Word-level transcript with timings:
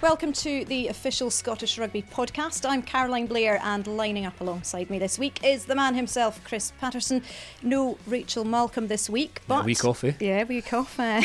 Welcome 0.00 0.32
to 0.34 0.64
the 0.66 0.86
official 0.86 1.28
Scottish 1.28 1.76
Rugby 1.76 2.02
podcast. 2.02 2.64
I'm 2.64 2.82
Caroline 2.82 3.26
Blair, 3.26 3.58
and 3.64 3.84
lining 3.84 4.26
up 4.26 4.40
alongside 4.40 4.90
me 4.90 5.00
this 5.00 5.18
week 5.18 5.40
is 5.42 5.64
the 5.64 5.74
man 5.74 5.96
himself, 5.96 6.40
Chris 6.44 6.72
Paterson. 6.80 7.20
No 7.64 7.98
Rachel 8.06 8.44
Malcolm 8.44 8.86
this 8.86 9.10
week, 9.10 9.40
but 9.48 9.62
a 9.62 9.64
week 9.64 9.84
off, 9.84 10.04
eh? 10.04 10.12
Yeah, 10.20 10.44
week 10.44 10.72
off. 10.72 11.00
Uh, 11.08 11.22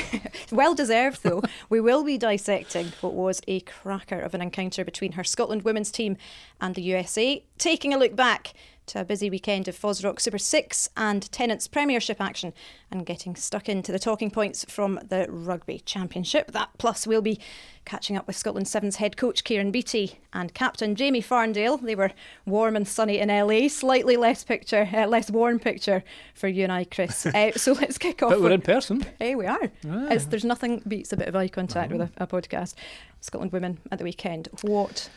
well 0.52 0.74
deserved, 0.74 1.22
though. 1.22 1.44
we 1.70 1.80
will 1.80 2.04
be 2.04 2.18
dissecting 2.18 2.94
what 3.02 3.14
was 3.14 3.42
a 3.48 3.60
cracker 3.60 4.20
of 4.20 4.34
an 4.34 4.42
encounter 4.42 4.84
between 4.84 5.12
her 5.14 5.24
Scotland 5.24 5.62
women's 5.62 5.92
team 5.92 6.18
and 6.60 6.74
the 6.74 6.82
USA, 6.82 7.44
taking 7.60 7.94
a 7.94 7.98
look 7.98 8.16
back 8.16 8.54
to 8.88 9.02
a 9.02 9.06
busy 9.06 9.30
weekend 9.30 9.68
of 9.68 9.78
Fosroc 9.78 10.20
Super 10.20 10.38
6 10.38 10.90
and 10.98 11.32
Tennent's 11.32 11.68
Premiership 11.68 12.20
action 12.20 12.54
and 12.92 13.06
getting 13.06 13.36
stuck 13.36 13.70
into 13.70 13.92
the 13.92 14.00
talking 14.00 14.30
points 14.30 14.66
from 14.68 15.00
the 15.08 15.26
Rugby 15.30 15.80
Championship. 15.80 16.52
That 16.52 16.70
plus 16.78 17.08
we'll 17.08 17.22
be 17.22 17.40
catching 17.86 18.16
up 18.16 18.28
with 18.28 18.36
Scotland 18.36 18.68
Sevens 18.68 18.98
head 18.98 19.18
coach 19.18 19.44
Ciaran 19.44 19.72
Beattie 19.72 20.20
and 20.34 20.54
captain 20.54 20.96
Jamie 20.96 21.22
Farndale. 21.22 21.82
They 21.82 21.96
were 21.96 22.12
warm 22.46 22.76
and 22.76 22.88
sunny 22.88 23.20
in 23.20 23.30
LA, 23.30 23.68
slightly 23.68 24.18
less 24.18 24.44
picture, 24.44 24.90
uh, 24.94 25.08
less 25.08 25.32
warm 25.32 25.60
picture 25.60 26.04
for 26.34 26.48
you 26.48 26.64
and 26.64 26.72
I, 26.72 26.84
Chris. 26.86 27.26
uh, 27.26 27.52
so 27.54 27.74
let's 27.74 27.98
kick 27.98 28.22
off. 28.22 28.32
But 28.32 28.42
we're 28.42 28.52
in 28.52 28.62
person. 28.62 29.06
Hey, 29.20 29.36
we 29.36 29.46
are. 29.46 29.72
Ah. 29.90 30.18
There's 30.30 30.46
nothing 30.46 30.82
beats 30.88 31.14
a 31.14 31.18
bit 31.18 31.28
of 31.28 31.36
eye 31.36 31.48
contact 31.48 31.92
with 31.92 32.02
a, 32.02 32.10
a 32.18 32.28
podcast. 32.28 32.76
Scotland 33.22 33.52
women 33.52 33.80
at 33.92 34.00
the 34.00 34.04
weekend. 34.04 34.50
What 34.62 35.10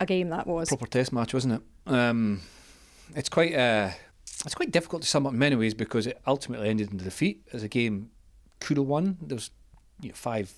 a 0.00 0.06
game 0.06 0.28
that 0.30 0.46
was. 0.46 0.68
Proper 0.68 0.86
test 0.86 1.12
match, 1.12 1.34
wasn't 1.34 1.54
it? 1.54 1.92
Um, 1.92 2.42
it's 3.14 3.28
quite 3.28 3.54
uh, 3.54 3.90
it's 4.44 4.54
quite 4.54 4.70
difficult 4.70 5.02
to 5.02 5.08
sum 5.08 5.26
up 5.26 5.32
in 5.32 5.38
many 5.38 5.56
ways 5.56 5.74
because 5.74 6.06
it 6.06 6.20
ultimately 6.26 6.68
ended 6.68 6.90
in 6.90 6.98
defeat 6.98 7.46
as 7.52 7.62
a 7.62 7.68
game 7.68 8.10
could 8.60 8.76
have 8.76 8.86
won. 8.86 9.18
There 9.20 9.36
was 9.36 9.50
you 10.00 10.10
know, 10.10 10.14
five 10.14 10.52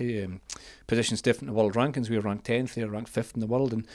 um, 0.00 0.40
positions 0.86 1.22
different 1.22 1.48
in 1.48 1.54
the 1.54 1.60
world 1.60 1.74
rankings. 1.74 2.08
We 2.08 2.16
were 2.16 2.22
ranked 2.22 2.46
tenth, 2.46 2.74
they 2.74 2.84
were 2.84 2.90
ranked 2.90 3.10
fifth 3.10 3.34
in 3.34 3.40
the 3.40 3.46
world. 3.46 3.72
And 3.72 3.86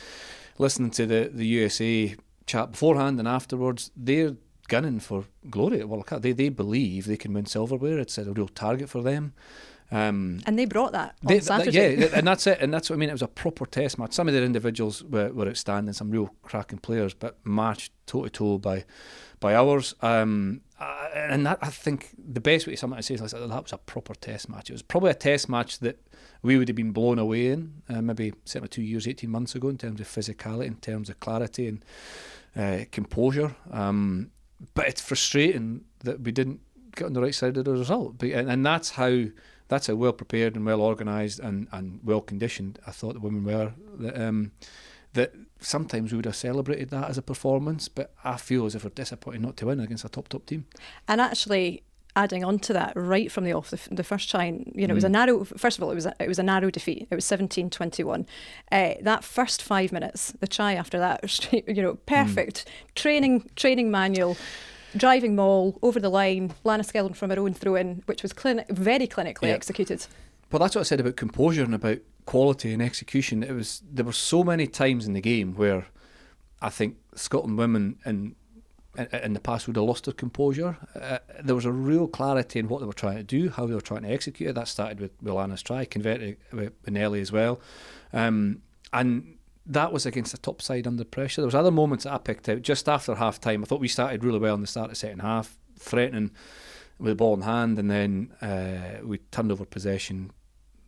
listening 0.58 0.92
to 0.92 1.06
the 1.06 1.30
the 1.34 1.46
USA 1.46 2.16
chat 2.46 2.72
beforehand 2.72 3.20
and 3.20 3.28
afterwards, 3.28 3.92
they're 3.96 4.36
gunning 4.68 5.00
for 5.00 5.26
glory 5.50 5.80
at 5.80 5.90
World 5.90 6.08
Cup. 6.08 6.22
They 6.22 6.32
they 6.32 6.50
believe 6.50 7.06
they 7.06 7.18
can 7.18 7.34
win 7.34 7.46
silverware. 7.46 8.00
It's 8.00 8.18
a 8.18 8.32
real 8.32 8.48
target 8.48 8.90
for 8.90 9.02
them. 9.02 9.34
Um, 9.92 10.40
and 10.46 10.58
they 10.58 10.66
brought 10.66 10.94
that 10.94 11.16
they, 11.22 11.40
Saturday. 11.40 11.98
yeah, 11.98 12.08
and 12.14 12.28
that's 12.28 12.48
it. 12.48 12.58
And 12.60 12.74
that's 12.74 12.90
what 12.90 12.96
I 12.96 13.00
mean. 13.00 13.10
It 13.10 13.14
was 13.14 13.22
a 13.22 13.28
proper 13.28 13.66
test 13.66 14.00
match. 14.00 14.14
Some 14.14 14.28
of 14.28 14.34
their 14.34 14.44
individuals 14.44 15.04
were, 15.04 15.32
were 15.32 15.48
outstanding, 15.48 15.94
some 15.94 16.10
real 16.10 16.34
cracking 16.42 16.80
players, 16.80 17.14
but 17.14 17.38
matched 17.46 17.92
toe 18.08 18.24
to 18.24 18.30
toe 18.30 18.58
by 18.58 18.86
by 19.40 19.56
ours. 19.56 19.94
Um, 20.02 20.62
uh, 20.80 21.10
and 21.14 21.46
that 21.46 21.60
I 21.62 21.70
think 21.70 22.10
the 22.18 22.42
best 22.42 22.68
way 22.68 22.74
to 22.74 22.78
sum 22.78 22.94
it, 22.94 22.98
I 22.98 23.02
say 23.02 23.14
is 23.14 23.22
that 23.22 23.40
was 23.40 23.74
a 23.74 23.78
proper 23.78 24.16
test 24.16 24.50
match. 24.50 24.70
It 24.70 24.74
was 24.74 24.82
probably 24.82 25.12
a 25.12 25.16
test 25.16 25.48
match 25.50 25.80
that 25.80 26.02
we 26.42 26.58
would 26.58 26.68
have 26.68 26.76
been 26.76 26.92
blown 26.92 27.20
away 27.20 27.48
in, 27.48 27.82
uh, 27.88 28.02
maybe 28.02 28.34
certainly 28.44 28.70
two 28.70 28.82
years, 28.82 29.08
eighteen 29.08 29.30
months 29.30 29.56
ago, 29.56 29.70
in 29.70 29.78
terms 29.78 30.02
of 30.02 30.08
physicality, 30.08 30.66
in 30.66 30.76
terms 30.76 31.10
of 31.10 31.20
clarity 31.20 31.68
and 31.68 31.86
uh, 32.56 32.86
composure. 32.92 33.56
Um, 33.72 34.32
but 34.74 34.88
it's 34.88 35.02
frustrating 35.02 35.86
that 36.04 36.22
we 36.22 36.32
didn't 36.32 36.62
get 36.96 37.06
on 37.06 37.14
the 37.14 37.22
right 37.22 37.36
side 37.36 37.58
of 37.58 37.66
the 37.66 37.72
result, 37.72 38.22
and, 38.24 38.50
and 38.50 38.66
that's 38.66 38.92
how 38.92 39.26
that's 39.68 39.88
how 39.88 39.96
well 39.96 40.14
prepared 40.14 40.56
and 40.56 40.66
well 40.66 40.82
organised 40.82 41.40
and, 41.40 41.68
and 41.72 42.00
well 42.04 42.22
conditioned 42.22 42.80
I 42.86 42.92
thought 42.92 43.14
the 43.14 43.20
women 43.20 43.44
were. 43.44 43.74
That, 44.00 44.22
um, 44.22 44.52
that 45.14 45.34
sometimes 45.60 46.12
we 46.12 46.18
would 46.18 46.26
have 46.26 46.36
celebrated 46.36 46.90
that 46.90 47.10
as 47.10 47.18
a 47.18 47.22
performance, 47.22 47.88
but 47.88 48.14
I 48.24 48.38
feel 48.38 48.66
as 48.66 48.76
if 48.76 48.84
we're 48.84 48.90
disappointed 48.90 49.42
not 49.42 49.58
to 49.58 49.66
win 49.66 49.80
against 49.80 50.04
a 50.04 50.10
top 50.10 50.28
top 50.28 50.46
team. 50.46 50.66
And 51.08 51.22
actually, 51.22 51.84
adding 52.16 52.44
on 52.44 52.60
to 52.60 52.74
that 52.74 52.94
right 52.96 53.32
from 53.32 53.44
the 53.44 53.52
off 53.52 53.70
the, 53.70 53.80
the 53.92 54.04
first 54.04 54.30
try 54.30 54.46
you 54.46 54.88
know 54.88 54.88
mm. 54.88 54.90
it 54.90 54.94
was 54.94 55.04
a 55.04 55.08
mm. 55.08 55.12
narrow 55.12 55.44
first 55.44 55.78
of 55.78 55.84
all 55.84 55.92
it 55.92 55.96
was 55.96 56.06
a, 56.06 56.14
it 56.20 56.28
was 56.28 56.40
a 56.40 56.44
narrow 56.44 56.70
defeat 56.72 57.08
it 57.10 57.16
was 57.16 57.26
17-21 57.26 58.26
uh, 58.72 58.94
that 59.02 59.24
first 59.24 59.62
5 59.62 59.92
minutes 59.92 60.32
the 60.40 60.48
try 60.48 60.74
after 60.74 60.98
that 60.98 61.54
you 61.68 61.82
know 61.82 61.96
perfect 62.06 62.66
mm. 62.66 62.96
training 62.96 63.50
training 63.56 63.92
manual 63.92 64.38
driving 64.98 65.36
maul 65.36 65.78
over 65.82 66.00
the 66.00 66.10
line, 66.10 66.54
Lana 66.64 66.84
Skeldon 66.84 67.16
from 67.16 67.30
her 67.30 67.40
own 67.40 67.54
throw 67.54 67.76
in, 67.76 68.04
which 68.06 68.22
was 68.22 68.34
clini- 68.34 68.70
very 68.70 69.08
clinically 69.08 69.48
yeah. 69.48 69.54
executed. 69.54 70.06
Well, 70.52 70.60
that's 70.60 70.76
what 70.76 70.82
I 70.82 70.84
said 70.84 71.00
about 71.00 71.16
composure 71.16 71.64
and 71.64 71.76
about 71.76 72.00
quality 72.26 72.72
and 72.74 72.82
execution. 72.82 73.44
It 73.44 73.52
was 73.52 73.82
there 73.92 74.06
were 74.06 74.14
so 74.14 74.44
many 74.44 74.68
times 74.68 75.06
in 75.06 75.14
the 75.14 75.22
game 75.22 75.56
where 75.56 75.88
I 76.62 76.70
think 76.70 76.98
Scotland 77.16 77.58
women 77.58 77.98
in 78.06 78.36
in 79.24 79.34
the 79.34 79.40
past 79.40 79.68
would 79.68 79.76
have 79.76 79.86
lost 79.86 80.06
their 80.06 80.14
composure. 80.14 80.78
Uh, 81.00 81.20
there 81.44 81.56
was 81.56 81.66
a 81.66 81.72
real 81.72 82.08
clarity 82.08 82.60
in 82.60 82.68
what 82.68 82.80
they 82.80 82.86
were 82.86 82.94
trying 82.94 83.18
to 83.18 83.24
do, 83.24 83.50
how 83.50 83.66
they 83.66 83.74
were 83.74 83.82
trying 83.82 84.04
to 84.04 84.10
execute 84.10 84.50
it. 84.50 84.54
That 84.54 84.68
started 84.68 85.00
with, 85.00 85.12
with 85.22 85.34
Lana's 85.34 85.62
try, 85.62 85.86
converted 85.86 86.38
with 86.54 86.82
Benelli 86.84 87.20
as 87.20 87.32
well. 87.32 87.60
Um, 88.14 88.62
and 88.94 89.35
that 89.68 89.92
was 89.92 90.06
against 90.06 90.32
the 90.32 90.38
top 90.38 90.62
side 90.62 90.88
under 90.88 91.04
pressure. 91.04 91.42
There 91.42 91.48
was 91.48 91.56
other 91.56 91.72
moments 91.72 92.04
that 92.04 92.14
I 92.14 92.18
picked 92.18 92.48
out 92.50 92.62
just 92.62 92.88
after 92.88 93.16
half 93.16 93.40
time. 93.40 93.64
I 93.64 93.66
thought 93.66 93.80
we 93.80 93.88
started 93.88 94.24
really 94.24 94.40
well 94.40 94.56
in 94.56 94.62
the 94.62 94.68
start 94.68 94.86
of 94.86 94.92
the 94.92 94.96
second 94.96 95.20
half, 95.20 95.58
threatening 95.80 96.32
with 97.00 97.12
the 97.12 97.16
ball 97.16 97.34
in 97.34 97.42
hand, 97.42 97.80
and 97.80 97.90
then 97.90 98.32
uh, 98.42 99.04
we 99.04 99.18
turned 99.32 99.52
over 99.52 99.66
possession. 99.66 100.32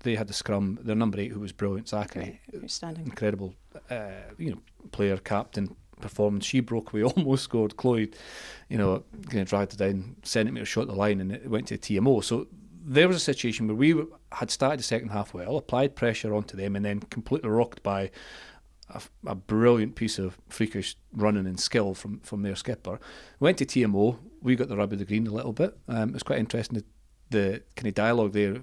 They 0.01 0.15
had 0.15 0.27
the 0.27 0.33
scrum. 0.33 0.79
Their 0.81 0.95
number 0.95 1.19
eight, 1.19 1.31
who 1.31 1.39
was 1.39 1.51
brilliant, 1.51 1.87
Zackary, 1.87 2.37
outstanding, 2.55 3.05
incredible, 3.05 3.55
uh, 3.89 4.11
you 4.37 4.51
know, 4.51 4.61
player, 4.91 5.17
captain, 5.17 5.75
performance. 5.99 6.45
She 6.45 6.59
broke 6.59 6.93
away, 6.93 7.03
almost 7.15 7.43
scored. 7.43 7.77
Chloe, 7.77 8.11
you 8.69 8.77
know, 8.77 9.03
kind 9.29 9.41
of 9.41 9.49
dragged 9.49 9.73
it 9.73 9.77
down, 9.77 10.15
centimetre 10.23 10.65
short 10.65 10.87
the 10.87 10.93
line, 10.93 11.19
and 11.19 11.31
it 11.31 11.49
went 11.49 11.67
to 11.67 11.77
TMO. 11.77 12.23
So 12.23 12.47
there 12.85 13.07
was 13.07 13.17
a 13.17 13.21
situation 13.21 13.67
where 13.67 13.75
we 13.75 14.01
had 14.31 14.51
started 14.51 14.79
the 14.79 14.83
second 14.83 15.09
half 15.09 15.33
well, 15.33 15.57
applied 15.57 15.95
pressure 15.95 16.33
onto 16.33 16.55
them, 16.55 16.75
and 16.75 16.85
then 16.85 16.99
completely 16.99 17.49
rocked 17.49 17.83
by 17.83 18.11
a, 18.89 19.01
a, 19.25 19.35
brilliant 19.35 19.95
piece 19.95 20.17
of 20.17 20.37
freakish 20.49 20.95
running 21.11 21.45
and 21.45 21.59
skill 21.59 21.93
from, 21.93 22.19
from 22.21 22.41
their 22.41 22.55
skipper. 22.55 22.99
Went 23.39 23.57
to 23.57 23.65
TMO. 23.65 24.17
We 24.41 24.55
got 24.55 24.69
the 24.69 24.77
rub 24.77 24.93
of 24.93 24.99
the 24.99 25.05
green 25.05 25.27
a 25.27 25.31
little 25.31 25.53
bit. 25.53 25.77
Um, 25.87 26.09
it 26.09 26.13
was 26.13 26.23
quite 26.23 26.39
interesting 26.39 26.77
the, 26.79 26.85
the 27.37 27.63
kind 27.75 27.87
of 27.87 27.93
dialogue 27.95 28.33
there 28.33 28.57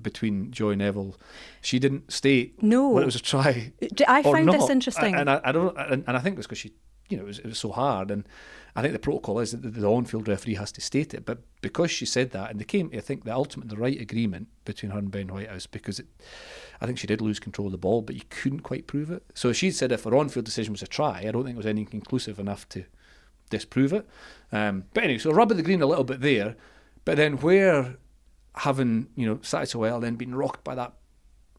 between 0.00 0.50
Joy 0.50 0.74
Neville. 0.74 1.16
She 1.60 1.78
didn't 1.78 2.12
state 2.12 2.62
no. 2.62 2.98
it 2.98 3.04
was 3.04 3.16
a 3.16 3.20
try. 3.20 3.72
I 4.06 4.22
find 4.22 4.46
not. 4.46 4.58
this 4.58 4.70
interesting, 4.70 5.14
and 5.14 5.30
I, 5.30 5.40
I 5.44 5.52
don't. 5.52 5.76
And, 5.76 6.04
and 6.06 6.16
I 6.16 6.20
think 6.20 6.34
it 6.34 6.38
was 6.38 6.46
because 6.46 6.58
she, 6.58 6.72
you 7.08 7.16
know, 7.16 7.24
it 7.24 7.26
was, 7.26 7.38
it 7.38 7.46
was 7.46 7.58
so 7.58 7.70
hard 7.70 8.10
and 8.10 8.26
I 8.76 8.82
think 8.82 8.92
the 8.92 8.98
protocol 8.98 9.38
is 9.38 9.52
that 9.52 9.62
the 9.62 9.86
on-field 9.86 10.26
referee 10.26 10.56
has 10.56 10.72
to 10.72 10.80
state 10.80 11.14
it. 11.14 11.24
But 11.24 11.38
because 11.60 11.92
she 11.92 12.06
said 12.06 12.32
that, 12.32 12.50
and 12.50 12.58
they 12.58 12.64
came 12.64 12.90
I 12.92 13.00
think 13.00 13.24
the 13.24 13.32
ultimate, 13.32 13.68
the 13.68 13.76
right 13.76 14.00
agreement 14.00 14.48
between 14.64 14.90
her 14.90 14.98
and 14.98 15.10
Ben 15.10 15.28
Whitehouse, 15.28 15.66
because 15.66 16.00
it, 16.00 16.06
I 16.80 16.86
think 16.86 16.98
she 16.98 17.06
did 17.06 17.20
lose 17.20 17.38
control 17.38 17.66
of 17.66 17.72
the 17.72 17.78
ball, 17.78 18.02
but 18.02 18.16
you 18.16 18.22
couldn't 18.30 18.60
quite 18.60 18.88
prove 18.88 19.10
it. 19.10 19.22
So 19.34 19.52
she 19.52 19.70
said 19.70 19.92
if 19.92 20.04
her 20.04 20.16
on-field 20.16 20.44
decision 20.44 20.72
was 20.72 20.82
a 20.82 20.88
try, 20.88 21.20
I 21.20 21.30
don't 21.30 21.44
think 21.44 21.54
it 21.54 21.58
was 21.58 21.66
anything 21.66 22.00
conclusive 22.00 22.40
enough 22.40 22.68
to 22.70 22.84
disprove 23.48 23.92
it. 23.92 24.08
Um, 24.50 24.84
but 24.92 25.04
anyway, 25.04 25.18
so 25.18 25.30
rub 25.30 25.52
of 25.52 25.56
the 25.56 25.62
green 25.62 25.82
a 25.82 25.86
little 25.86 26.04
bit 26.04 26.20
there, 26.20 26.56
but 27.04 27.16
then 27.16 27.38
where 27.38 27.96
having 28.56 29.08
you 29.14 29.26
know 29.26 29.38
started 29.42 29.66
so 29.66 29.78
well, 29.78 30.00
then 30.00 30.16
being 30.16 30.34
rocked 30.34 30.64
by 30.64 30.74
that 30.74 30.94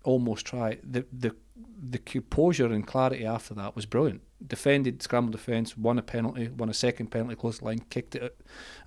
almost 0.03 0.45
try, 0.45 0.79
the 0.83 1.06
the 1.13 1.33
the 1.81 2.00
composure 2.00 2.66
and 2.66 2.85
clarity 2.85 3.25
after 3.25 3.53
that 3.53 3.75
was 3.75 3.85
brilliant 3.85 4.22
defended, 4.46 5.01
scramble 5.01 5.31
defence, 5.31 5.78
won 5.78 5.97
a 5.97 6.01
penalty, 6.01 6.50
won 6.50 6.69
a 6.69 6.73
second 6.73 7.07
penalty 7.07 7.35
close 7.35 7.59
the 7.59 7.66
line, 7.66 7.79
kicked 7.90 8.16
it 8.16 8.38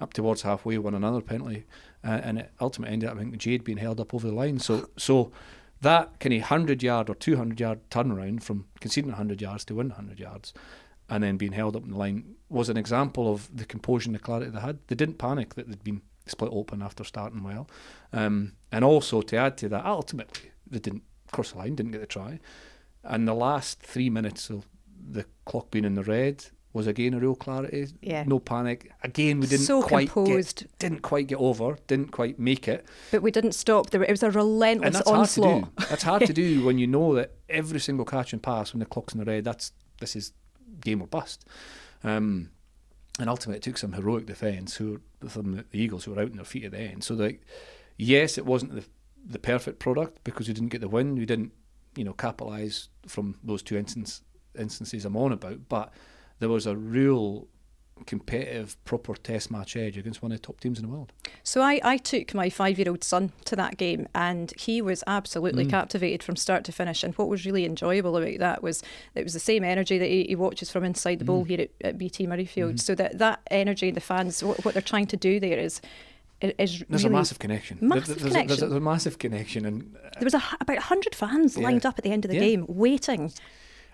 up 0.00 0.12
towards 0.12 0.42
halfway, 0.42 0.78
won 0.78 0.94
another 0.94 1.20
penalty, 1.20 1.64
uh, 2.04 2.20
and 2.22 2.38
it 2.38 2.50
ultimately 2.60 2.92
ended 2.92 3.08
up 3.08 3.16
I 3.16 3.20
think 3.20 3.36
Jade 3.38 3.64
being 3.64 3.78
held 3.78 4.00
up 4.00 4.14
over 4.14 4.26
the 4.26 4.34
line. 4.34 4.58
So 4.58 4.88
so 4.96 5.32
that 5.80 6.18
kind 6.20 6.34
of 6.34 6.42
hundred 6.42 6.82
yard 6.82 7.08
or 7.08 7.14
two 7.14 7.36
hundred 7.36 7.60
yard 7.60 7.80
turnaround 7.90 8.42
from 8.42 8.66
conceding 8.80 9.12
hundred 9.12 9.40
yards 9.40 9.64
to 9.66 9.74
win 9.74 9.90
hundred 9.90 10.20
yards, 10.20 10.52
and 11.08 11.22
then 11.22 11.36
being 11.36 11.52
held 11.52 11.76
up 11.76 11.84
in 11.84 11.90
the 11.90 11.98
line 11.98 12.36
was 12.48 12.68
an 12.68 12.76
example 12.76 13.32
of 13.32 13.54
the 13.56 13.64
composure 13.64 14.08
and 14.08 14.14
the 14.14 14.20
clarity 14.20 14.50
they 14.50 14.60
had. 14.60 14.78
They 14.88 14.96
didn't 14.96 15.18
panic 15.18 15.54
that 15.54 15.68
they'd 15.68 15.84
been 15.84 16.02
split 16.26 16.50
open 16.52 16.82
after 16.82 17.04
starting 17.04 17.42
well, 17.42 17.68
um, 18.12 18.52
and 18.70 18.84
also 18.84 19.22
to 19.22 19.36
add 19.36 19.56
to 19.58 19.68
that, 19.70 19.86
ultimately 19.86 20.50
they 20.66 20.78
didn't 20.78 21.04
cross 21.32 21.52
the 21.52 21.58
line, 21.58 21.74
didn't 21.74 21.92
get 21.92 22.02
the 22.02 22.06
try. 22.06 22.38
And 23.04 23.26
the 23.26 23.34
last 23.34 23.80
three 23.80 24.10
minutes 24.10 24.50
of 24.50 24.66
the 25.10 25.24
clock 25.44 25.70
being 25.70 25.84
in 25.84 25.94
the 25.94 26.02
red 26.02 26.44
was 26.72 26.86
again 26.86 27.14
a 27.14 27.18
real 27.18 27.34
clarity. 27.34 27.86
Yeah. 28.02 28.24
No 28.26 28.38
panic. 28.38 28.92
Again, 29.02 29.40
we 29.40 29.46
didn't 29.46 29.66
so 29.66 29.82
quite 29.82 30.10
composed. 30.10 30.60
Get, 30.60 30.78
didn't 30.78 31.02
quite 31.02 31.26
get 31.26 31.38
over. 31.38 31.76
Didn't 31.86 32.12
quite 32.12 32.38
make 32.38 32.68
it. 32.68 32.86
But 33.10 33.22
we 33.22 33.30
didn't 33.30 33.52
stop. 33.52 33.90
There, 33.90 34.02
it 34.02 34.10
was 34.10 34.22
a 34.22 34.30
relentless 34.30 34.86
and 34.86 34.94
that's 34.94 35.08
onslaught. 35.08 35.50
Hard 35.50 35.64
to 35.64 35.82
do. 35.82 35.86
That's 35.88 36.02
hard 36.02 36.26
to 36.26 36.32
do 36.44 36.64
when 36.64 36.78
you 36.78 36.86
know 36.86 37.14
that 37.14 37.32
every 37.48 37.80
single 37.80 38.04
catch 38.04 38.32
and 38.32 38.42
pass 38.42 38.72
when 38.72 38.80
the 38.80 38.86
clock's 38.86 39.14
in 39.14 39.20
the 39.20 39.24
red. 39.24 39.44
That's 39.44 39.72
this 40.00 40.14
is 40.14 40.32
game 40.80 41.02
or 41.02 41.06
bust. 41.06 41.44
Um, 42.04 42.50
and 43.18 43.28
ultimately, 43.28 43.56
it 43.56 43.62
took 43.62 43.78
some 43.78 43.94
heroic 43.94 44.26
defence. 44.26 44.76
Who 44.76 45.00
from 45.28 45.64
the 45.70 45.78
Eagles 45.80 46.04
who 46.04 46.12
were 46.12 46.22
out 46.22 46.30
on 46.30 46.36
their 46.36 46.44
feet 46.44 46.64
at 46.64 46.72
the 46.72 46.78
end. 46.78 47.02
So 47.02 47.14
like, 47.14 47.40
yes, 47.96 48.38
it 48.38 48.46
wasn't 48.46 48.74
the 48.74 48.84
the 49.26 49.38
perfect 49.38 49.78
product 49.78 50.22
because 50.22 50.48
we 50.48 50.54
didn't 50.54 50.68
get 50.68 50.80
the 50.80 50.88
win. 50.88 51.16
We 51.16 51.26
didn't, 51.26 51.52
you 51.96 52.04
know, 52.04 52.12
capitalise 52.12 52.88
from 53.06 53.34
those 53.42 53.62
two 53.62 53.76
instances 53.76 54.22
instances 54.58 55.04
I'm 55.04 55.16
on 55.16 55.32
about, 55.32 55.68
but 55.68 55.92
there 56.38 56.48
was 56.48 56.66
a 56.66 56.76
real 56.76 57.48
competitive, 58.06 58.82
proper 58.84 59.14
test 59.14 59.50
match 59.50 59.76
edge 59.76 59.96
against 59.96 60.22
one 60.22 60.32
of 60.32 60.40
the 60.40 60.46
top 60.46 60.60
teams 60.60 60.78
in 60.78 60.86
the 60.86 60.90
world. 60.90 61.12
So 61.42 61.62
I, 61.62 61.80
I 61.82 61.96
took 61.96 62.34
my 62.34 62.50
five 62.50 62.78
year 62.78 62.88
old 62.88 63.04
son 63.04 63.32
to 63.46 63.56
that 63.56 63.76
game 63.76 64.08
and 64.14 64.52
he 64.58 64.80
was 64.82 65.02
absolutely 65.06 65.66
mm. 65.66 65.70
captivated 65.70 66.22
from 66.22 66.36
start 66.36 66.64
to 66.64 66.72
finish. 66.72 67.02
And 67.02 67.14
what 67.14 67.28
was 67.28 67.44
really 67.44 67.64
enjoyable 67.64 68.16
about 68.16 68.38
that 68.38 68.62
was 68.62 68.82
it 69.14 69.24
was 69.24 69.32
the 69.32 69.40
same 69.40 69.64
energy 69.64 69.98
that 69.98 70.08
he, 70.08 70.24
he 70.24 70.36
watches 70.36 70.70
from 70.70 70.84
inside 70.84 71.18
the 71.18 71.24
bowl 71.24 71.44
mm. 71.44 71.48
here 71.48 71.60
at, 71.62 71.70
at, 71.82 71.98
BT 71.98 72.26
Murrayfield. 72.26 72.74
Mm. 72.74 72.80
So 72.80 72.94
that, 72.94 73.18
that 73.18 73.40
energy, 73.50 73.90
the 73.90 74.00
fans, 74.00 74.42
what, 74.42 74.64
what 74.64 74.74
they're 74.74 74.82
trying 74.82 75.06
to 75.08 75.16
do 75.16 75.40
there 75.40 75.58
is 75.58 75.80
is 76.40 76.84
there's 76.88 77.02
really 77.02 77.06
a 77.06 77.10
massive 77.10 77.40
connection. 77.40 77.78
Massive 77.80 78.06
there's, 78.06 78.18
connection. 78.18 78.40
A, 78.40 78.46
there's, 78.46 78.62
a, 78.62 78.66
there's, 78.66 78.76
a, 78.76 78.80
massive 78.80 79.18
connection, 79.18 79.66
and 79.66 79.96
uh, 79.96 80.08
there 80.20 80.26
was 80.26 80.34
a, 80.34 80.42
about 80.60 80.78
hundred 80.78 81.12
fans 81.12 81.56
yeah. 81.56 81.64
lined 81.64 81.84
up 81.84 81.98
at 81.98 82.04
the 82.04 82.12
end 82.12 82.24
of 82.24 82.30
the 82.30 82.36
yeah. 82.36 82.42
game, 82.42 82.64
waiting. 82.68 83.32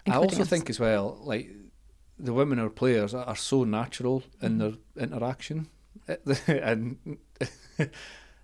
I 0.06 0.16
also 0.16 0.42
us. 0.42 0.48
think 0.48 0.68
as 0.70 0.78
well, 0.78 1.18
like 1.22 1.50
the 2.18 2.32
women 2.32 2.58
are 2.58 2.70
players 2.70 3.14
are 3.14 3.36
so 3.36 3.64
natural 3.64 4.22
in 4.40 4.58
mm-hmm. 4.58 4.76
their 4.94 5.04
interaction, 5.04 5.68
and 6.48 7.18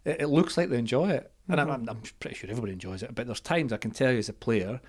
it 0.04 0.28
looks 0.28 0.56
like 0.56 0.70
they 0.70 0.78
enjoy 0.78 1.10
it. 1.10 1.30
And 1.48 1.58
mm-hmm. 1.58 1.70
I'm, 1.70 1.88
I'm 1.88 2.02
pretty 2.20 2.36
sure 2.36 2.50
everybody 2.50 2.72
enjoys 2.72 3.02
it. 3.02 3.14
But 3.14 3.26
there's 3.26 3.40
times 3.40 3.72
I 3.72 3.76
can 3.76 3.90
tell 3.90 4.12
you 4.12 4.18
as 4.18 4.28
a 4.28 4.32
player 4.32 4.80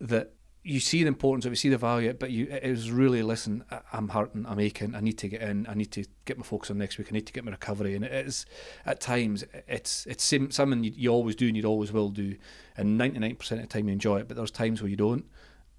that 0.00 0.32
you 0.66 0.80
see 0.80 1.04
the 1.04 1.08
importance 1.08 1.44
of 1.44 1.52
it, 1.52 1.52
you 1.52 1.56
see 1.56 1.68
the 1.68 1.78
value, 1.78 2.12
but 2.12 2.32
you 2.32 2.48
it 2.50 2.68
was 2.68 2.90
really 2.90 3.22
listen. 3.22 3.64
I'm 3.92 4.08
hurting, 4.08 4.46
I'm 4.46 4.58
aching. 4.58 4.96
I 4.96 5.00
need 5.00 5.16
to 5.18 5.28
get 5.28 5.42
in. 5.42 5.64
I 5.68 5.74
need 5.74 5.92
to 5.92 6.04
get 6.24 6.38
my 6.38 6.44
focus 6.44 6.72
on 6.72 6.78
next 6.78 6.98
week. 6.98 7.06
I 7.08 7.12
need 7.12 7.26
to 7.26 7.32
get 7.32 7.44
my 7.44 7.52
recovery. 7.52 7.94
And 7.94 8.04
it 8.04 8.12
is 8.26 8.46
at 8.84 9.00
times 9.00 9.44
it's 9.68 10.06
it's 10.06 10.24
something 10.24 10.82
you, 10.82 10.92
you 10.96 11.10
always 11.10 11.36
do 11.36 11.46
and 11.46 11.56
you 11.56 11.62
always 11.64 11.92
will 11.92 12.08
do. 12.08 12.36
And 12.76 13.00
99% 13.00 13.52
of 13.52 13.60
the 13.60 13.66
time 13.68 13.86
you 13.86 13.92
enjoy 13.92 14.18
it, 14.18 14.28
but 14.28 14.36
there's 14.36 14.50
times 14.50 14.82
where 14.82 14.90
you 14.90 14.96
don't. 14.96 15.24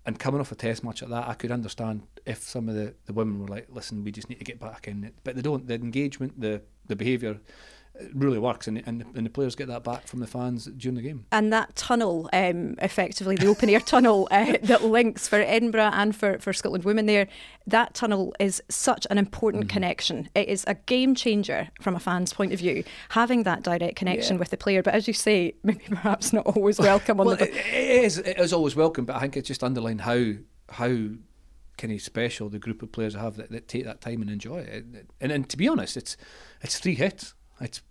And 0.08 0.18
coming 0.18 0.40
off 0.40 0.54
a 0.54 0.56
test 0.56 0.86
match 0.86 1.02
like 1.02 1.12
that, 1.12 1.28
I 1.28 1.34
could 1.34 1.52
understand 1.52 2.04
if 2.26 2.42
some 2.42 2.70
of 2.70 2.76
the, 2.76 2.94
the 3.08 3.14
women 3.14 3.42
were 3.42 3.48
like, 3.48 3.68
listen, 3.70 4.06
we 4.06 4.12
just 4.14 4.30
need 4.30 4.40
to 4.40 4.46
get 4.46 4.58
back 4.58 4.88
in 4.88 5.04
it. 5.04 5.14
But 5.26 5.36
they 5.36 5.42
don't. 5.42 5.68
The 5.68 5.76
engagement, 5.76 6.40
the, 6.40 6.62
the 6.88 6.96
behaviour, 6.96 7.42
it 8.00 8.12
really 8.14 8.40
works, 8.40 8.68
and, 8.68 8.82
and 8.86 9.04
and 9.16 9.26
the 9.26 9.30
players 9.30 9.56
get 9.56 9.68
that 9.68 9.84
back 9.84 10.08
from 10.08 10.20
the 10.20 10.28
fans 10.28 10.66
during 10.66 10.96
the 10.96 11.02
game. 11.02 11.26
And 11.32 11.52
that 11.54 11.76
tunnel, 11.76 12.30
um, 12.34 12.76
effectively 12.82 13.36
the 13.36 13.48
open 13.48 13.70
air 13.70 13.80
tunnel 13.86 14.28
uh, 14.32 14.58
that 14.64 14.84
links 14.84 15.28
for 15.28 15.38
Edinburgh 15.38 15.92
and 15.94 16.16
for, 16.16 16.40
for 16.40 16.54
Scotland 16.54 16.84
women 16.84 17.06
there, 17.06 17.28
that 17.66 17.94
tunnel 17.94 18.34
is 18.40 18.62
such 18.70 19.08
an 19.10 19.18
important 19.18 19.66
mm-hmm. 19.66 19.74
connection. 19.74 20.30
It 20.36 20.48
is 20.48 20.64
a 20.68 20.76
game 20.76 21.16
changer 21.16 21.70
from 21.82 21.96
a 21.96 22.00
fan's 22.00 22.34
point 22.34 22.54
of 22.54 22.60
view, 22.60 22.84
having 23.10 23.44
that 23.44 23.64
direct 23.64 23.96
connection 23.96 24.36
yeah. 24.36 24.40
with 24.40 24.50
the 24.50 24.58
player. 24.58 24.84
But 24.84 24.94
as 24.94 25.08
you 25.08 25.14
say, 25.14 25.56
maybe 25.64 25.84
perhaps 25.90 26.34
not 26.34 26.46
always 26.46 26.80
welcome. 26.80 27.18
well, 27.18 27.32
on 27.32 27.38
the... 27.38 27.50
it, 27.50 27.56
it 27.56 28.04
is. 28.04 28.18
It 28.20 28.38
is 28.38 28.54
always 28.54 28.76
welcome, 28.76 29.06
but 29.06 29.16
I 29.16 29.20
think 29.20 29.38
it's 29.38 29.48
just 29.48 29.64
underlined 29.64 30.02
how 30.02 30.34
how 30.70 30.96
kind 31.78 31.94
of 31.94 32.02
special 32.02 32.50
the 32.50 32.60
group 32.60 32.82
of 32.82 32.92
players 32.92 33.14
have 33.14 33.38
that, 33.38 33.52
that 33.52 33.68
take 33.68 33.86
that 33.86 34.02
time 34.02 34.22
and 34.22 34.30
enjoy 34.30 34.58
it. 34.58 34.86
And, 35.22 35.32
and 35.32 35.50
to 35.50 35.58
be 35.58 35.68
honest, 35.68 35.96
it's 35.96 36.18
it's 36.62 36.80
three 36.80 36.96
hits. 36.96 37.34
It's 37.62 37.82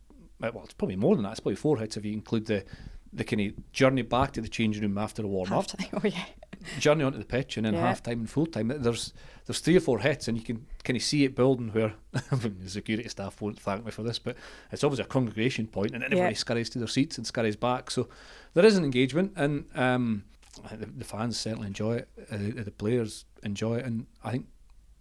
well, 0.40 0.62
it's 0.64 0.74
probably 0.74 0.96
more 0.96 1.14
than 1.14 1.24
that. 1.24 1.32
It's 1.32 1.40
probably 1.40 1.56
four 1.56 1.78
hits 1.78 1.96
if 1.96 2.04
you 2.04 2.12
include 2.12 2.46
the 2.46 2.64
the 3.12 3.24
kind 3.24 3.40
of 3.40 3.72
journey 3.72 4.02
back 4.02 4.32
to 4.32 4.40
the 4.40 4.48
changing 4.48 4.82
room 4.82 4.98
after 4.98 5.22
the 5.22 5.28
warm 5.28 5.52
up. 5.52 5.66
Oh 5.94 6.00
yeah. 6.04 6.24
Journey 6.78 7.04
onto 7.04 7.18
the 7.18 7.24
pitch 7.24 7.56
and 7.56 7.64
then 7.64 7.74
yeah. 7.74 7.80
half 7.80 8.02
time 8.02 8.20
and 8.20 8.30
full 8.30 8.46
time. 8.46 8.68
There's 8.68 9.12
there's 9.46 9.60
three 9.60 9.76
or 9.76 9.80
four 9.80 10.00
hits 10.00 10.28
and 10.28 10.36
you 10.36 10.42
can 10.42 10.66
kind 10.84 10.96
of 10.96 11.02
see 11.02 11.24
it 11.24 11.34
building 11.34 11.68
where 11.68 11.94
the 12.12 12.68
security 12.68 13.08
staff 13.08 13.40
won't 13.40 13.60
thank 13.60 13.84
me 13.84 13.90
for 13.90 14.02
this, 14.02 14.18
but 14.18 14.36
it's 14.72 14.84
always 14.84 14.98
a 14.98 15.04
congregation 15.04 15.66
point 15.66 15.92
and 15.92 16.02
everybody 16.02 16.34
yeah. 16.34 16.38
scurries 16.38 16.68
to 16.70 16.78
their 16.78 16.88
seats 16.88 17.16
and 17.16 17.26
scurries 17.26 17.56
back. 17.56 17.90
So 17.90 18.08
there 18.54 18.64
is 18.64 18.76
an 18.76 18.84
engagement 18.84 19.32
and 19.36 19.66
um, 19.74 20.24
the, 20.72 20.86
the, 20.86 21.04
fans 21.04 21.38
certainly 21.38 21.68
enjoy 21.68 21.96
it. 21.96 22.08
Uh, 22.30 22.62
the 22.62 22.72
players 22.76 23.24
enjoy 23.42 23.76
it, 23.76 23.84
and 23.84 24.06
I 24.24 24.32
think 24.32 24.46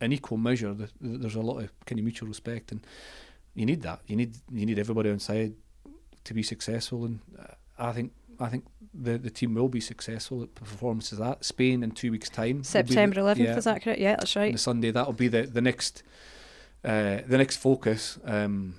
in 0.01 0.11
equal 0.11 0.37
measure, 0.37 0.73
the, 0.73 0.89
there's 1.01 1.35
a 1.35 1.41
lot 1.41 1.59
of 1.59 1.71
kind 1.85 1.99
of 1.99 2.03
mutual 2.03 2.27
respect 2.27 2.71
and 2.71 2.85
you 3.55 3.65
need 3.65 3.81
that. 3.83 4.01
You 4.07 4.15
need 4.15 4.37
you 4.51 4.65
need 4.65 4.77
everybody 4.79 5.09
on 5.09 5.19
side 5.19 5.53
to 6.23 6.33
be 6.33 6.43
successful, 6.43 7.05
and 7.05 7.19
I 7.79 7.91
think 7.91 8.11
I 8.39 8.49
think 8.49 8.65
the 8.93 9.17
the 9.17 9.29
team 9.29 9.53
will 9.55 9.69
be 9.69 9.79
successful 9.81 10.43
at 10.43 10.53
performances 10.55 11.19
that 11.19 11.43
Spain 11.45 11.83
in 11.83 11.91
two 11.91 12.11
weeks' 12.11 12.29
time. 12.29 12.63
September 12.63 13.19
eleventh, 13.19 13.47
yeah, 13.47 13.57
is 13.57 13.63
that 13.63 13.81
correct? 13.81 13.99
Yeah, 13.99 14.15
that's 14.17 14.35
right. 14.35 14.51
The 14.51 14.57
Sunday 14.57 14.91
that'll 14.91 15.13
be 15.13 15.27
the 15.27 15.43
the 15.43 15.61
next 15.61 16.03
uh, 16.83 17.19
the 17.27 17.37
next 17.37 17.57
focus. 17.57 18.19
Um, 18.25 18.75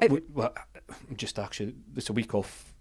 w- 0.00 0.24
well, 0.32 0.54
just 1.16 1.38
actually, 1.38 1.74
it's 1.96 2.10
a 2.10 2.12
week 2.12 2.34
off. 2.34 2.72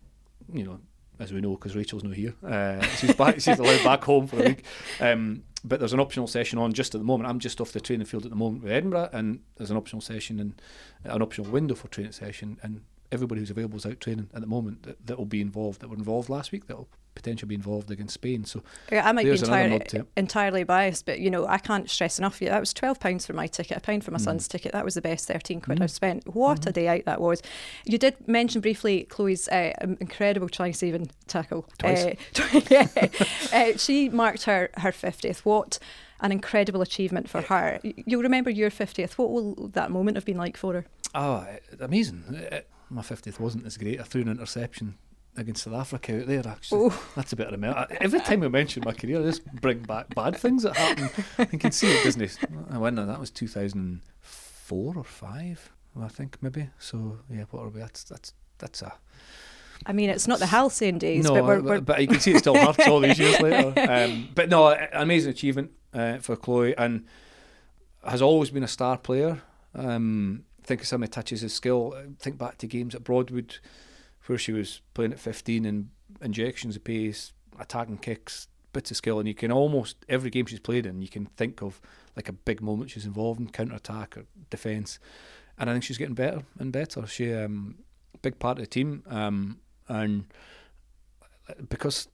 You 0.52 0.64
know, 0.64 0.80
as 1.20 1.32
we 1.32 1.42
know, 1.42 1.52
because 1.52 1.76
Rachel's 1.76 2.04
not 2.04 2.14
here. 2.16 2.34
Uh, 2.46 2.82
she's 2.98 3.14
back. 3.16 3.36
she's 3.40 3.60
allowed 3.60 3.84
back 3.84 4.04
home 4.04 4.28
for 4.28 4.40
a 4.42 4.44
week. 4.50 4.64
Um, 5.00 5.44
but 5.64 5.80
there's 5.80 5.94
an 5.94 6.00
optional 6.00 6.28
session 6.28 6.60
on 6.60 6.74
just 6.74 6.96
at 6.96 7.02
the 7.02 7.06
moment. 7.06 7.30
I'm 7.30 7.40
just 7.40 7.60
off 7.60 7.72
the 7.72 7.82
training 7.82 8.06
field 8.06 8.26
at 8.26 8.30
the 8.30 8.36
moment 8.36 8.64
with 8.64 8.72
Edinburgh, 8.72 9.10
and 9.14 9.42
there's 9.58 9.72
an 9.72 9.78
optional 9.78 10.02
session 10.02 10.40
and 10.40 10.62
an 11.04 11.22
optional 11.22 11.52
window 11.52 11.76
for 11.76 11.88
training 11.88 12.14
session. 12.14 12.58
And 12.62 12.82
everybody 13.12 13.42
who's 13.42 13.50
available 13.50 13.78
is 13.78 13.86
out 13.86 14.00
training 14.00 14.30
at 14.34 14.42
the 14.42 14.48
moment 14.48 14.84
that, 14.84 15.06
that 15.08 15.18
will 15.18 15.26
be 15.26 15.42
involved, 15.42 15.82
that 15.82 15.90
were 15.90 15.96
involved 15.96 16.30
last 16.30 16.52
week, 16.52 16.68
that 16.68 16.78
will 16.78 16.90
potentially 17.16 17.48
be 17.48 17.56
involved 17.56 17.92
against 17.92 18.14
Spain. 18.14 18.46
So 18.46 18.64
yeah, 18.92 19.08
I 19.08 19.12
might 19.12 19.26
be 19.26 19.32
entirely, 19.32 19.82
entirely 20.16 20.64
biased, 20.64 21.06
but 21.06 21.20
you 21.20 21.30
know 21.30 21.46
I 21.48 21.58
can't 21.58 21.90
stress 21.90 22.18
enough. 22.18 22.40
That 22.40 22.60
was 22.60 22.74
twelve 22.74 23.00
pounds 23.00 23.26
for 23.26 23.34
my 23.34 23.48
ticket, 23.48 23.78
a 23.78 23.82
pound 23.82 24.04
for 24.04 24.12
my 24.12 24.18
mm. 24.18 24.24
son's 24.24 24.48
ticket. 24.48 24.72
That 24.72 24.86
was 24.86 24.94
the 24.94 25.02
best 25.02 25.28
thirteen 25.28 25.62
quid 25.62 25.80
mm. 25.80 25.84
I've 25.84 25.92
spent. 25.92 26.34
What 26.34 26.62
mm. 26.62 26.68
a 26.68 26.72
day 26.72 26.88
out 26.88 27.06
that 27.06 27.22
was! 27.22 27.42
You 27.86 27.98
did 27.98 28.16
mention 28.28 28.62
briefly 28.62 29.04
Chloe's 29.04 29.48
uh, 29.50 29.74
incredible 29.82 30.50
try 30.50 30.72
saving 30.72 31.10
tackle. 31.28 31.68
Twice. 31.78 32.06
Uh, 32.06 32.62
yeah, 32.70 32.88
uh, 33.52 33.78
she 33.78 34.10
marked 34.10 34.44
her 34.44 34.70
her 34.78 34.92
fiftieth. 34.92 35.46
What 35.46 35.80
an 36.22 36.32
incredible 36.32 36.82
achievement 36.82 37.30
for 37.30 37.42
her. 37.42 37.80
You'll 37.82 38.24
remember 38.24 38.50
your 38.50 38.70
50th. 38.70 39.14
What 39.14 39.30
will 39.32 39.70
that 39.70 39.90
moment 39.90 40.18
have 40.18 40.26
been 40.26 40.36
like 40.36 40.58
for 40.58 40.74
her? 40.74 40.86
Oh, 41.16 41.48
amazing. 41.80 42.46
Uh, 42.52 42.60
my 42.90 43.02
50th 43.02 43.40
wasn't 43.40 43.66
as 43.66 43.78
great. 43.78 44.00
I 44.00 44.04
threw 44.04 44.22
an 44.22 44.30
interception 44.30 44.96
against 45.38 45.64
South 45.64 45.74
Africa 45.74 46.20
out 46.20 46.28
there. 46.28 46.48
Actually, 46.48 46.86
Ooh. 46.86 46.94
that's 47.16 47.34
a 47.34 47.36
bit 47.36 47.48
of 47.48 47.54
a 47.54 47.58
melt. 47.58 47.92
Every 48.02 48.20
time 48.20 48.44
I 48.44 48.48
mention 48.48 48.84
my 48.86 48.94
career, 48.94 49.22
I 49.22 49.24
just 49.24 49.46
bring 49.46 49.80
back 49.80 50.14
bad 50.16 50.38
things 50.38 50.64
that 50.64 50.76
happen. 50.76 51.10
You 51.52 51.60
can 51.60 51.72
see 51.72 51.88
it, 51.88 52.04
doesn't 52.04 52.22
it? 52.22 52.38
I 52.72 52.78
went 52.78 52.96
that 52.96 53.20
was 53.20 53.32
2004 53.32 54.94
or 54.98 55.04
five, 55.04 55.72
I 56.00 56.08
think 56.08 56.38
maybe. 56.42 56.70
So 56.80 57.20
yeah, 57.30 57.46
what 57.52 57.64
are 57.64 57.70
we? 57.70 57.80
That's 57.80 58.04
that's 58.04 58.34
that's 58.58 58.82
a. 58.82 58.94
I 59.86 59.94
mean, 59.94 60.10
it's 60.10 60.28
not 60.28 60.40
the 60.40 60.48
halcyon 60.48 60.98
days, 60.98 61.24
no, 61.24 61.36
but, 61.36 61.44
we're, 61.46 61.62
we're 61.62 61.82
but, 61.82 62.02
you 62.02 62.08
can 62.08 62.20
see 62.20 62.32
it 62.32 62.40
still 62.40 62.56
hurts 62.56 62.86
all 62.86 63.00
these 63.00 63.18
years 63.18 63.40
later. 63.40 63.74
Um, 63.90 64.28
but 64.36 64.50
no, 64.50 64.78
amazing 64.92 65.32
achievement 65.32 65.72
uh, 65.94 66.18
for 66.18 66.36
Chloe, 66.36 66.76
and 66.78 67.06
has 68.06 68.22
always 68.22 68.50
been 68.50 68.64
a 68.64 68.68
star 68.68 68.98
player. 68.98 69.42
Um, 69.74 70.44
think 70.70 70.82
of 70.82 70.88
some 70.88 71.02
of 71.02 71.10
touches 71.10 71.42
his 71.42 71.54
skill. 71.54 71.96
Think 72.20 72.38
back 72.38 72.60
to 72.60 72.68
games 72.68 72.94
at 72.94 73.04
Broadwood 73.04 73.58
where 74.28 74.38
she 74.38 74.52
was 74.52 74.82
playing 74.94 75.12
at 75.12 75.20
15 75.20 75.66
and 75.66 75.90
injections 76.22 76.76
of 76.76 76.84
pace, 76.84 77.34
attacking 77.60 77.98
kicks, 77.98 78.48
bits 78.74 78.92
of 78.92 78.98
skill, 78.98 79.18
and 79.18 79.28
you 79.28 79.34
can 79.34 79.52
almost 79.52 79.98
every 80.08 80.30
game 80.30 80.46
she's 80.46 80.60
played 80.60 80.86
in, 80.86 81.02
you 81.02 81.10
can 81.10 81.26
think 81.26 81.64
of 81.64 81.82
like 82.16 82.30
a 82.30 82.34
big 82.34 82.62
moment 82.62 82.92
she's 82.92 83.08
involved 83.08 83.40
in 83.40 83.50
counter 83.50 83.76
attack 83.76 84.16
or 84.16 84.26
defence, 84.52 85.00
and 85.58 85.68
I 85.68 85.74
think 85.74 85.84
she's 85.84 85.98
getting 85.98 86.14
better 86.14 86.44
and 86.60 86.72
better. 86.72 87.08
She 87.08 87.34
um 87.34 87.80
big 88.22 88.38
part 88.38 88.60
of 88.60 88.66
the 88.66 88.70
team, 88.70 89.04
um, 89.08 89.58
and 89.88 90.26
because 91.68 92.08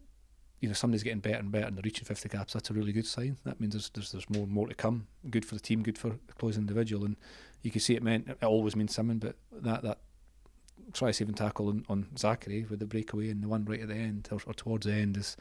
you 0.62 0.70
know 0.70 0.74
somebody's 0.74 1.03
getting 1.03 1.20
better 1.20 1.39
and 1.39 1.51
better 1.51 1.65
and 1.65 1.75
they're 1.75 1.84
reaching 1.84 2.06
50 2.06 2.30
caps, 2.30 2.53
that's 2.53 2.70
a 2.70 2.74
really 2.74 2.94
good 2.94 3.06
sign. 3.06 3.36
That 3.44 3.60
means 3.60 3.74
there's 3.74 3.89
there's, 3.89 4.13
there's 4.13 4.30
more 4.30 4.48
more 4.48 4.70
to 4.70 4.75
come. 4.75 5.08
Good 5.30 5.44
for 5.44 5.56
the 5.56 5.62
team, 5.62 5.84
good 5.84 5.98
for 5.98 6.12
the 6.12 6.34
close 6.39 6.56
individual, 6.56 7.03
and 7.03 7.18
you 7.65 7.72
can 7.72 7.81
see 7.81 7.95
it 7.95 8.03
meant 8.03 8.27
it 8.29 8.43
always 8.43 8.75
means 8.75 8.93
something, 8.93 9.17
but 9.17 9.36
that 9.51 9.81
that 9.81 9.98
try 10.93 11.12
saving 11.12 11.34
tackle 11.34 11.69
on, 11.69 11.84
on 11.89 12.07
Zackary 12.15 12.69
with 12.69 12.79
the 12.79 12.86
breakaway 12.86 13.29
and 13.29 13.43
the 13.43 13.48
one 13.48 13.65
right 13.65 13.81
at 13.81 13.88
the 13.88 13.95
end 13.95 14.29
or, 14.31 14.39
or 14.45 14.53
towards 14.53 14.86
the 14.86 14.93
end 14.93 15.17
is 15.17 15.36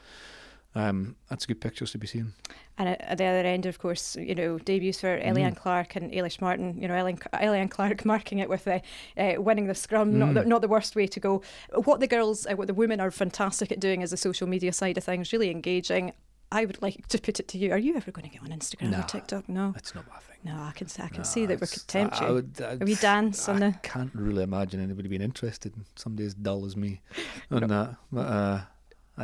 um, 0.73 1.15
that's 1.29 1.45
a 1.45 1.47
good 1.47 1.61
pictures 1.61 1.91
to 1.91 1.97
be 1.97 2.07
seen. 2.07 2.33
And 2.77 2.89
at, 2.89 3.17
the 3.17 3.23
other 3.23 3.47
end, 3.47 3.65
of 3.65 3.79
course, 3.79 4.17
you 4.17 4.35
know, 4.35 4.57
debuts 4.57 4.99
for 4.99 5.17
mm. 5.17 5.25
Elliann 5.25 5.55
Clarke 5.55 5.95
and 5.95 6.11
Eilish 6.11 6.41
Martin. 6.41 6.77
You 6.77 6.89
know, 6.89 6.95
Elliann 6.95 7.69
Clarke 7.69 8.03
marking 8.05 8.39
it 8.39 8.49
with 8.49 8.67
uh, 8.67 8.79
uh, 9.17 9.35
winning 9.37 9.67
the 9.67 9.75
scrum, 9.75 10.13
mm. 10.13 10.15
not, 10.15 10.33
the, 10.33 10.43
not 10.43 10.61
the 10.61 10.67
worst 10.67 10.95
way 10.95 11.07
to 11.07 11.19
go. 11.19 11.41
What 11.85 12.01
the 12.01 12.07
girls, 12.07 12.45
uh, 12.45 12.55
what 12.55 12.67
the 12.67 12.73
women 12.73 12.99
are 12.99 13.11
fantastic 13.11 13.71
at 13.71 13.79
doing 13.79 14.01
is 14.01 14.11
the 14.11 14.17
social 14.17 14.47
media 14.47 14.73
side 14.73 14.97
of 14.97 15.05
things, 15.05 15.31
really 15.31 15.49
engaging. 15.49 16.11
I 16.55 16.63
would 16.63 16.81
like 16.81 17.07
to 17.07 17.19
put 17.19 17.41
it 17.41 17.49
to 17.49 17.57
you: 17.57 17.73
Are 17.73 17.77
you 17.77 17.97
ever 17.97 18.11
going 18.11 18.29
to 18.29 18.31
get 18.31 18.41
on 18.41 18.57
Instagram 18.57 18.91
no, 18.91 18.99
or 18.99 19.03
TikTok? 19.03 19.49
No, 19.49 19.71
that's 19.73 19.93
not 19.93 20.07
my 20.07 20.17
thing. 20.19 20.37
No, 20.45 20.53
I 20.53 20.71
can 20.73 20.87
I 21.01 21.09
can 21.09 21.25
see 21.25 21.45
that 21.47 21.59
we're 21.59 21.67
contempt 21.67 22.21
you. 22.21 22.27
I 22.27 22.31
would, 22.31 22.61
I'd, 22.61 22.81
Are 22.81 22.85
we 22.85 22.95
dance 22.95 23.49
I 23.49 23.53
on 23.53 23.59
the? 23.59 23.75
can't 23.83 24.11
really 24.13 24.43
imagine 24.43 24.79
anybody 24.79 25.09
being 25.09 25.21
interested 25.21 25.75
in 25.75 25.85
somebody 25.97 26.25
as 26.25 26.33
dull 26.33 26.65
as 26.65 26.77
me 26.77 27.01
on 27.51 27.61
no. 27.61 27.67
that. 27.67 27.95
But 28.09 28.21
uh, 28.21 28.61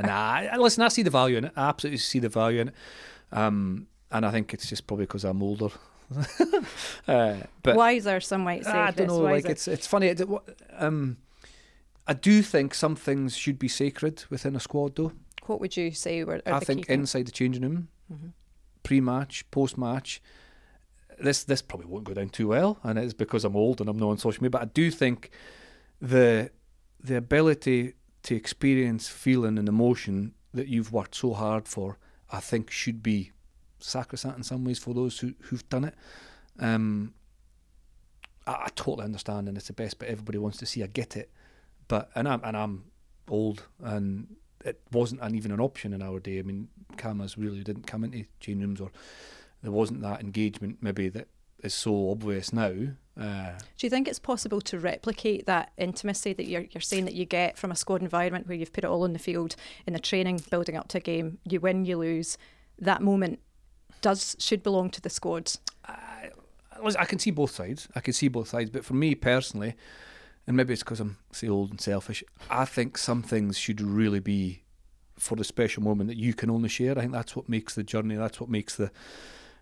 nah, 0.01 0.57
listen, 0.57 0.83
I 0.83 0.89
see 0.89 1.03
the 1.03 1.09
value 1.09 1.37
in 1.37 1.45
it. 1.45 1.53
I 1.55 1.69
absolutely 1.69 1.99
see 1.99 2.19
the 2.19 2.27
value 2.27 2.61
in 2.61 2.67
it. 2.67 2.75
Um, 3.31 3.87
and 4.11 4.25
I 4.25 4.31
think 4.31 4.53
it's 4.53 4.67
just 4.67 4.85
probably 4.85 5.05
because 5.05 5.23
I'm 5.23 5.41
older. 5.41 5.69
uh, 7.07 7.35
but 7.63 7.77
wiser, 7.77 8.19
some 8.19 8.41
might 8.41 8.65
say. 8.65 8.71
I 8.71 8.91
don't 8.91 9.07
know. 9.07 9.19
Like 9.19 9.45
it's 9.45 9.69
it's 9.69 9.87
funny. 9.87 10.07
It, 10.07 10.21
um, 10.77 11.15
I 12.05 12.13
do 12.13 12.41
think 12.41 12.73
some 12.73 12.97
things 12.97 13.37
should 13.37 13.57
be 13.57 13.69
sacred 13.69 14.25
within 14.29 14.53
a 14.57 14.59
squad, 14.59 14.97
though. 14.97 15.13
What 15.45 15.59
would 15.59 15.75
you 15.75 15.91
say 15.91 16.23
were? 16.23 16.41
I 16.45 16.59
think 16.59 16.89
inside 16.89 17.25
the 17.25 17.31
changing 17.31 17.63
room, 17.63 17.87
mm-hmm. 18.11 18.27
pre-match, 18.83 19.49
post-match 19.51 20.21
this 21.23 21.43
this 21.43 21.61
probably 21.61 21.87
won't 21.87 22.03
go 22.03 22.13
down 22.13 22.29
too 22.29 22.47
well, 22.49 22.79
and 22.83 22.97
it's 22.97 23.13
because 23.13 23.45
I'm 23.45 23.55
old 23.55 23.79
and 23.79 23.89
I'm 23.89 23.97
not 23.97 24.09
on 24.09 24.17
social 24.17 24.43
media. 24.43 24.51
But 24.51 24.61
I 24.61 24.65
do 24.65 24.91
think 24.91 25.31
the 26.01 26.51
the 26.99 27.17
ability 27.17 27.93
to 28.23 28.35
experience 28.35 29.07
feeling 29.07 29.57
and 29.57 29.67
emotion 29.67 30.33
that 30.53 30.67
you've 30.67 30.91
worked 30.91 31.15
so 31.15 31.33
hard 31.33 31.67
for, 31.67 31.97
I 32.31 32.39
think 32.39 32.69
should 32.69 33.01
be 33.01 33.31
sacrosanct 33.79 34.37
in 34.37 34.43
some 34.43 34.63
ways 34.63 34.79
for 34.79 34.93
those 34.93 35.19
who 35.19 35.33
who've 35.41 35.67
done 35.69 35.85
it. 35.85 35.95
Um, 36.59 37.13
I, 38.45 38.53
I 38.53 38.67
totally 38.75 39.05
understand, 39.05 39.47
and 39.47 39.57
it's 39.57 39.67
the 39.67 39.73
best. 39.73 39.99
But 39.99 40.09
everybody 40.09 40.37
wants 40.37 40.57
to 40.59 40.65
see. 40.65 40.83
I 40.83 40.87
get 40.87 41.15
it, 41.15 41.31
but 41.87 42.09
and 42.15 42.27
I'm 42.27 42.41
and 42.43 42.57
I'm 42.57 42.83
old, 43.29 43.63
and 43.83 44.35
it 44.65 44.81
wasn't 44.91 45.21
an, 45.21 45.35
even 45.35 45.51
an 45.51 45.59
option 45.59 45.93
in 45.93 46.01
our 46.01 46.19
day. 46.19 46.39
I 46.39 46.43
mean, 46.43 46.67
cameras 46.97 47.37
really 47.37 47.63
didn't 47.63 47.87
come 47.87 48.03
into 48.03 48.25
change 48.39 48.61
rooms, 48.61 48.81
or 48.81 48.91
there 49.61 49.71
wasn't 49.71 50.01
that 50.01 50.21
engagement 50.21 50.77
maybe 50.81 51.09
that 51.09 51.27
is 51.63 51.73
so 51.73 52.11
obvious 52.11 52.51
now. 52.53 52.73
Uh, 53.19 53.51
Do 53.77 53.85
you 53.85 53.89
think 53.89 54.07
it's 54.07 54.19
possible 54.19 54.61
to 54.61 54.79
replicate 54.79 55.45
that 55.45 55.71
intimacy 55.77 56.33
that 56.33 56.47
you're, 56.47 56.65
you're 56.71 56.81
saying 56.81 57.05
that 57.05 57.13
you 57.13 57.25
get 57.25 57.57
from 57.57 57.71
a 57.71 57.75
squad 57.75 58.01
environment 58.01 58.47
where 58.47 58.57
you've 58.57 58.73
put 58.73 58.83
it 58.83 58.87
all 58.87 59.03
on 59.03 59.13
the 59.13 59.19
field 59.19 59.55
in 59.85 59.93
the 59.93 59.99
training, 59.99 60.41
building 60.49 60.75
up 60.75 60.87
to 60.89 60.97
a 60.97 61.01
game, 61.01 61.37
you 61.45 61.59
win, 61.59 61.85
you 61.85 61.97
lose? 61.97 62.37
That 62.79 63.01
moment 63.01 63.39
does 64.01 64.35
should 64.39 64.63
belong 64.63 64.89
to 64.91 65.01
the 65.01 65.09
squad. 65.09 65.51
I, 65.85 66.31
I 66.97 67.05
can 67.05 67.19
see 67.19 67.29
both 67.29 67.51
sides. 67.51 67.87
I 67.95 67.99
can 67.99 68.13
see 68.13 68.27
both 68.27 68.47
sides, 68.47 68.71
but 68.71 68.83
for 68.83 68.95
me 68.95 69.13
personally, 69.13 69.75
and 70.51 70.57
maybe 70.57 70.73
it's 70.73 70.83
because 70.83 70.99
I'm 70.99 71.17
say 71.31 71.47
old 71.47 71.69
and 71.69 71.79
selfish. 71.79 72.25
I 72.49 72.65
think 72.65 72.97
some 72.97 73.23
things 73.23 73.57
should 73.57 73.79
really 73.79 74.19
be 74.19 74.63
for 75.17 75.37
the 75.37 75.45
special 75.45 75.81
moment 75.81 76.09
that 76.09 76.17
you 76.17 76.33
can 76.33 76.49
only 76.49 76.67
share. 76.67 76.97
I 76.97 77.01
think 77.01 77.13
that's 77.13 77.37
what 77.37 77.47
makes 77.47 77.73
the 77.73 77.83
journey. 77.83 78.15
That's 78.15 78.41
what 78.41 78.49
makes 78.49 78.75
the 78.75 78.91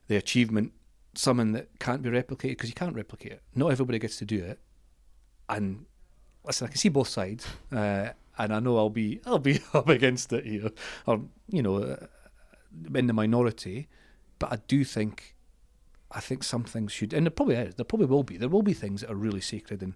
the 0.08 0.16
achievement 0.16 0.74
something 1.14 1.52
that 1.52 1.68
can't 1.78 2.02
be 2.02 2.10
replicated 2.10 2.58
because 2.58 2.70
you 2.70 2.74
can't 2.74 2.96
replicate 2.96 3.34
it. 3.34 3.44
Not 3.54 3.72
everybody 3.72 4.00
gets 4.00 4.18
to 4.18 4.26
do 4.26 4.44
it. 4.44 4.58
And 5.48 5.86
listen, 6.44 6.66
I 6.66 6.70
can 6.70 6.78
see 6.78 6.90
both 6.90 7.08
sides, 7.08 7.46
uh, 7.72 8.10
and 8.40 8.52
I 8.52 8.60
know 8.60 8.78
I'll 8.78 8.90
be 8.90 9.22
I'll 9.28 9.38
be 9.38 9.60
up 9.76 9.90
against 9.90 10.34
it 10.34 10.44
here, 10.44 10.72
or 11.06 11.22
you 11.50 11.62
know, 11.62 11.84
uh, 11.84 12.08
in 12.96 13.06
the 13.06 13.14
minority. 13.14 13.90
But 14.40 14.54
I 14.54 14.56
do 14.68 14.84
think 14.84 15.36
I 16.12 16.20
think 16.20 16.44
some 16.44 16.64
things 16.64 16.92
should, 16.92 17.14
and 17.14 17.28
there 17.28 17.32
probably 17.32 17.56
is, 17.56 17.76
there 17.76 17.86
probably 17.86 18.08
will 18.08 18.24
be. 18.24 18.38
There 18.38 18.50
will 18.50 18.64
be 18.64 18.74
things 18.74 19.02
that 19.02 19.12
are 19.12 19.16
really 19.16 19.42
sacred 19.42 19.84
and 19.84 19.94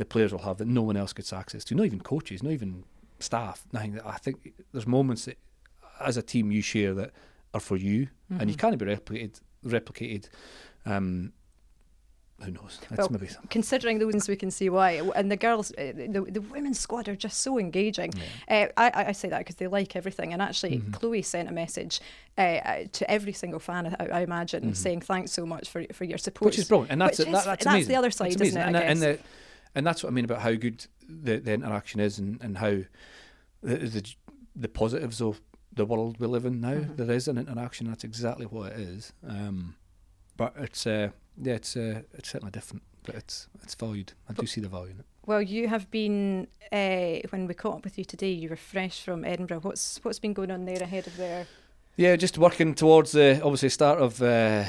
the 0.00 0.06
players 0.06 0.32
will 0.32 0.40
have 0.40 0.56
that 0.56 0.66
no 0.66 0.82
one 0.82 0.96
else 0.96 1.12
gets 1.12 1.32
access 1.32 1.62
to. 1.64 1.74
Not 1.74 1.86
even 1.86 2.00
coaches, 2.00 2.42
not 2.42 2.52
even 2.52 2.84
staff. 3.18 3.64
Nothing. 3.72 4.00
I 4.00 4.16
think 4.16 4.54
there's 4.72 4.86
moments 4.86 5.26
that, 5.26 5.38
as 6.00 6.16
a 6.16 6.22
team, 6.22 6.50
you 6.50 6.62
share 6.62 6.94
that 6.94 7.10
are 7.52 7.60
for 7.60 7.76
you, 7.76 8.08
mm-hmm. 8.32 8.40
and 8.40 8.50
you 8.50 8.56
can't 8.56 8.78
be 8.78 8.86
replicated. 8.86 9.40
Replicated. 9.64 10.30
Um, 10.86 11.34
who 12.42 12.52
knows? 12.52 12.80
That's 12.88 13.00
well, 13.00 13.10
maybe 13.10 13.28
considering 13.50 13.98
the 13.98 14.06
ones 14.06 14.26
we 14.26 14.36
can 14.36 14.50
see 14.50 14.70
why. 14.70 15.02
And 15.14 15.30
the 15.30 15.36
girls, 15.36 15.70
uh, 15.72 15.92
the, 15.94 16.26
the 16.30 16.40
women's 16.40 16.80
squad 16.80 17.06
are 17.06 17.14
just 17.14 17.42
so 17.42 17.58
engaging. 17.58 18.14
Yeah. 18.48 18.68
Uh, 18.78 18.80
I, 18.80 19.04
I 19.08 19.12
say 19.12 19.28
that 19.28 19.40
because 19.40 19.56
they 19.56 19.66
like 19.66 19.94
everything. 19.94 20.32
And 20.32 20.40
actually, 20.40 20.78
mm-hmm. 20.78 20.92
Chloe 20.92 21.20
sent 21.20 21.50
a 21.50 21.52
message 21.52 22.00
uh, 22.38 22.40
uh 22.40 22.84
to 22.92 23.10
every 23.10 23.34
single 23.34 23.60
fan, 23.60 23.94
I, 24.00 24.06
I 24.06 24.20
imagine, 24.22 24.62
mm-hmm. 24.62 24.72
saying 24.72 25.02
thanks 25.02 25.32
so 25.32 25.44
much 25.44 25.68
for 25.68 25.84
for 25.92 26.04
your 26.04 26.16
support. 26.16 26.46
Which 26.46 26.58
is 26.58 26.68
brilliant, 26.68 26.92
and 26.92 27.00
that's 27.02 27.18
that, 27.18 27.30
that's, 27.30 27.64
that's 27.64 27.86
the 27.86 27.96
other 27.96 28.10
side, 28.10 28.40
isn't 28.40 28.56
it? 28.56 28.66
And, 28.66 28.76
and, 28.76 29.02
the, 29.02 29.18
and 29.74 29.86
that's 29.86 30.02
what 30.02 30.10
I 30.10 30.12
mean 30.12 30.24
about 30.24 30.40
how 30.40 30.52
good 30.54 30.86
the, 31.08 31.38
the 31.38 31.52
interaction 31.52 32.00
is, 32.00 32.18
and, 32.18 32.40
and 32.42 32.58
how 32.58 32.78
the, 33.62 33.76
the 33.76 34.14
the 34.56 34.68
positives 34.68 35.20
of 35.20 35.40
the 35.72 35.86
world 35.86 36.16
we 36.18 36.26
live 36.26 36.44
in 36.44 36.60
now. 36.60 36.74
Mm-hmm. 36.74 36.96
There 36.96 37.14
is 37.14 37.28
an 37.28 37.38
interaction. 37.38 37.86
That's 37.88 38.04
exactly 38.04 38.46
what 38.46 38.72
it 38.72 38.80
is. 38.80 39.12
Um, 39.26 39.76
but 40.36 40.54
it's 40.56 40.86
uh, 40.86 41.10
yeah, 41.40 41.54
it's 41.54 41.76
uh, 41.76 42.02
it's 42.14 42.30
certainly 42.30 42.50
different, 42.52 42.82
but 43.04 43.14
it's 43.14 43.48
it's 43.62 43.74
valued. 43.74 44.12
I 44.28 44.32
do 44.32 44.46
see 44.46 44.60
the 44.60 44.68
value 44.68 44.92
in 44.92 45.00
it. 45.00 45.06
Well, 45.26 45.42
you 45.42 45.68
have 45.68 45.90
been 45.90 46.48
uh, 46.72 47.26
when 47.30 47.46
we 47.46 47.54
caught 47.54 47.76
up 47.76 47.84
with 47.84 47.98
you 47.98 48.04
today. 48.04 48.32
You 48.32 48.48
were 48.48 48.56
fresh 48.56 49.02
from 49.02 49.24
Edinburgh. 49.24 49.60
What's 49.60 50.00
what's 50.02 50.18
been 50.18 50.32
going 50.32 50.50
on 50.50 50.64
there 50.64 50.82
ahead 50.82 51.06
of 51.06 51.16
their? 51.16 51.46
Yeah, 52.00 52.16
just 52.16 52.38
working 52.38 52.74
towards 52.74 53.12
the 53.12 53.42
obviously 53.44 53.68
start 53.68 54.00
of 54.00 54.22
uh, 54.22 54.64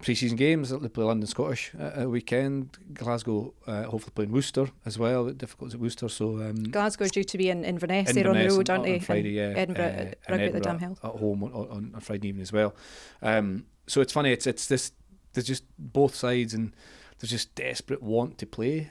pre-season 0.00 0.36
games. 0.36 0.70
They 0.70 0.88
play 0.88 1.02
London 1.02 1.26
Scottish 1.26 1.72
at 1.76 2.02
a 2.02 2.08
weekend. 2.08 2.78
Glasgow 2.94 3.54
uh, 3.66 3.82
hopefully 3.82 4.12
playing 4.14 4.30
Worcester 4.30 4.68
as 4.84 4.96
well. 4.96 5.28
Difficult 5.30 5.74
at 5.74 5.80
Worcester, 5.80 6.08
so 6.08 6.36
um, 6.36 6.62
Glasgow 6.70 7.08
due 7.08 7.24
to 7.24 7.38
be 7.38 7.50
in 7.50 7.64
Inverness. 7.64 8.12
They're 8.12 8.28
on 8.28 8.38
the 8.38 8.46
road, 8.46 8.70
aren't 8.70 8.84
they? 8.84 8.94
On 8.94 9.00
Friday, 9.00 9.30
yeah. 9.30 9.52
Edinburgh, 9.56 9.84
uh, 9.84 10.30
rugby 10.30 10.44
Edinburgh 10.44 10.46
at 10.46 10.52
the 10.52 10.60
Dam 10.60 10.96
At 11.02 11.10
home 11.10 11.42
on, 11.42 11.52
on, 11.52 11.92
on 11.92 12.00
Friday 12.00 12.28
evening 12.28 12.42
as 12.42 12.52
well. 12.52 12.72
Um, 13.20 13.66
so 13.88 14.00
it's 14.00 14.12
funny. 14.12 14.30
It's 14.30 14.46
it's 14.46 14.68
this 14.68 14.92
there's 15.32 15.48
just 15.48 15.64
both 15.76 16.14
sides, 16.14 16.54
and 16.54 16.72
there's 17.18 17.32
just 17.32 17.52
desperate 17.56 18.00
want 18.00 18.38
to 18.38 18.46
play. 18.46 18.90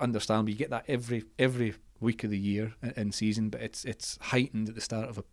Understand, 0.00 0.48
you 0.48 0.54
get 0.54 0.70
that 0.70 0.84
every 0.86 1.24
every 1.36 1.74
week 1.98 2.22
of 2.22 2.30
the 2.30 2.38
year 2.38 2.74
in 2.96 3.10
season, 3.10 3.48
but 3.48 3.60
it's 3.60 3.84
it's 3.84 4.20
heightened 4.20 4.68
at 4.68 4.76
the 4.76 4.80
start 4.80 5.08
of 5.08 5.18
a 5.18 5.24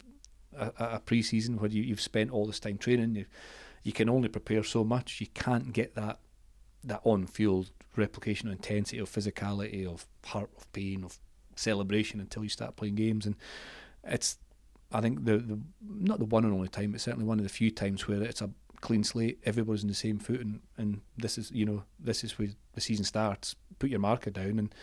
a, 0.58 0.72
a 0.78 1.00
pre-season 1.00 1.58
where 1.58 1.70
you, 1.70 1.84
you've 1.84 2.02
spent 2.02 2.32
all 2.32 2.46
this 2.46 2.60
time 2.60 2.78
training. 2.78 3.16
You 3.16 3.26
you 3.84 3.94
can 3.94 4.10
only 4.10 4.28
prepare 4.28 4.64
so 4.64 4.84
much. 4.84 5.22
You 5.22 5.28
can't 5.34 5.74
get 5.74 5.96
that 5.96 6.20
that 6.84 7.02
on-field 7.04 7.72
replication 7.96 8.48
of 8.48 8.54
intensity, 8.54 9.00
of 9.00 9.10
physicality, 9.10 9.86
of 9.86 10.06
heart, 10.26 10.50
of 10.58 10.72
pain, 10.72 11.04
of 11.04 11.20
celebration 11.56 12.20
until 12.20 12.44
you 12.44 12.50
start 12.50 12.76
playing 12.76 12.96
games. 12.96 13.26
And 13.26 13.36
it's, 14.04 14.38
I 14.92 15.02
think 15.02 15.26
the 15.26 15.38
the 15.38 15.60
not 15.82 16.20
the 16.20 16.26
one 16.26 16.46
and 16.46 16.54
only 16.54 16.70
time, 16.70 16.92
but 16.92 17.02
certainly 17.02 17.26
one 17.26 17.40
of 17.40 17.44
the 17.44 17.50
few 17.50 17.72
times 17.72 18.08
where 18.08 18.22
it's 18.22 18.42
a 18.42 18.50
clean 18.82 19.04
slate. 19.04 19.40
Everybody's 19.44 19.84
in 19.84 19.90
the 19.90 19.96
same 19.96 20.20
foot, 20.20 20.42
and, 20.42 20.62
and 20.78 21.02
this 21.18 21.38
is 21.38 21.52
you 21.52 21.66
know 21.66 21.84
this 22.00 22.24
is 22.24 22.38
where 22.40 22.50
the 22.74 22.82
season 22.82 23.06
starts. 23.06 23.56
Put 23.78 23.90
your 23.90 24.00
marker 24.00 24.32
down, 24.32 24.60
and 24.60 24.74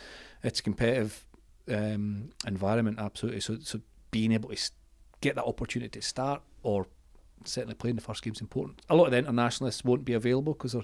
it's 0.42 0.60
a 0.60 0.62
competitive 0.62 1.24
um, 1.70 2.30
environment 2.46 2.98
absolutely. 2.98 3.40
So 3.40 3.58
so 3.60 3.80
being 4.10 4.32
able 4.32 4.50
to 4.50 4.56
get 5.26 5.36
that 5.36 5.44
opportunity 5.44 6.00
to 6.00 6.06
start 6.06 6.42
or 6.62 6.86
certainly 7.44 7.74
playing 7.74 7.96
the 7.96 8.02
first 8.02 8.22
game 8.22 8.32
is 8.32 8.40
important. 8.40 8.82
A 8.88 8.96
lot 8.96 9.06
of 9.06 9.10
the 9.10 9.18
internationalists 9.18 9.84
won't 9.84 10.04
be 10.04 10.14
available 10.14 10.54
because 10.54 10.72
they're 10.72 10.82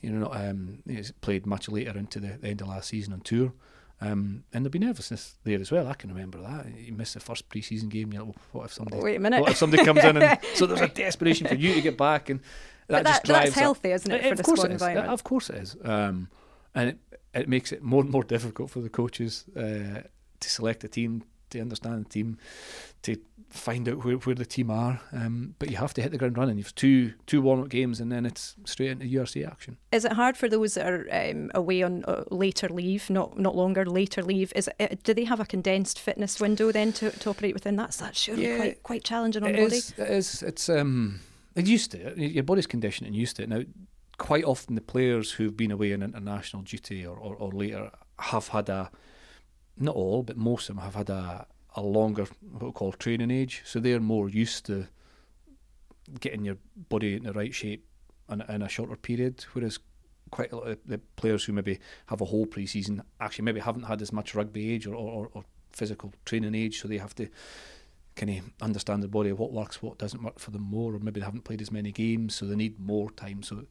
you 0.00 0.10
know 0.10 0.28
not 0.28 0.36
um, 0.36 0.82
played 1.20 1.46
much 1.46 1.68
later 1.68 1.96
into 1.98 2.20
the, 2.20 2.38
the 2.40 2.48
end 2.48 2.60
of 2.60 2.68
last 2.68 2.88
season 2.88 3.12
on 3.12 3.20
tour. 3.20 3.52
Um, 3.98 4.44
and 4.52 4.62
there'll 4.64 4.72
be 4.72 4.78
nervousness 4.78 5.36
there 5.44 5.58
as 5.58 5.72
well. 5.72 5.88
I 5.88 5.94
can 5.94 6.10
remember 6.10 6.38
that. 6.42 6.66
You 6.78 6.92
miss 6.92 7.14
the 7.14 7.20
first 7.20 7.48
pre-season 7.48 7.88
game. 7.88 8.12
You're 8.12 8.24
like, 8.24 8.34
well, 8.34 8.44
what 8.52 8.64
if 8.66 8.74
somebody? 8.74 9.02
Wait 9.02 9.16
a 9.16 9.20
minute. 9.20 9.40
What 9.40 9.52
if 9.52 9.56
somebody 9.56 9.84
comes 9.84 10.04
in 10.04 10.18
and 10.18 10.38
so 10.54 10.66
there's 10.66 10.82
a 10.82 10.88
desperation 10.88 11.46
for 11.46 11.54
you 11.54 11.72
to 11.72 11.80
get 11.80 11.96
back, 11.96 12.28
and 12.28 12.40
that, 12.88 13.04
that 13.04 13.10
just 13.10 13.24
drives. 13.24 13.44
That's 13.46 13.58
healthy, 13.58 13.92
up. 13.92 13.96
isn't 13.96 14.12
it, 14.12 14.24
it 14.24 14.28
for 14.28 14.34
the 14.34 14.42
course 14.42 14.60
squad 14.60 14.70
it 14.70 14.74
is. 14.74 14.82
environment? 14.82 15.12
Of 15.12 15.24
course 15.24 15.50
it 15.50 15.56
is. 15.56 15.76
Um, 15.82 16.28
and 16.74 16.90
it, 16.90 16.98
it 17.32 17.48
makes 17.48 17.72
it 17.72 17.82
more 17.82 18.02
and 18.02 18.10
more 18.10 18.24
difficult 18.34 18.70
for 18.70 18.80
the 18.80 18.90
coaches 18.90 19.44
uh, 19.56 20.02
to 20.40 20.50
select 20.50 20.84
a 20.84 20.88
team, 20.88 21.24
to 21.56 21.62
understand 21.62 22.04
the 22.04 22.08
team, 22.08 22.38
to 23.02 23.16
find 23.50 23.88
out 23.88 24.04
where, 24.04 24.16
where 24.16 24.34
the 24.34 24.44
team 24.44 24.70
are. 24.70 25.00
Um, 25.12 25.54
but 25.58 25.70
you 25.70 25.76
have 25.76 25.94
to 25.94 26.02
hit 26.02 26.12
the 26.12 26.18
ground 26.18 26.36
running. 26.36 26.58
You've 26.58 26.74
two 26.74 27.12
two 27.26 27.40
warm 27.42 27.60
up 27.62 27.68
games, 27.68 28.00
and 28.00 28.10
then 28.10 28.26
it's 28.26 28.54
straight 28.64 28.90
into 28.90 29.06
URC 29.06 29.46
action. 29.46 29.76
Is 29.92 30.04
it 30.04 30.12
hard 30.12 30.36
for 30.36 30.48
those 30.48 30.74
that 30.74 30.86
are 30.86 31.06
um, 31.10 31.50
away 31.54 31.82
on 31.82 32.04
uh, 32.04 32.24
later 32.30 32.68
leave, 32.68 33.08
not 33.10 33.38
not 33.38 33.56
longer 33.56 33.84
later 33.84 34.22
leave? 34.22 34.52
Is 34.56 34.68
it, 34.78 34.92
uh, 34.92 34.96
do 35.04 35.14
they 35.14 35.24
have 35.24 35.40
a 35.40 35.46
condensed 35.46 35.98
fitness 35.98 36.40
window 36.40 36.72
then 36.72 36.92
to, 36.94 37.10
to 37.10 37.30
operate 37.30 37.54
within? 37.54 37.76
That's 37.76 37.96
that's 37.96 38.18
surely 38.20 38.46
Yeah, 38.46 38.56
quite 38.56 38.82
quite 38.82 39.04
challenging 39.04 39.42
on 39.44 39.50
It 39.50 39.58
body. 39.58 39.76
is. 39.76 39.94
It 39.96 40.10
is. 40.10 40.42
It's 40.42 40.68
um. 40.68 41.20
It's 41.54 41.70
used 41.70 41.92
to 41.92 41.98
it. 42.08 42.18
Your 42.18 42.44
body's 42.44 42.66
conditioned 42.66 43.06
and 43.06 43.16
used 43.16 43.36
to 43.36 43.42
it. 43.44 43.48
Now, 43.48 43.62
quite 44.18 44.44
often 44.44 44.74
the 44.74 44.80
players 44.82 45.32
who've 45.32 45.56
been 45.56 45.70
away 45.70 45.94
on 45.94 46.02
international 46.02 46.62
duty 46.62 47.06
or, 47.06 47.16
or, 47.16 47.34
or 47.36 47.50
later 47.50 47.90
have 48.18 48.48
had 48.48 48.68
a, 48.68 48.90
not 49.78 49.94
all, 49.94 50.22
but 50.22 50.36
most 50.36 50.68
of 50.68 50.76
them 50.76 50.84
have 50.84 50.94
had 50.94 51.10
a, 51.10 51.46
a 51.74 51.82
longer 51.82 52.26
what 52.52 52.62
we 52.62 52.72
call 52.72 52.92
training 52.92 53.30
age. 53.30 53.62
So 53.64 53.80
they're 53.80 54.00
more 54.00 54.28
used 54.28 54.66
to 54.66 54.88
getting 56.20 56.44
your 56.44 56.56
body 56.88 57.14
in 57.14 57.24
the 57.24 57.32
right 57.32 57.54
shape 57.54 57.84
in, 58.30 58.40
in 58.42 58.62
a 58.62 58.68
shorter 58.68 58.96
period. 58.96 59.44
Whereas 59.52 59.78
quite 60.30 60.52
a 60.52 60.56
lot 60.56 60.68
of 60.68 60.78
the 60.86 60.98
players 61.16 61.44
who 61.44 61.52
maybe 61.52 61.78
have 62.06 62.20
a 62.20 62.24
whole 62.24 62.46
pre-season 62.46 63.02
actually 63.20 63.44
maybe 63.44 63.60
haven't 63.60 63.84
had 63.84 64.02
as 64.02 64.12
much 64.12 64.34
rugby 64.34 64.72
age 64.72 64.86
or, 64.86 64.94
or, 64.94 65.28
or 65.32 65.44
physical 65.72 66.12
training 66.24 66.54
age, 66.54 66.80
so 66.80 66.88
they 66.88 66.98
have 66.98 67.14
to 67.14 67.28
kind 68.16 68.30
of 68.30 68.50
understand 68.62 69.02
the 69.02 69.08
body, 69.08 69.30
what 69.32 69.52
works, 69.52 69.82
what 69.82 69.98
doesn't 69.98 70.22
work 70.22 70.38
for 70.38 70.50
them 70.50 70.62
more, 70.62 70.94
or 70.94 70.98
maybe 70.98 71.20
they 71.20 71.26
haven't 71.26 71.44
played 71.44 71.60
as 71.60 71.70
many 71.70 71.92
games, 71.92 72.34
so 72.34 72.46
they 72.46 72.56
need 72.56 72.80
more 72.80 73.10
time. 73.10 73.42
So 73.42 73.66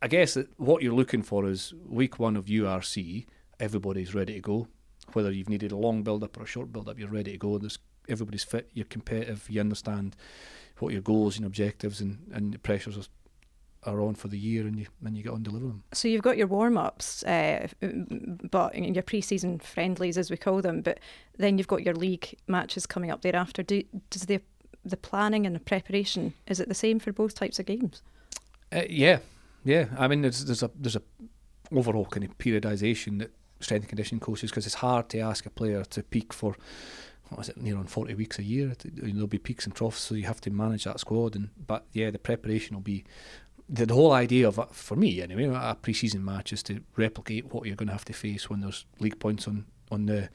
I 0.00 0.08
guess 0.08 0.34
that 0.34 0.48
what 0.58 0.82
you're 0.82 0.94
looking 0.94 1.22
for 1.22 1.46
is 1.46 1.74
week 1.86 2.18
one 2.18 2.36
of 2.36 2.46
URC, 2.46 3.26
everybody's 3.60 4.14
ready 4.14 4.34
to 4.34 4.40
go. 4.40 4.68
Whether 5.12 5.30
you've 5.30 5.48
needed 5.48 5.72
a 5.72 5.76
long 5.76 6.02
build 6.02 6.24
up 6.24 6.36
or 6.38 6.42
a 6.42 6.46
short 6.46 6.72
build 6.72 6.88
up, 6.88 6.98
you're 6.98 7.08
ready 7.08 7.32
to 7.32 7.38
go. 7.38 7.58
There's 7.58 7.78
everybody's 8.08 8.44
fit, 8.44 8.70
you're 8.74 8.84
competitive, 8.86 9.46
you 9.48 9.60
understand 9.60 10.16
what 10.78 10.92
your 10.92 11.02
goals 11.02 11.36
and 11.36 11.46
objectives 11.46 12.00
and, 12.00 12.18
and 12.32 12.52
the 12.52 12.58
pressures 12.58 13.08
are, 13.86 13.92
are 13.92 14.00
on 14.00 14.14
for 14.14 14.28
the 14.28 14.38
year 14.38 14.66
and 14.66 14.78
you 14.78 14.86
and 15.04 15.16
you 15.16 15.22
get 15.22 15.32
on 15.32 15.42
deliver 15.42 15.66
them. 15.66 15.82
So 15.92 16.08
you've 16.08 16.22
got 16.22 16.36
your 16.36 16.46
warm 16.46 16.76
ups, 16.76 17.22
uh, 17.24 17.68
but 18.50 18.76
your 18.76 19.02
pre-season 19.02 19.58
friendlies, 19.60 20.18
as 20.18 20.30
we 20.30 20.36
call 20.36 20.60
them, 20.62 20.82
but 20.82 21.00
then 21.38 21.58
you've 21.58 21.68
got 21.68 21.82
your 21.82 21.94
league 21.94 22.36
matches 22.46 22.86
coming 22.86 23.10
up 23.10 23.22
thereafter. 23.22 23.62
Do, 23.62 23.82
does 24.10 24.26
the 24.26 24.40
the 24.86 24.96
planning 24.98 25.46
and 25.46 25.56
the 25.56 25.60
preparation 25.60 26.34
is 26.46 26.60
it 26.60 26.68
the 26.68 26.74
same 26.74 26.98
for 26.98 27.10
both 27.10 27.34
types 27.34 27.58
of 27.58 27.64
games? 27.64 28.02
Uh, 28.70 28.82
yeah, 28.90 29.20
Yeah, 29.64 29.86
I 29.96 30.08
mean, 30.08 30.22
there's 30.22 30.44
there's 30.44 30.62
a 30.62 30.70
there's 30.78 30.96
a 30.96 31.02
overall 31.72 32.04
kind 32.04 32.24
of 32.24 32.36
periodisation 32.38 33.18
that 33.18 33.30
strength 33.64 33.82
and 33.82 33.88
conditioning 33.88 34.20
coaches 34.20 34.50
because 34.50 34.66
it's 34.66 34.76
hard 34.76 35.08
to 35.10 35.18
ask 35.20 35.46
a 35.46 35.50
player 35.50 35.84
to 35.84 36.02
peak 36.02 36.32
for 36.32 36.56
what 37.30 37.40
is 37.40 37.48
it 37.48 37.56
near 37.56 37.76
on 37.76 37.86
40 37.86 38.14
weeks 38.14 38.38
a 38.38 38.42
year. 38.42 38.74
There'll 38.84 39.26
be 39.26 39.38
peaks 39.38 39.64
and 39.66 39.74
troughs 39.74 40.00
so 40.00 40.14
you 40.14 40.24
have 40.24 40.40
to 40.42 40.50
manage 40.50 40.84
that 40.84 41.00
squad 41.00 41.34
and 41.34 41.50
but 41.66 41.84
yeah 41.92 42.10
the 42.10 42.18
preparation 42.18 42.76
will 42.76 42.82
be 42.82 43.04
the, 43.68 43.86
the 43.86 43.94
whole 43.94 44.12
idea 44.12 44.46
of 44.46 44.60
for 44.72 44.96
me 44.96 45.22
anyway 45.22 45.44
a 45.44 45.76
pre-season 45.80 46.24
match 46.24 46.52
is 46.52 46.62
to 46.64 46.82
replicate 46.96 47.52
what 47.52 47.66
you're 47.66 47.76
going 47.76 47.88
to 47.88 47.94
have 47.94 48.04
to 48.04 48.12
face 48.12 48.50
when 48.50 48.60
there's 48.60 48.84
league 49.00 49.18
points 49.18 49.48
on 49.48 49.64
on 49.90 50.06
the 50.06 50.28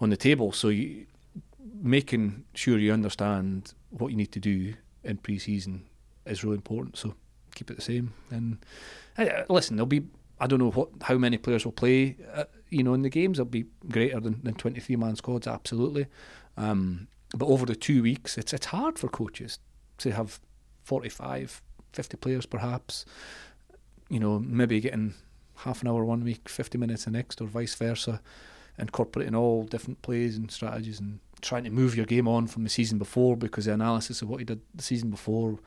on 0.00 0.10
the 0.10 0.16
table. 0.16 0.52
So 0.52 0.68
you, 0.68 1.06
making 1.80 2.44
sure 2.54 2.78
you 2.78 2.92
understand 2.92 3.74
what 3.90 4.08
you 4.08 4.16
need 4.16 4.32
to 4.32 4.40
do 4.40 4.74
in 5.04 5.16
pre-season 5.16 5.84
is 6.26 6.44
really 6.44 6.56
important 6.56 6.96
so 6.96 7.14
keep 7.54 7.70
it 7.70 7.76
the 7.76 7.82
same. 7.82 8.14
And 8.30 8.58
uh, 9.18 9.44
listen 9.48 9.76
there'll 9.76 9.86
be 9.86 10.04
I 10.42 10.48
don't 10.48 10.58
know 10.58 10.72
what 10.72 10.88
how 11.02 11.18
many 11.18 11.38
players 11.38 11.64
will 11.64 11.72
play. 11.72 12.16
Uh, 12.34 12.44
you 12.68 12.82
know, 12.82 12.94
in 12.94 13.02
the 13.02 13.08
games, 13.08 13.38
it'll 13.38 13.48
be 13.48 13.66
greater 13.88 14.18
than, 14.18 14.40
than 14.42 14.54
23 14.54 14.96
man 14.96 15.14
squads, 15.14 15.46
absolutely. 15.46 16.06
Um, 16.56 17.06
but 17.32 17.46
over 17.46 17.64
the 17.64 17.76
two 17.76 18.02
weeks, 18.02 18.36
it's 18.36 18.52
it's 18.52 18.66
hard 18.66 18.98
for 18.98 19.08
coaches 19.08 19.60
to 19.98 20.10
have 20.10 20.40
45, 20.82 21.62
50 21.92 22.16
players 22.16 22.44
perhaps. 22.44 23.04
You 24.10 24.18
know, 24.18 24.40
maybe 24.40 24.80
getting 24.80 25.14
half 25.58 25.80
an 25.80 25.88
hour 25.88 26.04
one 26.04 26.24
week, 26.24 26.48
50 26.48 26.76
minutes 26.76 27.04
the 27.04 27.12
next, 27.12 27.40
or 27.40 27.46
vice 27.46 27.76
versa, 27.76 28.20
incorporating 28.80 29.36
all 29.36 29.62
different 29.62 30.02
plays 30.02 30.36
and 30.36 30.50
strategies 30.50 30.98
and 30.98 31.20
trying 31.40 31.62
to 31.64 31.70
move 31.70 31.94
your 31.96 32.06
game 32.06 32.26
on 32.26 32.48
from 32.48 32.64
the 32.64 32.68
season 32.68 32.98
before 32.98 33.36
because 33.36 33.66
the 33.66 33.72
analysis 33.72 34.22
of 34.22 34.28
what 34.28 34.40
you 34.40 34.46
did 34.46 34.60
the 34.74 34.82
season 34.82 35.10
before 35.10 35.60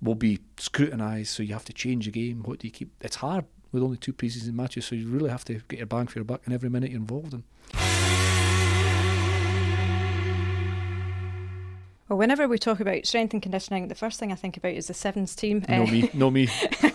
will 0.00 0.14
be 0.14 0.38
scrutinised. 0.58 1.30
So 1.30 1.42
you 1.42 1.54
have 1.54 1.64
to 1.64 1.72
change 1.72 2.04
the 2.04 2.12
game. 2.12 2.44
What 2.44 2.60
do 2.60 2.68
you 2.68 2.72
keep? 2.72 2.92
It's 3.00 3.16
hard 3.16 3.46
with 3.72 3.82
only 3.82 3.96
two 3.96 4.12
preseason 4.12 4.52
matches, 4.52 4.84
so 4.84 4.94
you 4.94 5.08
really 5.08 5.30
have 5.30 5.44
to 5.46 5.54
get 5.68 5.78
your 5.78 5.86
bang 5.86 6.06
for 6.06 6.18
your 6.18 6.24
buck 6.24 6.42
in 6.46 6.52
every 6.52 6.68
minute 6.68 6.90
you're 6.90 7.00
involved 7.00 7.32
in. 7.34 7.42
Well, 12.12 12.18
whenever 12.18 12.46
we 12.46 12.58
talk 12.58 12.78
about 12.78 13.06
strength 13.06 13.32
and 13.32 13.42
conditioning, 13.42 13.88
the 13.88 13.94
first 13.94 14.20
thing 14.20 14.32
I 14.32 14.34
think 14.34 14.58
about 14.58 14.74
is 14.74 14.88
the 14.88 14.92
Sevens 14.92 15.34
team. 15.34 15.64
No 15.66 15.86
me, 15.86 16.10
no 16.12 16.30
me. 16.30 16.44
the 16.82 16.92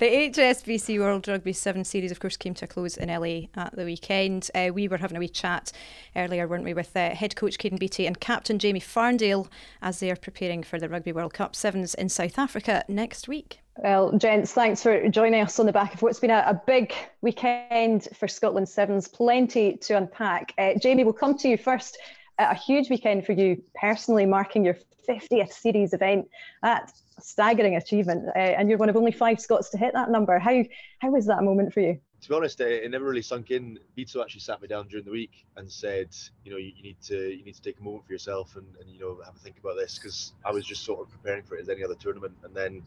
HSBC 0.00 0.98
World 0.98 1.28
Rugby 1.28 1.52
Sevens 1.52 1.86
Series, 1.86 2.10
of 2.10 2.18
course, 2.18 2.36
came 2.36 2.54
to 2.54 2.64
a 2.64 2.68
close 2.68 2.96
in 2.96 3.08
LA 3.08 3.46
at 3.54 3.76
the 3.76 3.84
weekend. 3.84 4.50
Uh, 4.52 4.70
we 4.74 4.88
were 4.88 4.96
having 4.96 5.16
a 5.16 5.20
wee 5.20 5.28
chat 5.28 5.70
earlier, 6.16 6.48
weren't 6.48 6.64
we, 6.64 6.74
with 6.74 6.96
uh, 6.96 7.10
head 7.10 7.36
coach 7.36 7.56
Ciaran 7.56 7.78
Beattie 7.78 8.08
and 8.08 8.18
captain 8.18 8.58
Jamie 8.58 8.80
Farndale 8.80 9.46
as 9.80 10.00
they 10.00 10.10
are 10.10 10.16
preparing 10.16 10.64
for 10.64 10.80
the 10.80 10.88
Rugby 10.88 11.12
World 11.12 11.32
Cup 11.32 11.54
Sevens 11.54 11.94
in 11.94 12.08
South 12.08 12.40
Africa 12.40 12.84
next 12.88 13.28
week. 13.28 13.60
Well, 13.76 14.18
gents, 14.18 14.54
thanks 14.54 14.82
for 14.82 15.08
joining 15.08 15.42
us 15.42 15.60
on 15.60 15.66
the 15.66 15.72
back 15.72 15.94
of 15.94 16.02
what's 16.02 16.18
been 16.18 16.30
a, 16.30 16.42
a 16.48 16.60
big 16.66 16.92
weekend 17.20 18.08
for 18.12 18.26
Scotland 18.26 18.68
Sevens. 18.68 19.06
Plenty 19.06 19.76
to 19.82 19.96
unpack. 19.96 20.52
Uh, 20.58 20.72
Jamie, 20.82 21.04
we'll 21.04 21.12
come 21.12 21.38
to 21.38 21.48
you 21.48 21.56
first 21.56 21.96
a 22.38 22.54
huge 22.54 22.90
weekend 22.90 23.24
for 23.24 23.32
you 23.32 23.62
personally, 23.74 24.26
marking 24.26 24.64
your 24.64 24.76
50th 25.08 25.52
series 25.52 25.92
event. 25.92 26.28
That's 26.62 27.02
a 27.18 27.22
staggering 27.22 27.76
achievement, 27.76 28.28
uh, 28.28 28.38
and 28.38 28.68
you're 28.68 28.78
one 28.78 28.88
of 28.88 28.96
only 28.96 29.12
five 29.12 29.40
Scots 29.40 29.70
to 29.70 29.78
hit 29.78 29.92
that 29.94 30.10
number. 30.10 30.38
How 30.38 30.62
how 30.98 31.10
was 31.10 31.26
that 31.26 31.42
moment 31.42 31.72
for 31.72 31.80
you? 31.80 31.98
To 32.22 32.28
be 32.30 32.34
honest, 32.34 32.60
it 32.60 32.90
never 32.90 33.04
really 33.04 33.22
sunk 33.22 33.50
in. 33.50 33.78
Beto 33.96 34.22
actually 34.22 34.40
sat 34.40 34.60
me 34.60 34.66
down 34.66 34.88
during 34.88 35.04
the 35.04 35.10
week 35.10 35.44
and 35.56 35.70
said, 35.70 36.08
you 36.44 36.50
know, 36.50 36.56
you, 36.56 36.72
you 36.74 36.82
need 36.82 37.00
to 37.02 37.36
you 37.36 37.44
need 37.44 37.54
to 37.54 37.62
take 37.62 37.78
a 37.78 37.82
moment 37.82 38.06
for 38.06 38.12
yourself 38.12 38.56
and, 38.56 38.66
and 38.80 38.90
you 38.90 38.98
know 38.98 39.18
have 39.24 39.36
a 39.36 39.38
think 39.38 39.58
about 39.58 39.76
this 39.76 39.98
because 39.98 40.32
I 40.44 40.50
was 40.50 40.64
just 40.64 40.84
sort 40.84 41.00
of 41.00 41.10
preparing 41.10 41.42
for 41.42 41.56
it 41.56 41.62
as 41.62 41.68
any 41.68 41.84
other 41.84 41.94
tournament, 41.94 42.34
and 42.42 42.54
then 42.54 42.82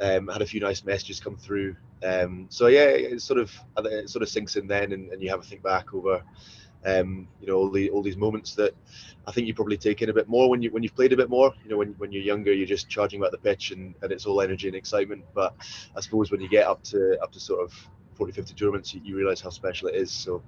um, 0.00 0.28
had 0.28 0.42
a 0.42 0.46
few 0.46 0.60
nice 0.60 0.84
messages 0.84 1.18
come 1.18 1.36
through. 1.36 1.76
Um, 2.02 2.46
so 2.50 2.68
yeah, 2.68 2.84
it 2.84 3.20
sort 3.20 3.40
of 3.40 3.52
it 3.78 4.08
sort 4.08 4.22
of 4.22 4.28
sinks 4.28 4.56
in 4.56 4.66
then, 4.66 4.92
and, 4.92 5.12
and 5.12 5.22
you 5.22 5.30
have 5.30 5.40
a 5.40 5.44
think 5.44 5.62
back 5.62 5.92
over 5.94 6.22
um, 6.84 7.28
you 7.40 7.46
know 7.46 7.56
all, 7.56 7.70
the, 7.70 7.90
all 7.90 8.02
these 8.02 8.16
moments 8.16 8.54
that 8.54 8.74
I 9.26 9.32
think 9.32 9.46
you 9.46 9.54
probably 9.54 9.76
take 9.76 10.00
in 10.00 10.08
a 10.08 10.12
bit 10.14 10.28
more 10.28 10.48
when 10.48 10.62
you 10.62 10.70
when 10.70 10.82
you've 10.82 10.94
played 10.94 11.12
a 11.12 11.16
bit 11.16 11.28
more. 11.28 11.52
You 11.62 11.70
know, 11.70 11.76
when, 11.76 11.94
when 11.98 12.12
you're 12.12 12.22
younger, 12.22 12.52
you're 12.52 12.66
just 12.66 12.88
charging 12.88 13.20
about 13.20 13.32
the 13.32 13.38
pitch 13.38 13.72
and, 13.72 13.94
and 14.02 14.10
it's 14.12 14.26
all 14.26 14.40
energy 14.40 14.68
and 14.68 14.76
excitement. 14.76 15.24
But 15.34 15.54
I 15.96 16.00
suppose 16.00 16.30
when 16.30 16.40
you 16.40 16.48
get 16.48 16.66
up 16.66 16.82
to 16.84 17.18
up 17.20 17.32
to 17.32 17.40
sort 17.40 17.62
of 17.62 17.72
40, 18.14 18.32
50 18.32 18.54
tournaments, 18.54 18.94
you, 18.94 19.00
you 19.04 19.16
realise 19.16 19.40
how 19.40 19.50
special 19.50 19.88
it 19.88 19.94
is. 19.94 20.10
So 20.10 20.42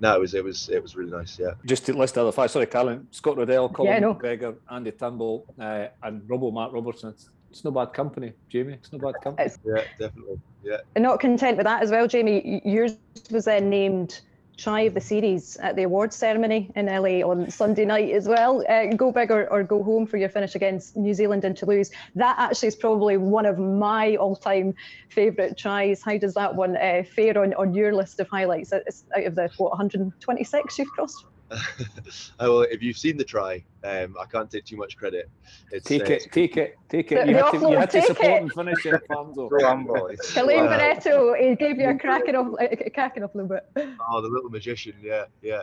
no, 0.00 0.14
it 0.14 0.20
was 0.20 0.34
it 0.34 0.42
was 0.42 0.68
it 0.68 0.82
was 0.82 0.96
really 0.96 1.10
nice. 1.10 1.38
Yeah. 1.38 1.52
Just 1.64 1.86
to 1.86 1.92
list 1.92 2.14
the 2.14 2.22
other 2.22 2.32
five. 2.32 2.50
Sorry, 2.50 2.66
Caroline, 2.66 3.06
Scott 3.10 3.36
Riddell, 3.36 3.68
Colin 3.68 3.92
yeah, 3.92 3.98
no. 4.00 4.14
McGregor, 4.14 4.56
Andy 4.70 4.90
Turnbull, 4.90 5.46
uh, 5.58 5.86
and 6.02 6.28
Robo 6.28 6.50
Matt 6.50 6.72
Robertson. 6.72 7.10
It's, 7.10 7.30
it's 7.50 7.64
no 7.64 7.70
bad 7.70 7.92
company, 7.92 8.32
Jamie. 8.48 8.74
It's 8.74 8.92
no 8.92 8.98
bad 8.98 9.14
company. 9.22 9.46
It's, 9.46 9.58
yeah, 9.64 9.84
definitely. 9.98 10.40
Yeah. 10.64 10.78
And 10.96 11.04
not 11.04 11.20
content 11.20 11.56
with 11.56 11.66
that 11.66 11.82
as 11.82 11.90
well, 11.90 12.08
Jamie. 12.08 12.60
Yours 12.64 12.96
was 13.30 13.44
then 13.44 13.70
named 13.70 14.22
try 14.56 14.82
of 14.82 14.94
the 14.94 15.00
series 15.00 15.56
at 15.56 15.76
the 15.76 15.82
awards 15.82 16.16
ceremony 16.16 16.70
in 16.76 16.86
LA 16.86 17.26
on 17.28 17.50
Sunday 17.50 17.84
night 17.84 18.10
as 18.10 18.28
well. 18.28 18.64
Uh, 18.68 18.86
go 18.94 19.10
big 19.10 19.30
or, 19.30 19.50
or, 19.50 19.62
go 19.62 19.82
home 19.82 20.06
for 20.06 20.16
your 20.16 20.28
finish 20.28 20.54
against 20.54 20.96
New 20.96 21.14
Zealand 21.14 21.44
in 21.44 21.54
Toulouse. 21.54 21.90
That 22.14 22.38
actually 22.38 22.68
is 22.68 22.76
probably 22.76 23.16
one 23.16 23.46
of 23.46 23.58
my 23.58 24.16
all-time 24.16 24.74
favourite 25.08 25.58
tries. 25.58 26.02
How 26.02 26.18
does 26.18 26.34
that 26.34 26.54
one 26.54 26.76
uh, 26.76 27.02
fare 27.14 27.36
on, 27.38 27.54
on 27.54 27.74
your 27.74 27.94
list 27.94 28.20
of 28.20 28.28
highlights? 28.28 28.72
It's 28.72 29.04
out 29.16 29.24
of 29.24 29.34
the 29.34 29.50
what 29.56 29.70
126 29.70 30.78
you've 30.78 30.88
crossed. 30.88 31.24
well, 32.40 32.62
if 32.62 32.82
you've 32.82 32.98
seen 32.98 33.16
the 33.16 33.24
try, 33.24 33.64
um, 33.82 34.16
I 34.20 34.26
can't 34.26 34.50
take 34.50 34.64
too 34.64 34.76
much 34.76 34.96
credit. 34.96 35.30
It's, 35.70 35.86
take 35.86 36.02
uh, 36.02 36.14
it, 36.14 36.28
take 36.32 36.56
it, 36.56 36.76
take 36.88 37.12
it. 37.12 37.28
You 37.28 37.36
had 37.36 37.50
to, 37.52 37.58
you 37.58 37.76
had 37.76 37.90
to 37.90 38.02
support 38.02 38.30
it. 38.30 38.42
and 38.42 38.52
finish 38.52 38.86
it, 38.86 39.02
Farnzo. 39.08 39.50
Kaleem 39.50 40.68
Barreto, 40.68 41.34
he 41.34 41.54
gave 41.56 41.78
you 41.78 41.88
a 41.88 41.98
cracking 41.98 42.34
off, 42.34 42.54
a 42.60 42.90
cracking 42.90 43.24
off 43.24 43.34
a 43.34 43.38
little 43.38 43.48
bit. 43.48 43.88
Oh, 44.08 44.20
the 44.20 44.28
little 44.28 44.50
magician, 44.50 44.94
yeah, 45.02 45.24
yeah. 45.42 45.62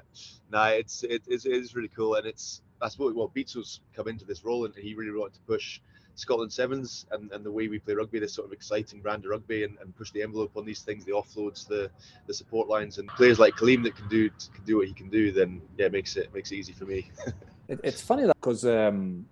Nah, 0.51 0.67
it's 0.67 1.03
it 1.03 1.21
is 1.27 1.45
it 1.45 1.53
is 1.53 1.75
really 1.75 1.89
cool, 1.89 2.15
and 2.15 2.25
it's 2.25 2.61
that's 2.81 2.97
what 2.97 3.15
well, 3.15 3.31
Beatles 3.35 3.79
come 3.95 4.07
into 4.07 4.25
this 4.25 4.43
role, 4.43 4.65
and 4.65 4.75
he 4.75 4.93
really 4.93 5.17
wanted 5.17 5.35
to 5.35 5.41
push 5.41 5.79
Scotland 6.15 6.51
Sevens 6.51 7.05
and, 7.11 7.31
and 7.31 7.43
the 7.43 7.51
way 7.51 7.67
we 7.67 7.79
play 7.79 7.93
rugby, 7.93 8.19
this 8.19 8.33
sort 8.33 8.47
of 8.47 8.53
exciting 8.53 9.01
brand 9.01 9.25
of 9.25 9.31
rugby, 9.31 9.63
and, 9.63 9.77
and 9.81 9.95
push 9.95 10.11
the 10.11 10.21
envelope 10.21 10.51
on 10.55 10.65
these 10.65 10.81
things, 10.81 11.05
the 11.05 11.11
offloads, 11.11 11.67
the 11.67 11.89
the 12.27 12.33
support 12.33 12.67
lines, 12.67 12.97
and 12.97 13.07
players 13.09 13.39
like 13.39 13.53
Kaleem 13.55 13.83
that 13.83 13.95
can 13.95 14.07
do 14.07 14.29
can 14.29 14.63
do 14.65 14.77
what 14.77 14.87
he 14.87 14.93
can 14.93 15.09
do, 15.09 15.31
then 15.31 15.61
yeah, 15.77 15.87
it 15.87 15.91
makes 15.91 16.15
it 16.17 16.33
makes 16.33 16.51
it 16.51 16.55
easy 16.55 16.73
for 16.73 16.85
me. 16.85 17.09
it, 17.67 17.79
it's 17.83 18.01
funny 18.01 18.25
that 18.25 18.35
because 18.35 18.65
um, 18.65 19.25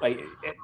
like 0.00 0.18
it, 0.18 0.56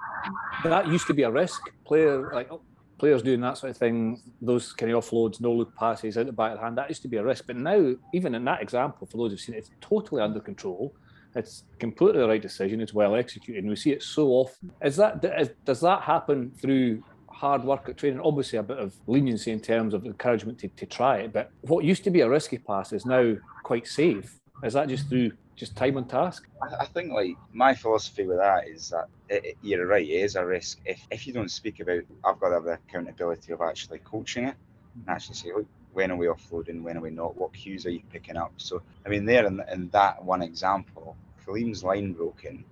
that 0.65 0.89
used 0.89 1.07
to 1.07 1.15
be 1.15 1.23
a 1.23 1.31
risk. 1.31 1.61
Player 1.85 2.31
like 2.33 2.51
players 2.99 3.23
doing 3.23 3.41
that 3.41 3.57
sort 3.57 3.71
of 3.71 3.77
thing, 3.77 4.21
those 4.43 4.73
kind 4.73 4.93
of 4.93 5.05
offloads, 5.05 5.41
no 5.41 5.53
look 5.53 5.75
passes 5.77 6.19
out 6.19 6.27
the 6.27 6.33
back 6.33 6.53
of 6.53 6.59
the 6.59 6.65
hand, 6.65 6.77
that 6.77 6.89
used 6.89 7.03
to 7.03 7.09
be 7.09 7.17
a 7.17 7.25
risk. 7.25 7.45
But 7.47 7.57
now, 7.57 7.95
even 8.13 8.35
in 8.35 8.45
that 8.45 8.61
example, 8.61 9.07
for 9.07 9.17
those 9.17 9.31
who've 9.31 9.41
seen 9.41 9.55
it, 9.55 9.59
it's 9.59 9.71
totally 9.81 10.21
under 10.21 10.41
control. 10.41 10.95
It's 11.35 11.64
completely 11.79 12.21
the 12.21 12.29
right 12.29 12.43
decision. 12.43 12.81
It's 12.81 12.95
well 12.95 13.14
executed, 13.14 13.64
and 13.64 13.71
we 13.71 13.77
see 13.77 13.93
it 13.93 14.03
so 14.03 14.29
often. 14.29 14.73
Is 14.83 14.97
that 14.97 15.25
is, 15.38 15.51
does 15.64 15.81
that 15.81 16.03
happen 16.03 16.53
through 16.61 17.03
hard 17.29 17.64
work 17.64 17.88
at 17.88 17.97
training? 17.97 18.21
Obviously, 18.21 18.59
a 18.59 18.62
bit 18.62 18.79
of 18.79 18.95
leniency 19.07 19.53
in 19.53 19.61
terms 19.61 19.95
of 19.95 20.05
encouragement 20.05 20.59
to, 20.61 20.69
to 20.69 20.87
try 20.87 21.19
it. 21.19 21.33
But 21.33 21.51
what 21.62 21.85
used 21.85 22.05
to 22.05 22.11
be 22.11 22.23
a 22.23 22.29
risky 22.29 22.59
pass 22.59 22.93
is 22.93 23.07
now 23.07 23.37
quite 23.62 23.87
safe. 23.87 24.38
Is 24.62 24.73
that 24.73 24.88
just 24.88 25.09
through 25.09 25.33
just 25.55 25.77
time 25.77 25.97
on 25.97 26.07
task? 26.07 26.49
I, 26.62 26.87
think 26.87 27.12
like 27.12 27.37
my 27.53 27.75
philosophy 27.75 28.27
with 28.27 28.38
that 28.38 28.69
is 28.69 28.91
that 28.91 29.07
it, 29.29 29.45
it, 29.45 29.57
you're 29.62 29.87
right. 29.87 30.07
It 30.07 30.11
is 30.11 30.37
a 30.37 30.45
risk 30.45 30.81
if 30.85 31.01
if 31.11 31.27
you 31.27 31.33
don't 31.33 31.51
speak 31.51 31.81
about. 31.81 32.03
I've 32.25 32.41
got 32.41 32.49
to 32.49 32.55
have 32.55 32.64
the 32.64 32.79
accountability 32.88 33.53
of 33.53 33.61
actually 33.61 33.99
coaching 34.01 34.45
it 34.45 34.57
and 34.95 35.09
actually 35.09 35.37
say, 35.37 35.53
look, 35.55 35.67
when 35.99 36.13
are 36.13 36.17
we 36.17 36.27
offloading, 36.27 36.83
when 36.83 36.97
are 36.97 37.01
we 37.01 37.11
not, 37.11 37.37
what 37.37 37.53
cues 37.53 37.85
are 37.85 37.91
you 37.91 38.03
picking 38.13 38.37
up? 38.37 38.53
So, 38.57 38.83
I 39.05 39.09
mean, 39.09 39.25
there 39.25 39.45
in, 39.47 39.61
in 39.73 39.89
that 39.89 40.25
one 40.25 40.43
example, 40.43 41.17
Kaleem's 41.45 41.83
line 41.83 42.13
broken, 42.13 42.65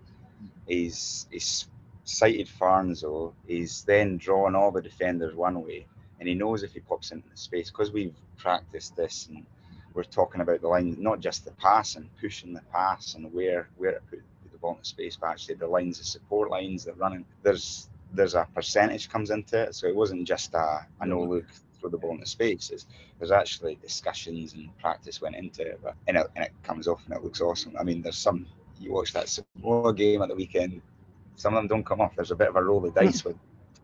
he's, 0.68 1.26
he's 1.32 1.66
sighted 2.04 2.46
Farnzo, 2.46 3.32
he's 3.44 3.82
then 3.82 4.16
drawn 4.16 4.54
all 4.54 4.70
the 4.70 4.80
defenders 4.80 5.34
one 5.34 5.60
way, 5.66 5.86
and 6.20 6.28
he 6.28 6.36
knows 6.36 6.62
if 6.62 6.72
he 6.72 6.78
pops 6.78 7.10
into 7.10 7.28
the 7.28 7.36
space, 7.36 7.68
because 7.68 7.90
we've 7.90 8.14
practiced 8.36 8.94
this 8.94 9.26
and 9.28 9.44
we're 9.92 10.04
talking 10.04 10.40
about 10.40 10.60
the 10.60 10.68
line, 10.68 10.94
not 11.00 11.18
just 11.18 11.44
the 11.44 11.50
pass 11.50 11.96
and 11.96 12.08
pushing 12.20 12.54
the 12.54 12.62
pass 12.72 13.14
and 13.14 13.32
where 13.34 13.68
where 13.76 13.90
it 13.90 14.02
put, 14.08 14.22
the 14.52 14.58
ball 14.58 14.74
in 14.74 14.78
the 14.78 14.84
space, 14.84 15.16
but 15.16 15.30
actually 15.30 15.56
the 15.56 15.66
lines, 15.66 15.98
the 15.98 16.04
support 16.04 16.48
lines 16.48 16.84
that 16.84 16.92
are 16.92 16.98
running. 16.98 17.24
There's 17.42 17.88
there's 18.12 18.34
a 18.34 18.46
percentage 18.54 19.08
comes 19.08 19.30
into 19.30 19.62
it, 19.62 19.74
so 19.74 19.88
it 19.88 19.96
wasn't 19.96 20.28
just 20.28 20.54
a, 20.54 20.86
a 21.00 21.06
no 21.06 21.24
look 21.24 21.46
the 21.92 21.98
ball 21.98 22.12
into 22.12 22.26
space. 22.26 22.68
There's, 22.68 22.86
there's 23.18 23.30
actually 23.30 23.76
discussions 23.82 24.54
and 24.54 24.76
practice 24.78 25.20
went 25.20 25.36
into 25.36 25.62
it, 25.62 25.80
but 25.82 25.94
and 26.06 26.16
it, 26.16 26.26
and 26.36 26.44
it 26.44 26.52
comes 26.62 26.88
off 26.88 27.02
and 27.06 27.14
it 27.14 27.22
looks 27.22 27.40
awesome. 27.40 27.74
I 27.78 27.82
mean, 27.84 28.02
there's 28.02 28.18
some 28.18 28.46
you 28.80 28.92
watch 28.92 29.12
that 29.12 29.28
Samoa 29.28 29.94
game 29.94 30.22
at 30.22 30.28
the 30.28 30.34
weekend. 30.34 30.82
Some 31.36 31.54
of 31.54 31.60
them 31.60 31.68
don't 31.68 31.86
come 31.86 32.00
off. 32.00 32.14
There's 32.16 32.30
a 32.30 32.36
bit 32.36 32.48
of 32.48 32.56
a 32.56 32.62
roll 32.62 32.84
of 32.86 32.94
dice 32.94 33.24
with 33.24 33.36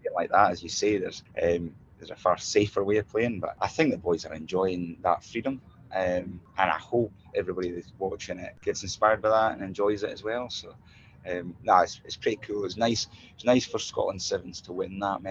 it 0.04 0.12
like 0.14 0.30
that, 0.30 0.50
as 0.50 0.62
you 0.62 0.68
say. 0.68 0.98
There's 0.98 1.22
um, 1.42 1.74
there's 1.98 2.10
a 2.10 2.16
far 2.16 2.36
safer 2.38 2.82
way 2.82 2.96
of 2.96 3.08
playing, 3.08 3.40
but 3.40 3.54
I 3.60 3.68
think 3.68 3.90
the 3.90 3.98
boys 3.98 4.24
are 4.24 4.34
enjoying 4.34 4.98
that 5.02 5.24
freedom. 5.24 5.60
Um, 5.94 6.40
and 6.56 6.70
I 6.70 6.78
hope 6.78 7.12
everybody 7.34 7.70
that's 7.70 7.92
watching 7.98 8.38
it 8.38 8.54
gets 8.62 8.82
inspired 8.82 9.20
by 9.20 9.28
that 9.28 9.52
and 9.52 9.62
enjoys 9.62 10.02
it 10.02 10.10
as 10.10 10.24
well. 10.24 10.48
So, 10.48 10.74
um, 11.30 11.54
no, 11.62 11.80
it's, 11.80 12.00
it's 12.04 12.16
pretty 12.16 12.38
cool. 12.38 12.64
It's 12.64 12.78
nice. 12.78 13.08
It's 13.34 13.44
nice 13.44 13.66
for 13.66 13.78
Scotland 13.78 14.22
Sevens 14.22 14.62
to 14.62 14.72
win 14.72 14.98
that 15.00 15.22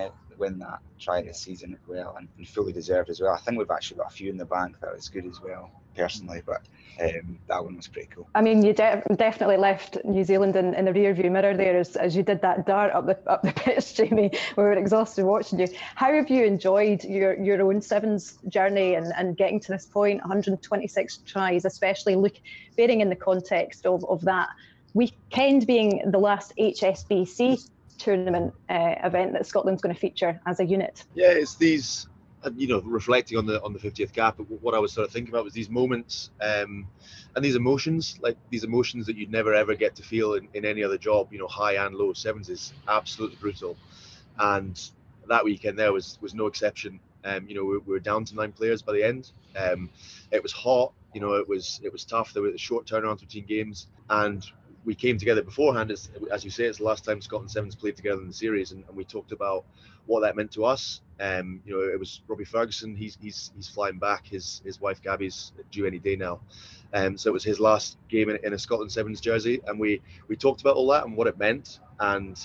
win 0.41 0.59
that 0.59 0.79
try 0.99 1.21
this 1.21 1.39
season 1.39 1.73
as 1.73 1.87
well, 1.87 2.15
and, 2.17 2.27
and, 2.37 2.47
fully 2.47 2.73
deserved 2.73 3.09
as 3.09 3.21
well. 3.21 3.31
I 3.33 3.39
think 3.39 3.57
we've 3.57 3.71
actually 3.71 3.97
got 3.97 4.07
a 4.07 4.15
few 4.15 4.29
in 4.29 4.37
the 4.37 4.45
bank 4.45 4.75
that 4.81 4.93
was 4.93 5.07
good 5.07 5.25
as 5.25 5.39
well, 5.39 5.71
personally, 5.95 6.41
but 6.45 6.61
um, 6.99 7.39
that 7.47 7.63
one 7.63 7.77
was 7.77 7.87
pretty 7.87 8.09
cool. 8.13 8.27
I 8.35 8.41
mean, 8.41 8.63
you 8.63 8.73
de- 8.73 9.03
definitely 9.15 9.57
left 9.57 9.97
New 10.03 10.23
Zealand 10.23 10.55
in, 10.55 10.73
in 10.73 10.85
the 10.85 10.93
rear 10.93 11.13
view 11.13 11.31
mirror 11.31 11.55
there 11.55 11.77
as, 11.77 11.95
as 11.95 12.15
you 12.15 12.23
did 12.23 12.41
that 12.41 12.65
dart 12.65 12.91
up 12.93 13.05
the 13.05 13.17
up 13.31 13.43
the 13.43 13.51
pitch, 13.55 13.95
Jamie. 13.95 14.31
We 14.57 14.63
were 14.63 14.73
exhausted 14.73 15.25
watching 15.25 15.59
you. 15.59 15.67
How 15.95 16.11
have 16.13 16.29
you 16.29 16.43
enjoyed 16.43 17.03
your, 17.03 17.39
your 17.41 17.61
own 17.61 17.81
sevens 17.81 18.39
journey 18.49 18.95
and, 18.95 19.13
and 19.15 19.37
getting 19.37 19.59
to 19.61 19.71
this 19.71 19.85
point, 19.85 20.19
126 20.21 21.19
tries, 21.25 21.65
especially 21.65 22.15
look 22.15 22.35
bearing 22.75 23.01
in 23.01 23.09
the 23.09 23.15
context 23.15 23.85
of, 23.85 24.03
of 24.05 24.21
that 24.21 24.49
weekend 24.93 25.67
being 25.67 26.11
the 26.11 26.19
last 26.19 26.53
HSBC 26.59 27.69
tournament 28.01 28.53
uh, 28.69 28.95
event 29.03 29.33
that 29.33 29.45
Scotland's 29.45 29.81
going 29.81 29.93
to 29.93 29.99
feature 29.99 30.39
as 30.45 30.59
a 30.59 30.65
unit? 30.65 31.03
Yeah, 31.13 31.31
it's 31.31 31.55
these, 31.55 32.07
uh, 32.43 32.49
you 32.55 32.67
know, 32.67 32.81
reflecting 32.81 33.37
on 33.37 33.45
the 33.45 33.61
on 33.63 33.73
the 33.73 33.79
50th 33.79 34.11
cap. 34.11 34.39
What 34.61 34.73
I 34.73 34.79
was 34.79 34.91
sort 34.91 35.07
of 35.07 35.13
thinking 35.13 35.33
about 35.33 35.43
was 35.43 35.53
these 35.53 35.69
moments 35.69 36.31
um, 36.41 36.87
and 37.35 37.45
these 37.45 37.55
emotions, 37.55 38.17
like 38.21 38.37
these 38.49 38.63
emotions 38.63 39.05
that 39.05 39.15
you'd 39.15 39.31
never 39.31 39.53
ever 39.53 39.75
get 39.75 39.95
to 39.95 40.03
feel 40.03 40.33
in, 40.33 40.47
in 40.53 40.65
any 40.65 40.83
other 40.83 40.97
job. 40.97 41.31
You 41.31 41.39
know, 41.39 41.47
high 41.47 41.75
and 41.85 41.95
low 41.95 42.13
sevens 42.13 42.49
is 42.49 42.73
absolutely 42.87 43.37
brutal, 43.39 43.77
and 44.39 44.79
that 45.27 45.45
weekend 45.45 45.77
there 45.77 45.93
was 45.93 46.17
was 46.21 46.33
no 46.33 46.47
exception. 46.47 46.99
Um, 47.23 47.47
you 47.47 47.53
know, 47.53 47.63
we, 47.63 47.77
we, 47.77 47.93
were 47.93 47.99
down 47.99 48.25
to 48.25 48.35
nine 48.35 48.51
players 48.51 48.81
by 48.81 48.93
the 48.93 49.03
end. 49.03 49.31
Um, 49.55 49.91
it 50.31 50.41
was 50.41 50.51
hot. 50.51 50.91
You 51.13 51.21
know, 51.21 51.33
it 51.33 51.47
was 51.47 51.79
it 51.83 51.91
was 51.91 52.03
tough. 52.03 52.33
There 52.33 52.41
were 52.41 52.51
the 52.51 52.57
short 52.57 52.87
turnarounds 52.87 53.19
between 53.19 53.45
games, 53.45 53.87
and 54.09 54.43
we 54.85 54.95
came 54.95 55.17
together 55.17 55.43
beforehand. 55.43 55.91
As, 55.91 56.09
as 56.31 56.43
you 56.43 56.49
say, 56.49 56.65
it's 56.65 56.79
the 56.79 56.83
last 56.83 57.05
time 57.05 57.21
Scotland 57.21 57.51
Sevens 57.51 57.75
played 57.75 57.95
together 57.95 58.21
in 58.21 58.27
the 58.27 58.33
series, 58.33 58.71
and, 58.71 58.83
and 58.87 58.95
we 58.97 59.03
talked 59.03 59.31
about 59.31 59.65
what 60.07 60.21
that 60.21 60.35
meant 60.35 60.51
to 60.53 60.65
us. 60.65 61.01
Um, 61.19 61.61
you 61.65 61.73
know, 61.73 61.87
it 61.87 61.99
was 61.99 62.21
Robbie 62.27 62.45
Ferguson. 62.45 62.95
He's 62.95 63.17
he's 63.21 63.51
he's 63.55 63.67
flying 63.67 63.99
back. 63.99 64.25
His 64.25 64.61
his 64.65 64.81
wife 64.81 65.01
Gabby's 65.01 65.53
due 65.71 65.85
any 65.85 65.99
day 65.99 66.15
now. 66.15 66.41
Um, 66.93 67.17
so 67.17 67.29
it 67.29 67.33
was 67.33 67.43
his 67.43 67.59
last 67.59 67.97
game 68.09 68.29
in, 68.29 68.37
in 68.43 68.53
a 68.53 68.59
Scotland 68.59 68.91
Sevens 68.91 69.21
jersey, 69.21 69.61
and 69.67 69.79
we 69.79 70.01
we 70.27 70.35
talked 70.35 70.61
about 70.61 70.75
all 70.75 70.87
that 70.89 71.05
and 71.05 71.15
what 71.15 71.27
it 71.27 71.37
meant. 71.37 71.79
And 71.99 72.37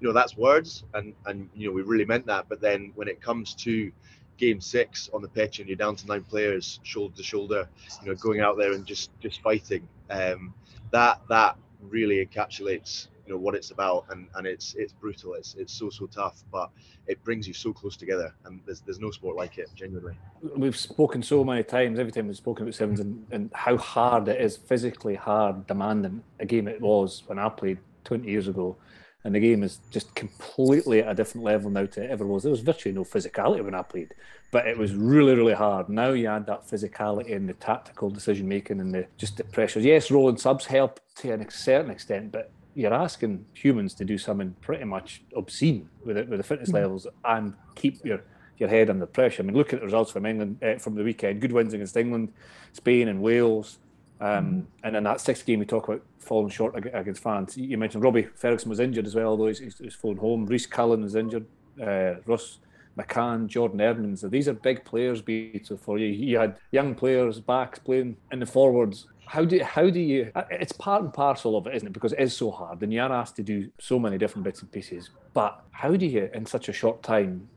you 0.00 0.08
know, 0.08 0.12
that's 0.12 0.36
words, 0.36 0.84
and 0.94 1.14
and 1.26 1.48
you 1.54 1.68
know, 1.68 1.72
we 1.72 1.82
really 1.82 2.04
meant 2.04 2.26
that. 2.26 2.46
But 2.48 2.60
then 2.60 2.92
when 2.96 3.08
it 3.08 3.20
comes 3.20 3.54
to 3.56 3.92
game 4.36 4.60
six 4.60 5.08
on 5.14 5.22
the 5.22 5.28
pitch 5.28 5.60
and 5.60 5.68
you're 5.68 5.76
down 5.76 5.94
to 5.94 6.06
nine 6.08 6.24
players 6.24 6.80
shoulder 6.82 7.14
to 7.16 7.22
shoulder 7.22 7.68
you 8.02 8.08
know 8.08 8.16
going 8.16 8.40
out 8.40 8.58
there 8.58 8.72
and 8.72 8.84
just 8.84 9.10
just 9.20 9.40
fighting 9.42 9.86
um, 10.10 10.52
that 10.90 11.20
that 11.28 11.56
really 11.90 12.24
encapsulates 12.24 13.08
you 13.26 13.32
know 13.32 13.38
what 13.38 13.54
it's 13.54 13.70
about 13.70 14.04
and 14.10 14.28
and 14.34 14.46
it's 14.46 14.74
it's 14.74 14.92
brutal. 14.92 15.34
It's 15.34 15.54
it's 15.54 15.72
so 15.72 15.88
so 15.90 16.06
tough 16.06 16.44
but 16.52 16.70
it 17.06 17.22
brings 17.24 17.48
you 17.48 17.54
so 17.54 17.72
close 17.72 17.96
together 17.96 18.34
and 18.44 18.60
there's 18.66 18.80
there's 18.80 19.00
no 19.00 19.10
sport 19.10 19.36
like 19.36 19.58
it 19.58 19.70
genuinely. 19.74 20.14
We've 20.56 20.76
spoken 20.76 21.22
so 21.22 21.44
many 21.44 21.62
times 21.62 21.98
every 21.98 22.12
time 22.12 22.26
we've 22.26 22.36
spoken 22.36 22.64
about 22.64 22.74
sevens 22.74 23.00
and, 23.00 23.26
and 23.30 23.50
how 23.54 23.76
hard 23.76 24.28
it 24.28 24.40
is 24.40 24.56
physically 24.56 25.14
hard 25.14 25.66
demanding 25.66 26.22
a 26.38 26.46
game 26.46 26.68
it 26.68 26.80
was 26.80 27.22
when 27.26 27.38
i 27.38 27.48
played 27.48 27.78
20 28.04 28.28
years 28.28 28.48
ago 28.48 28.76
and 29.24 29.34
the 29.34 29.40
game 29.40 29.62
is 29.62 29.80
just 29.90 30.14
completely 30.14 31.00
at 31.00 31.08
a 31.08 31.14
different 31.14 31.44
level 31.44 31.70
now 31.70 31.86
to 31.86 32.02
it 32.02 32.10
ever 32.10 32.26
was. 32.26 32.42
There 32.42 32.50
was 32.50 32.60
virtually 32.60 32.94
no 32.94 33.04
physicality 33.04 33.64
when 33.64 33.74
I 33.74 33.82
played, 33.82 34.14
but 34.50 34.66
it 34.66 34.76
was 34.76 34.94
really, 34.94 35.34
really 35.34 35.54
hard. 35.54 35.88
Now 35.88 36.10
you 36.10 36.28
add 36.28 36.46
that 36.46 36.68
physicality 36.68 37.34
and 37.34 37.48
the 37.48 37.54
tactical 37.54 38.10
decision 38.10 38.46
making 38.46 38.80
and 38.80 38.94
the 38.94 39.06
just 39.16 39.38
the 39.38 39.44
pressures. 39.44 39.84
Yes, 39.84 40.10
rolling 40.10 40.36
subs 40.36 40.66
help 40.66 41.00
to 41.16 41.32
a 41.32 41.50
certain 41.50 41.90
extent, 41.90 42.32
but 42.32 42.50
you're 42.74 42.92
asking 42.92 43.46
humans 43.54 43.94
to 43.94 44.04
do 44.04 44.18
something 44.18 44.54
pretty 44.60 44.84
much 44.84 45.22
obscene 45.34 45.88
with 46.04 46.16
it, 46.16 46.28
with 46.28 46.38
the 46.38 46.44
fitness 46.44 46.68
mm-hmm. 46.68 46.78
levels 46.78 47.06
and 47.24 47.54
keep 47.74 48.04
your 48.04 48.20
your 48.58 48.68
head 48.68 48.90
under 48.90 49.06
pressure. 49.06 49.42
I 49.42 49.46
mean, 49.46 49.56
look 49.56 49.72
at 49.72 49.80
the 49.80 49.86
results 49.86 50.12
from 50.12 50.26
England 50.26 50.62
uh, 50.62 50.78
from 50.78 50.94
the 50.94 51.02
weekend. 51.02 51.40
Good 51.40 51.52
wins 51.52 51.72
against 51.72 51.96
England, 51.96 52.32
Spain, 52.72 53.08
and 53.08 53.22
Wales. 53.22 53.78
Um, 54.24 54.66
and 54.82 54.96
in 54.96 55.04
that 55.04 55.20
sixth 55.20 55.44
game, 55.44 55.58
we 55.58 55.66
talk 55.66 55.86
about 55.86 56.02
falling 56.18 56.48
short 56.48 56.74
against 56.76 57.22
France. 57.22 57.58
You 57.58 57.76
mentioned 57.76 58.02
Robbie 58.02 58.22
Ferguson 58.34 58.70
was 58.70 58.80
injured 58.80 59.06
as 59.06 59.14
well, 59.14 59.28
although 59.28 59.48
he's, 59.48 59.78
he's 59.78 59.94
flown 59.94 60.16
home. 60.16 60.46
Rhys 60.46 60.66
Cullen 60.66 61.02
was 61.02 61.14
injured. 61.14 61.44
Uh, 61.80 62.14
Ross 62.24 62.58
McCann, 62.96 63.48
Jordan 63.48 63.82
Edmonds. 63.82 64.22
These 64.22 64.48
are 64.48 64.54
big 64.54 64.82
players, 64.84 65.20
Beto, 65.20 65.78
for 65.78 65.98
you. 65.98 66.06
You 66.06 66.38
had 66.38 66.56
young 66.70 66.94
players, 66.94 67.38
backs 67.38 67.78
playing 67.78 68.16
in 68.32 68.38
the 68.38 68.46
forwards. 68.46 69.08
How 69.26 69.44
do 69.44 69.62
how 69.62 69.90
do 69.90 70.00
you? 70.00 70.30
It's 70.50 70.72
part 70.72 71.02
and 71.02 71.12
parcel 71.12 71.56
of 71.56 71.66
it, 71.66 71.74
isn't 71.74 71.88
it? 71.88 71.92
Because 71.92 72.12
it 72.12 72.20
is 72.20 72.36
so 72.36 72.50
hard, 72.50 72.82
and 72.82 72.92
you 72.92 73.00
are 73.02 73.12
asked 73.12 73.36
to 73.36 73.42
do 73.42 73.70
so 73.78 73.98
many 73.98 74.16
different 74.16 74.44
bits 74.44 74.62
and 74.62 74.70
pieces. 74.70 75.10
But 75.32 75.62
how 75.70 75.96
do 75.96 76.06
you, 76.06 76.30
in 76.32 76.46
such 76.46 76.68
a 76.68 76.72
short 76.72 77.02
time, 77.02 77.48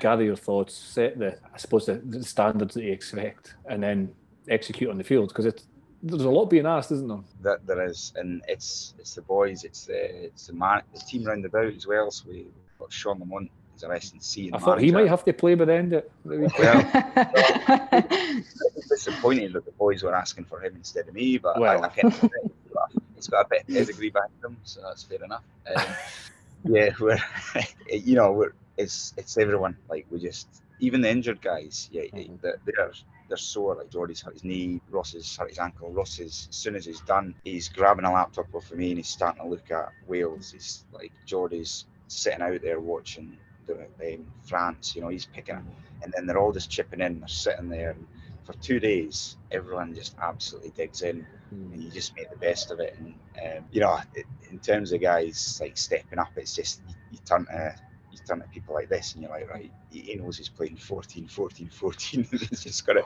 gather 0.00 0.24
your 0.24 0.36
thoughts, 0.36 0.74
set 0.74 1.18
the 1.18 1.38
I 1.54 1.58
suppose 1.58 1.86
the, 1.86 1.94
the 1.94 2.24
standards 2.24 2.74
that 2.74 2.84
you 2.84 2.92
expect, 2.92 3.54
and 3.68 3.82
then 3.82 4.12
execute 4.48 4.90
on 4.90 4.98
the 4.98 5.04
field? 5.04 5.28
Because 5.28 5.46
it's 5.46 5.66
there's 6.02 6.24
a 6.24 6.30
lot 6.30 6.46
being 6.46 6.66
asked, 6.66 6.92
isn't 6.92 7.08
there? 7.08 7.18
That 7.42 7.66
there 7.66 7.84
is, 7.84 8.12
and 8.16 8.42
it's 8.48 8.94
it's 8.98 9.14
the 9.14 9.22
boys, 9.22 9.64
it's 9.64 9.86
the 9.86 10.24
it's 10.24 10.46
the 10.46 10.52
man, 10.54 10.82
the 10.94 11.00
team 11.00 11.24
round 11.24 11.44
about 11.44 11.74
as 11.74 11.86
well. 11.86 12.10
So 12.10 12.24
we 12.28 12.46
got 12.78 12.92
Sean 12.92 13.18
Lamont 13.20 13.50
as 13.76 13.84
our 13.84 13.92
S&C. 13.92 14.50
I 14.52 14.58
thought 14.58 14.78
manager. 14.78 14.86
he 14.86 14.92
might 14.92 15.08
have 15.08 15.24
to 15.24 15.32
play 15.32 15.54
by 15.54 15.64
the 15.66 15.74
end 15.74 15.92
of 15.92 16.04
the 16.24 16.38
week. 16.38 16.58
Well, 16.58 18.42
disappointed 18.88 19.52
that 19.52 19.64
the 19.64 19.72
boys 19.72 20.02
were 20.02 20.14
asking 20.14 20.44
for 20.44 20.62
him 20.62 20.74
instead 20.76 21.08
of 21.08 21.14
me, 21.14 21.38
but 21.38 21.58
well. 21.58 21.82
I, 21.82 21.86
I 21.86 21.88
can 21.88 22.10
he's 23.14 23.28
got 23.28 23.46
a 23.46 23.48
bit 23.48 23.60
of 23.62 23.66
pedigree 23.68 24.10
behind 24.10 24.32
him, 24.42 24.56
so 24.64 24.80
that's 24.82 25.02
fair 25.02 25.22
enough. 25.22 25.42
Um, 25.74 25.84
yeah, 26.64 26.90
we're 26.98 27.18
you 27.90 28.14
know 28.14 28.32
we're 28.32 28.52
it's 28.76 29.14
it's 29.16 29.36
everyone 29.38 29.76
like 29.88 30.06
we 30.10 30.18
just 30.18 30.48
even 30.80 31.00
the 31.00 31.10
injured 31.10 31.42
guys, 31.42 31.88
yeah, 31.92 32.02
mm-hmm. 32.02 32.36
they're, 32.40 32.92
they're 33.30 33.38
sore. 33.38 33.76
Like 33.76 33.90
Jordy's 33.90 34.20
hurt 34.20 34.34
his 34.34 34.44
knee, 34.44 34.82
Ross 34.90 35.14
has 35.14 35.34
hurt 35.34 35.48
his 35.48 35.58
ankle. 35.58 35.90
Ross 35.90 36.18
is, 36.18 36.48
as 36.50 36.56
soon 36.56 36.76
as 36.76 36.84
he's 36.84 37.00
done, 37.00 37.34
he's 37.44 37.68
grabbing 37.70 38.04
a 38.04 38.12
laptop 38.12 38.54
off 38.54 38.70
of 38.70 38.76
me 38.76 38.90
and 38.90 38.98
he's 38.98 39.08
starting 39.08 39.42
to 39.42 39.48
look 39.48 39.70
at 39.70 39.92
Wales. 40.06 40.52
He's 40.52 40.84
like 40.92 41.12
Jordy's 41.24 41.86
sitting 42.08 42.42
out 42.42 42.60
there 42.60 42.80
watching 42.80 43.38
the 43.66 44.14
um, 44.14 44.26
France. 44.44 44.94
You 44.94 45.02
know, 45.02 45.08
he's 45.08 45.26
picking 45.26 45.56
it, 45.56 45.62
and 46.02 46.12
then 46.14 46.26
they're 46.26 46.38
all 46.38 46.52
just 46.52 46.70
chipping 46.70 47.00
in. 47.00 47.20
They're 47.20 47.28
sitting 47.28 47.68
there. 47.68 47.90
And 47.90 48.06
for 48.44 48.52
two 48.54 48.80
days, 48.80 49.36
everyone 49.50 49.94
just 49.94 50.16
absolutely 50.20 50.70
digs 50.70 51.02
in, 51.02 51.26
mm. 51.54 51.72
and 51.72 51.82
you 51.82 51.90
just 51.90 52.14
make 52.16 52.30
the 52.30 52.36
best 52.36 52.70
of 52.70 52.80
it. 52.80 52.96
And 52.98 53.14
um, 53.42 53.64
you 53.70 53.80
know, 53.80 53.98
in 54.50 54.58
terms 54.58 54.92
of 54.92 55.00
guys 55.00 55.58
like 55.60 55.78
stepping 55.78 56.18
up, 56.18 56.32
it's 56.36 56.54
just 56.54 56.82
you, 56.88 56.94
you 57.12 57.18
turn 57.24 57.46
to 57.46 57.74
you 58.12 58.18
turn 58.26 58.40
to 58.40 58.48
people 58.48 58.74
like 58.74 58.88
this 58.88 59.14
and 59.14 59.22
you're 59.22 59.30
like, 59.30 59.48
right, 59.50 59.70
he 59.90 60.14
knows 60.16 60.38
he's 60.38 60.48
playing 60.48 60.76
14, 60.76 61.28
14, 61.28 61.68
14. 61.72 62.24
he's 62.30 62.62
just 62.62 62.86
got 62.86 62.94
to, 62.94 63.04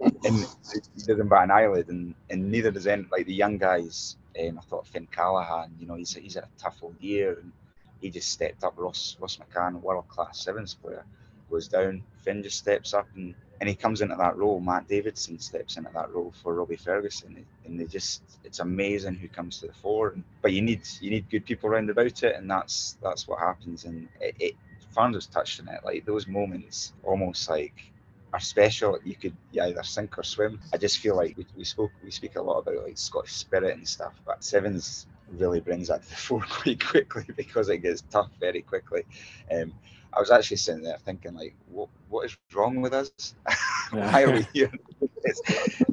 and 0.00 0.46
he 0.94 1.02
doesn't 1.06 1.28
bat 1.28 1.44
an 1.44 1.50
eyelid, 1.50 1.88
and, 1.88 2.14
and 2.30 2.50
neither 2.50 2.70
does 2.70 2.86
any, 2.86 3.06
like 3.10 3.26
the 3.26 3.34
young 3.34 3.58
guys. 3.58 4.16
Um, 4.38 4.58
I 4.58 4.62
thought 4.62 4.86
Finn 4.86 5.08
Callaghan, 5.10 5.74
you 5.78 5.86
know, 5.86 5.94
he's, 5.94 6.14
he's 6.14 6.34
had 6.34 6.44
a 6.44 6.48
tough 6.58 6.78
old 6.82 6.96
year, 7.00 7.38
and 7.40 7.52
he 8.00 8.10
just 8.10 8.28
stepped 8.28 8.64
up. 8.64 8.74
Ross, 8.76 9.16
Ross 9.20 9.38
McCann, 9.38 9.80
world 9.80 10.08
class 10.08 10.40
sevens 10.40 10.74
player, 10.74 11.04
goes 11.50 11.68
down. 11.68 12.02
Finn 12.22 12.42
just 12.42 12.58
steps 12.58 12.92
up 12.92 13.06
and, 13.14 13.34
and 13.60 13.68
he 13.68 13.74
comes 13.74 14.00
into 14.00 14.16
that 14.16 14.36
role. 14.36 14.60
Matt 14.60 14.88
Davidson 14.88 15.38
steps 15.38 15.76
into 15.76 15.90
that 15.94 16.12
role 16.12 16.32
for 16.42 16.54
Robbie 16.54 16.76
Ferguson, 16.76 17.44
and 17.64 17.80
they 17.80 17.86
just 17.86 18.22
it's 18.44 18.60
amazing 18.60 19.14
who 19.14 19.28
comes 19.28 19.60
to 19.60 19.66
the 19.68 19.72
fore. 19.74 20.14
But 20.42 20.52
you 20.52 20.62
need 20.62 20.82
you 21.00 21.10
need 21.10 21.30
good 21.30 21.46
people 21.46 21.70
around 21.70 21.90
about 21.90 22.22
it, 22.22 22.36
and 22.36 22.50
that's 22.50 22.98
that's 23.02 23.26
what 23.26 23.40
happens. 23.40 23.84
And 23.84 24.08
it, 24.20 24.34
it 24.38 24.54
Farnham's 24.94 25.26
touched 25.26 25.60
on 25.60 25.68
it, 25.68 25.80
like 25.84 26.04
those 26.04 26.26
moments, 26.26 26.92
almost 27.02 27.48
like 27.50 27.92
are 28.32 28.40
special. 28.40 28.98
You 29.04 29.14
could 29.14 29.36
you 29.52 29.62
either 29.62 29.82
sink 29.82 30.18
or 30.18 30.22
swim. 30.22 30.60
I 30.72 30.76
just 30.76 30.98
feel 30.98 31.16
like 31.16 31.36
we, 31.36 31.46
we 31.56 31.64
spoke 31.64 31.92
we 32.04 32.10
speak 32.10 32.36
a 32.36 32.42
lot 32.42 32.58
about 32.58 32.84
like 32.84 32.98
Scottish 32.98 33.32
spirit 33.32 33.76
and 33.76 33.86
stuff, 33.88 34.14
but 34.26 34.44
sevens 34.44 35.06
really 35.32 35.60
brings 35.60 35.88
that 35.88 36.02
to 36.02 36.08
the 36.08 36.14
fore 36.16 36.44
quite 36.48 36.84
quickly 36.84 37.24
because 37.36 37.68
it 37.68 37.78
gets 37.78 38.02
tough 38.10 38.30
very 38.40 38.62
quickly. 38.62 39.04
Um, 39.50 39.72
I 40.12 40.20
was 40.20 40.30
actually 40.30 40.56
sitting 40.56 40.82
there 40.82 40.98
thinking, 41.04 41.34
like, 41.34 41.54
what 41.68 41.88
what 42.08 42.24
is 42.26 42.36
wrong 42.54 42.80
with 42.80 42.94
us? 42.94 43.34
Why 43.90 44.22
are 44.22 44.32
we 44.32 44.46
here? 44.52 44.70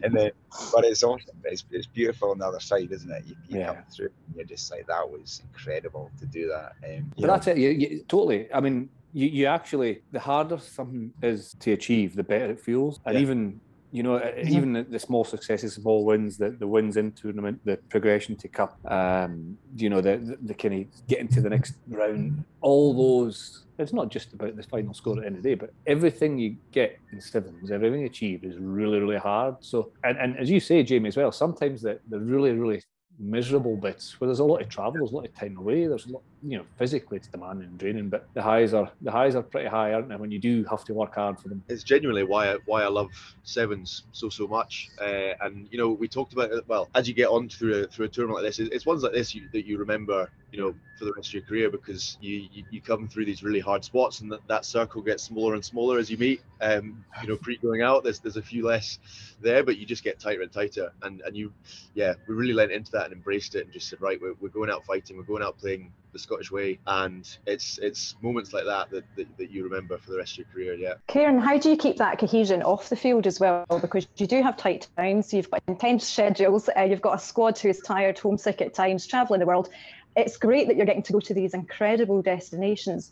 and 0.03 0.13
then, 0.13 0.31
but 0.71 0.85
it's 0.85 1.03
awesome. 1.03 1.35
It's, 1.43 1.65
it's 1.71 1.87
beautiful 1.87 2.31
on 2.31 2.37
the 2.37 2.45
other 2.45 2.59
side, 2.59 2.91
isn't 2.91 3.11
it? 3.11 3.25
You, 3.25 3.35
you 3.49 3.59
yeah. 3.59 3.73
come 3.73 3.83
through, 3.91 4.09
and 4.27 4.35
you're 4.35 4.45
just 4.45 4.71
like, 4.71 4.87
that 4.87 5.09
was 5.09 5.41
incredible 5.43 6.09
to 6.19 6.25
do 6.25 6.47
that. 6.47 6.73
Um, 6.87 7.11
but 7.15 7.21
know. 7.21 7.27
that's 7.27 7.47
it. 7.47 7.57
You, 7.57 7.69
you, 7.69 8.05
totally. 8.07 8.47
I 8.53 8.61
mean, 8.61 8.89
you, 9.13 9.27
you 9.27 9.45
actually 9.45 10.01
the 10.11 10.19
harder 10.19 10.59
something 10.59 11.13
is 11.21 11.55
to 11.59 11.73
achieve, 11.73 12.15
the 12.15 12.23
better 12.23 12.51
it 12.51 12.59
feels, 12.59 12.99
and 13.05 13.15
yeah. 13.15 13.21
even 13.21 13.59
you 13.93 14.01
know, 14.01 14.17
mm-hmm. 14.17 14.49
even 14.49 14.73
the, 14.73 14.83
the, 14.83 14.97
small 14.97 15.23
successes, 15.23 15.75
small 15.75 16.03
wins, 16.03 16.35
the, 16.35 16.49
the 16.49 16.65
wins 16.65 16.97
in 16.97 17.11
tournament, 17.11 17.61
the 17.63 17.77
progression 17.89 18.35
to 18.37 18.47
cup, 18.47 18.79
um, 18.91 19.55
you 19.77 19.87
know, 19.87 20.01
the, 20.01 20.17
the, 20.17 20.37
the 20.47 20.53
kind 20.55 20.81
of 20.81 21.07
getting 21.07 21.27
to 21.27 21.41
the 21.41 21.49
next 21.49 21.75
round, 21.87 22.43
all 22.61 22.95
those. 22.95 23.65
It's 23.77 23.93
not 23.93 24.09
just 24.09 24.33
about 24.33 24.55
the 24.55 24.63
final 24.63 24.95
score 24.95 25.13
at 25.13 25.21
the 25.21 25.27
end 25.27 25.37
of 25.37 25.43
the 25.43 25.49
day, 25.49 25.53
but 25.53 25.73
everything 25.85 26.39
you 26.39 26.55
get 26.71 26.97
in 27.11 27.21
sevens, 27.21 27.69
everything 27.69 28.05
achieved 28.05 28.45
is 28.45 28.57
really, 28.57 28.99
really 28.99 29.17
hard. 29.17 29.57
So, 29.59 29.91
and, 30.03 30.17
and 30.17 30.37
as 30.37 30.49
you 30.49 30.59
say, 30.59 30.81
Jamie, 30.81 31.09
as 31.09 31.17
well, 31.17 31.31
sometimes 31.31 31.83
the, 31.83 31.99
the 32.09 32.19
really, 32.19 32.53
really 32.53 32.81
miserable 33.19 33.77
bits 33.77 34.19
where 34.19 34.27
there's 34.27 34.39
a 34.39 34.43
lot 34.43 34.63
of 34.63 34.69
travel, 34.69 34.93
there's 34.93 35.11
a 35.11 35.15
lot 35.15 35.25
of 35.25 35.35
time 35.35 35.55
away, 35.57 35.85
there's 35.85 36.07
a 36.07 36.13
lot, 36.13 36.23
you 36.45 36.57
know, 36.57 36.65
physically 36.77 37.17
it's 37.17 37.27
demanding 37.27 37.69
and 37.69 37.77
draining, 37.77 38.09
but 38.09 38.27
the 38.33 38.41
highs 38.41 38.73
are 38.73 38.91
the 39.01 39.11
highs 39.11 39.35
are 39.35 39.41
pretty 39.41 39.69
high, 39.69 39.93
aren't 39.93 40.09
they? 40.09 40.15
When 40.15 40.31
you 40.31 40.39
do 40.39 40.65
have 40.65 40.83
to 40.85 40.93
work 40.93 41.15
hard 41.15 41.39
for 41.39 41.47
them. 41.47 41.63
It's 41.69 41.83
genuinely 41.83 42.23
why 42.23 42.53
I, 42.53 42.57
why 42.65 42.83
I 42.83 42.87
love 42.87 43.11
sevens 43.43 44.03
so 44.11 44.29
so 44.29 44.47
much. 44.47 44.89
Uh, 44.99 45.33
and 45.41 45.67
you 45.71 45.77
know, 45.77 45.89
we 45.89 46.07
talked 46.07 46.33
about 46.33 46.51
it. 46.51 46.67
Well, 46.67 46.89
as 46.95 47.07
you 47.07 47.13
get 47.13 47.29
on 47.29 47.47
through 47.47 47.83
a 47.83 47.87
through 47.87 48.07
a 48.07 48.09
tournament 48.09 48.43
like 48.43 48.55
this, 48.55 48.59
it's 48.59 48.85
ones 48.85 49.03
like 49.03 49.13
this 49.13 49.33
you, 49.33 49.47
that 49.53 49.65
you 49.65 49.77
remember, 49.77 50.29
you 50.51 50.59
know, 50.59 50.75
for 50.99 51.05
the 51.05 51.13
rest 51.13 51.29
of 51.29 51.35
your 51.35 51.43
career 51.43 51.69
because 51.69 52.17
you 52.19 52.47
you, 52.51 52.63
you 52.69 52.81
come 52.81 53.07
through 53.07 53.25
these 53.25 53.41
really 53.41 53.61
hard 53.61 53.83
spots, 53.85 54.19
and 54.19 54.31
that, 54.31 54.45
that 54.47 54.65
circle 54.65 55.01
gets 55.01 55.23
smaller 55.23 55.53
and 55.53 55.63
smaller 55.63 55.97
as 55.97 56.11
you 56.11 56.17
meet. 56.17 56.41
Um, 56.59 57.05
you 57.21 57.29
know, 57.29 57.37
pre 57.37 57.57
going 57.57 57.81
out, 57.81 58.03
there's 58.03 58.19
there's 58.19 58.37
a 58.37 58.41
few 58.41 58.65
less 58.65 58.99
there, 59.41 59.63
but 59.63 59.77
you 59.77 59.85
just 59.85 60.03
get 60.03 60.19
tighter 60.19 60.41
and 60.41 60.51
tighter. 60.51 60.91
And 61.03 61.21
and 61.21 61.37
you, 61.37 61.53
yeah, 61.93 62.15
we 62.27 62.35
really 62.35 62.53
lent 62.53 62.71
into 62.73 62.91
that 62.91 63.05
and 63.05 63.13
embraced 63.13 63.55
it 63.55 63.63
and 63.63 63.73
just 63.73 63.87
said, 63.89 64.01
right, 64.01 64.19
we're, 64.21 64.33
we're 64.41 64.49
going 64.49 64.69
out 64.69 64.85
fighting, 64.85 65.15
we're 65.15 65.23
going 65.23 65.43
out 65.43 65.57
playing 65.57 65.91
the 66.13 66.19
Scottish 66.19 66.51
way, 66.51 66.79
and 66.87 67.37
it's 67.45 67.77
it's 67.79 68.15
moments 68.21 68.53
like 68.53 68.65
that 68.65 68.89
that, 68.91 69.03
that 69.15 69.37
that 69.37 69.51
you 69.51 69.63
remember 69.63 69.97
for 69.97 70.11
the 70.11 70.17
rest 70.17 70.33
of 70.33 70.37
your 70.39 70.47
career. 70.47 70.73
Yeah. 70.75 70.93
Ciaran, 71.11 71.39
how 71.39 71.57
do 71.57 71.69
you 71.69 71.75
keep 71.77 71.97
that 71.97 72.19
cohesion 72.19 72.61
off 72.61 72.89
the 72.89 72.95
field 72.95 73.27
as 73.27 73.39
well? 73.39 73.65
Because 73.81 74.07
you 74.17 74.27
do 74.27 74.41
have 74.41 74.55
tight 74.55 74.87
times, 74.95 75.33
you've 75.33 75.51
got 75.51 75.61
intense 75.67 76.07
schedules, 76.07 76.69
uh, 76.77 76.81
you've 76.81 77.01
got 77.01 77.15
a 77.15 77.19
squad 77.19 77.57
who's 77.57 77.79
tired, 77.79 78.17
homesick 78.17 78.61
at 78.61 78.73
times, 78.73 79.05
traveling 79.07 79.39
the 79.39 79.45
world. 79.45 79.69
It's 80.15 80.37
great 80.37 80.67
that 80.67 80.77
you're 80.77 80.85
getting 80.85 81.03
to 81.03 81.13
go 81.13 81.19
to 81.19 81.33
these 81.33 81.53
incredible 81.53 82.21
destinations. 82.21 83.11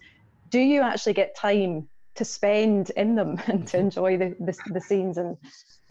Do 0.50 0.60
you 0.60 0.82
actually 0.82 1.14
get 1.14 1.36
time 1.36 1.88
to 2.16 2.26
spend 2.26 2.92
in 2.92 3.16
them 3.16 3.42
and 3.48 3.68
to 3.70 3.78
enjoy 3.78 4.18
the, 4.18 4.36
the, 4.40 4.56
the 4.74 4.82
scenes 4.82 5.18
and 5.18 5.38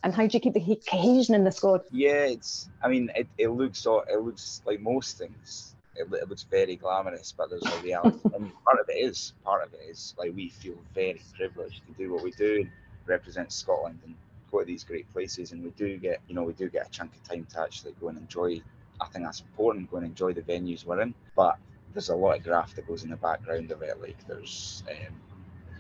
and 0.02 0.14
how 0.14 0.26
do 0.26 0.30
you 0.32 0.40
keep 0.40 0.54
the 0.54 0.80
cohesion 0.88 1.34
in 1.34 1.44
the 1.44 1.52
squad? 1.52 1.82
Yeah, 1.90 2.24
it's. 2.24 2.68
I 2.82 2.88
mean, 2.88 3.10
it, 3.14 3.28
it 3.36 3.48
looks 3.48 3.86
it 3.86 4.20
looks 4.20 4.62
like 4.64 4.80
most 4.80 5.18
things. 5.18 5.74
It, 5.96 6.28
looks 6.28 6.44
very 6.44 6.76
glamorous, 6.76 7.32
but 7.36 7.50
there's 7.50 7.66
a 7.66 7.80
reality. 7.82 8.18
and 8.34 8.52
part 8.64 8.80
of 8.80 8.88
it 8.88 8.96
is 8.96 9.32
part 9.44 9.66
of 9.66 9.74
it 9.74 9.80
is 9.88 10.14
like 10.18 10.32
we 10.34 10.48
feel 10.48 10.76
very 10.94 11.20
privileged 11.36 11.82
to 11.86 11.92
do 11.92 12.12
what 12.12 12.22
we 12.22 12.30
do 12.32 12.60
and 12.60 12.70
represent 13.06 13.52
Scotland 13.52 13.98
and 14.04 14.14
go 14.50 14.60
to 14.60 14.64
these 14.64 14.84
great 14.84 15.10
places. 15.12 15.52
And 15.52 15.62
we 15.62 15.70
do 15.70 15.96
get, 15.98 16.20
you 16.28 16.34
know, 16.34 16.44
we 16.44 16.52
do 16.52 16.68
get 16.68 16.86
a 16.86 16.90
chunk 16.90 17.14
of 17.14 17.22
time 17.24 17.46
to 17.52 17.60
actually 17.60 17.92
go 18.00 18.08
and 18.08 18.18
enjoy. 18.18 18.62
I 19.00 19.06
think 19.06 19.24
that's 19.24 19.40
important. 19.40 19.90
Go 19.90 19.98
and 19.98 20.06
enjoy 20.06 20.32
the 20.32 20.42
venues 20.42 20.84
we're 20.84 21.00
in, 21.00 21.14
but 21.34 21.58
there's 21.92 22.08
a 22.08 22.14
lot 22.14 22.38
of 22.38 22.44
graft 22.44 22.76
that 22.76 22.86
goes 22.86 23.02
in 23.02 23.10
the 23.10 23.16
background 23.16 23.70
of 23.72 23.82
it. 23.82 24.00
Like 24.00 24.26
there's, 24.26 24.84
um, 24.88 25.14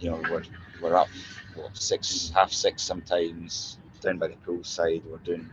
you 0.00 0.10
know, 0.10 0.20
we're 0.30 0.42
we're 0.82 0.96
up 0.96 1.08
what, 1.54 1.76
six, 1.76 2.32
half 2.34 2.52
six 2.52 2.82
sometimes 2.82 3.78
down 4.00 4.18
by 4.18 4.28
the 4.28 4.34
poolside. 4.46 5.04
We're 5.04 5.18
doing 5.18 5.48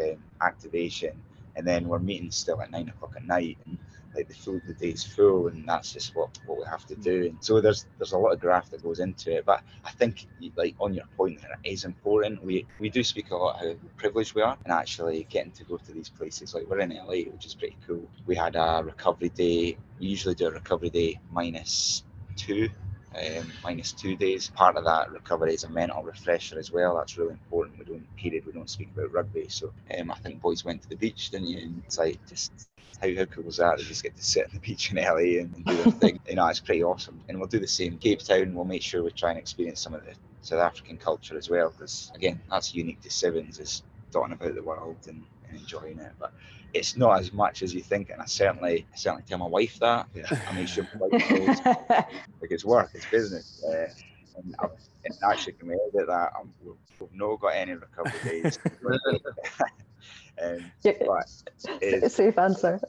um, 0.00 0.16
activation, 0.40 1.12
and 1.60 1.68
then 1.68 1.86
we're 1.86 1.98
meeting 1.98 2.30
still 2.30 2.62
at 2.62 2.70
nine 2.70 2.88
o'clock 2.88 3.12
at 3.16 3.26
night, 3.26 3.58
and 3.66 3.76
like 4.16 4.28
the 4.28 4.34
full 4.34 4.58
the 4.66 4.72
day's 4.72 5.04
full, 5.04 5.48
and 5.48 5.68
that's 5.68 5.92
just 5.92 6.16
what 6.16 6.38
what 6.46 6.56
we 6.56 6.64
have 6.64 6.86
to 6.86 6.96
mm. 6.96 7.02
do. 7.02 7.26
And 7.26 7.36
so 7.44 7.60
there's 7.60 7.84
there's 7.98 8.12
a 8.12 8.18
lot 8.18 8.32
of 8.32 8.40
graft 8.40 8.70
that 8.70 8.82
goes 8.82 8.98
into 8.98 9.36
it. 9.36 9.44
But 9.44 9.62
I 9.84 9.90
think 9.90 10.26
like 10.56 10.74
on 10.80 10.94
your 10.94 11.04
point 11.18 11.42
there, 11.42 11.58
it 11.62 11.70
is 11.70 11.84
important. 11.84 12.42
We 12.42 12.66
we 12.78 12.88
do 12.88 13.04
speak 13.04 13.30
a 13.30 13.36
lot 13.36 13.60
how 13.60 13.74
privileged 13.98 14.34
we 14.34 14.40
are, 14.40 14.56
and 14.64 14.72
actually 14.72 15.26
getting 15.28 15.52
to 15.52 15.64
go 15.64 15.76
to 15.76 15.92
these 15.92 16.08
places 16.08 16.54
like 16.54 16.66
we're 16.66 16.80
in 16.80 16.96
LA, 16.96 17.30
which 17.30 17.44
is 17.44 17.54
pretty 17.54 17.76
cool. 17.86 18.08
We 18.26 18.36
had 18.36 18.56
a 18.56 18.82
recovery 18.82 19.28
day. 19.28 19.76
We 19.98 20.06
usually 20.06 20.34
do 20.34 20.48
a 20.48 20.52
recovery 20.52 20.90
day 20.90 21.20
minus 21.30 22.04
two 22.36 22.70
um, 23.16 23.52
minus 23.62 23.92
two 23.92 24.16
days. 24.16 24.50
Part 24.54 24.76
of 24.76 24.84
that 24.84 25.10
recovery 25.10 25.54
is 25.54 25.64
a 25.64 25.68
mental 25.68 26.02
refresher 26.02 26.58
as 26.58 26.70
well. 26.70 26.96
That's 26.96 27.18
really 27.18 27.32
important. 27.32 27.78
We 27.78 27.84
don't 27.84 28.16
period 28.16 28.46
we 28.46 28.52
don't 28.52 28.70
speak 28.70 28.90
about 28.94 29.12
rugby. 29.12 29.46
So 29.48 29.72
um, 29.98 30.10
I 30.10 30.16
think 30.16 30.40
boys 30.40 30.64
went 30.64 30.82
to 30.82 30.88
the 30.88 30.96
beach, 30.96 31.30
didn't 31.30 31.48
you? 31.48 31.58
And 31.58 31.82
it's 31.84 31.98
like 31.98 32.18
just 32.28 32.52
how, 33.00 33.14
how 33.14 33.24
cool 33.26 33.44
was 33.44 33.56
that? 33.56 33.78
They 33.78 33.84
just 33.84 34.02
get 34.02 34.16
to 34.16 34.22
sit 34.22 34.46
on 34.46 34.54
the 34.54 34.60
beach 34.66 34.90
in 34.90 34.96
LA 34.96 35.40
and, 35.40 35.54
and 35.54 35.64
do 35.64 35.76
their 35.76 35.92
thing. 35.92 36.20
You 36.28 36.36
know, 36.36 36.46
it's 36.48 36.60
pretty 36.60 36.84
awesome. 36.84 37.20
And 37.28 37.38
we'll 37.38 37.48
do 37.48 37.58
the 37.60 37.66
same. 37.66 37.98
Cape 37.98 38.20
Town, 38.20 38.54
we'll 38.54 38.64
make 38.64 38.82
sure 38.82 39.02
we 39.02 39.10
try 39.10 39.30
and 39.30 39.38
experience 39.38 39.80
some 39.80 39.94
of 39.94 40.04
the 40.04 40.12
South 40.42 40.60
African 40.60 40.96
culture 40.96 41.36
as 41.36 41.50
well, 41.50 41.70
because 41.70 42.10
again, 42.14 42.40
that's 42.50 42.74
unique 42.74 43.00
to 43.02 43.10
Sevens 43.10 43.58
is 43.58 43.82
dotting 44.10 44.32
about 44.32 44.54
the 44.54 44.62
world 44.62 44.96
and, 45.08 45.24
and 45.48 45.58
enjoying 45.58 45.98
it. 45.98 46.12
But 46.18 46.32
it's 46.72 46.96
not 46.96 47.18
as 47.20 47.32
much 47.32 47.62
as 47.62 47.74
you 47.74 47.80
think, 47.80 48.10
and 48.10 48.20
I 48.20 48.26
certainly, 48.26 48.86
I 48.92 48.96
certainly 48.96 49.24
tell 49.26 49.38
my 49.38 49.46
wife 49.46 49.78
that. 49.80 50.06
Yeah. 50.14 50.26
I 50.48 50.52
make 50.54 50.68
sure 50.68 50.86
my 50.98 51.06
wife 51.06 51.30
knows, 51.30 51.58
like 51.64 52.50
it's 52.50 52.64
work, 52.64 52.90
it's 52.94 53.06
business. 53.06 53.64
Uh, 53.64 53.88
and, 54.36 54.54
I, 54.58 54.66
and 55.04 55.14
actually, 55.30 55.54
can 55.54 55.68
we 55.68 55.74
edit 55.74 56.06
that? 56.06 56.32
Um, 56.38 56.52
we've, 56.62 56.74
we've 56.98 57.12
not 57.14 57.40
got 57.40 57.54
any 57.54 57.72
recovery 57.72 58.42
days. 58.42 58.58
um, 60.42 60.70
yeah. 60.82 60.92
but 61.06 62.10
safe 62.10 62.38
answer. 62.38 62.80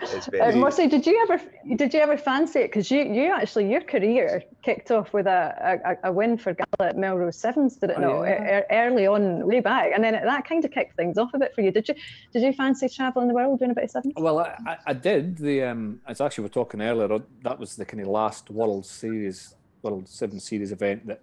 Uh, 0.00 0.52
Mercy, 0.52 0.88
did 0.88 1.06
you 1.06 1.20
ever 1.22 1.40
did 1.76 1.94
you 1.94 2.00
ever 2.00 2.16
fancy 2.16 2.60
it? 2.60 2.68
Because 2.68 2.90
you 2.90 3.02
you 3.02 3.32
actually 3.32 3.70
your 3.70 3.82
career 3.82 4.42
kicked 4.62 4.90
off 4.90 5.12
with 5.12 5.26
a, 5.26 5.98
a, 6.02 6.08
a 6.08 6.12
win 6.12 6.36
for 6.36 6.54
Gala 6.54 6.90
at 6.90 6.96
Melrose 6.96 7.36
Sevens, 7.36 7.76
did 7.76 7.90
it 7.90 7.96
oh, 7.98 8.00
not? 8.00 8.22
Yeah. 8.24 8.62
early 8.70 9.06
on, 9.06 9.46
way 9.46 9.60
back, 9.60 9.92
and 9.94 10.02
then 10.02 10.14
that 10.14 10.44
kind 10.46 10.64
of 10.64 10.70
kicked 10.72 10.96
things 10.96 11.18
off 11.18 11.30
a 11.34 11.38
bit 11.38 11.54
for 11.54 11.60
you. 11.60 11.70
Did 11.70 11.88
you 11.88 11.94
did 12.32 12.42
you 12.42 12.52
fancy 12.52 12.88
traveling 12.88 13.28
the 13.28 13.34
world 13.34 13.60
doing 13.60 13.70
a 13.70 13.74
bit 13.74 13.84
of 13.84 13.90
sevens? 13.90 14.14
Well, 14.16 14.40
I, 14.40 14.76
I 14.86 14.92
did. 14.92 15.38
The 15.38 15.64
um, 15.64 16.00
as 16.06 16.20
actually 16.20 16.42
we 16.42 16.46
are 16.46 16.50
talking 16.54 16.82
earlier, 16.82 17.20
that 17.44 17.58
was 17.58 17.76
the 17.76 17.84
kind 17.84 18.00
of 18.00 18.08
last 18.08 18.50
World 18.50 18.84
Series, 18.84 19.54
World 19.82 20.08
Seven 20.08 20.40
Series 20.40 20.72
event 20.72 21.06
that 21.06 21.20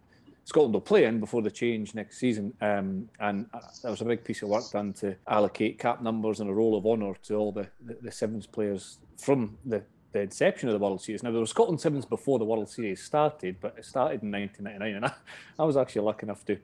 Scotland 0.49 0.73
will 0.73 0.81
play 0.81 1.05
in 1.05 1.19
before 1.19 1.43
the 1.43 1.51
change 1.51 1.93
next 1.93 2.17
season. 2.17 2.51
Um, 2.59 3.07
and 3.19 3.45
uh, 3.53 3.59
there 3.83 3.91
was 3.91 4.01
a 4.01 4.05
big 4.05 4.23
piece 4.23 4.41
of 4.41 4.49
work 4.49 4.63
done 4.71 4.93
to 4.93 5.15
allocate 5.27 5.77
cap 5.77 6.01
numbers 6.01 6.39
and 6.39 6.49
a 6.49 6.53
roll 6.53 6.75
of 6.75 6.87
honour 6.87 7.13
to 7.25 7.35
all 7.35 7.51
the, 7.51 7.67
the, 7.85 7.97
the 8.01 8.11
Sevens 8.11 8.47
players 8.47 8.97
from 9.15 9.59
the, 9.63 9.83
the 10.11 10.21
inception 10.21 10.67
of 10.67 10.73
the 10.73 10.79
World 10.79 11.03
Series. 11.03 11.21
Now, 11.21 11.29
there 11.29 11.39
was 11.39 11.51
Scotland 11.51 11.79
Sevens 11.79 12.03
before 12.03 12.39
the 12.39 12.45
World 12.45 12.67
Series 12.67 13.03
started, 13.03 13.57
but 13.61 13.75
it 13.77 13.85
started 13.85 14.23
in 14.23 14.31
1999. 14.31 14.95
And 14.95 15.05
I, 15.05 15.61
I 15.61 15.65
was 15.65 15.77
actually 15.77 16.01
lucky 16.01 16.25
enough 16.25 16.43
to 16.45 16.57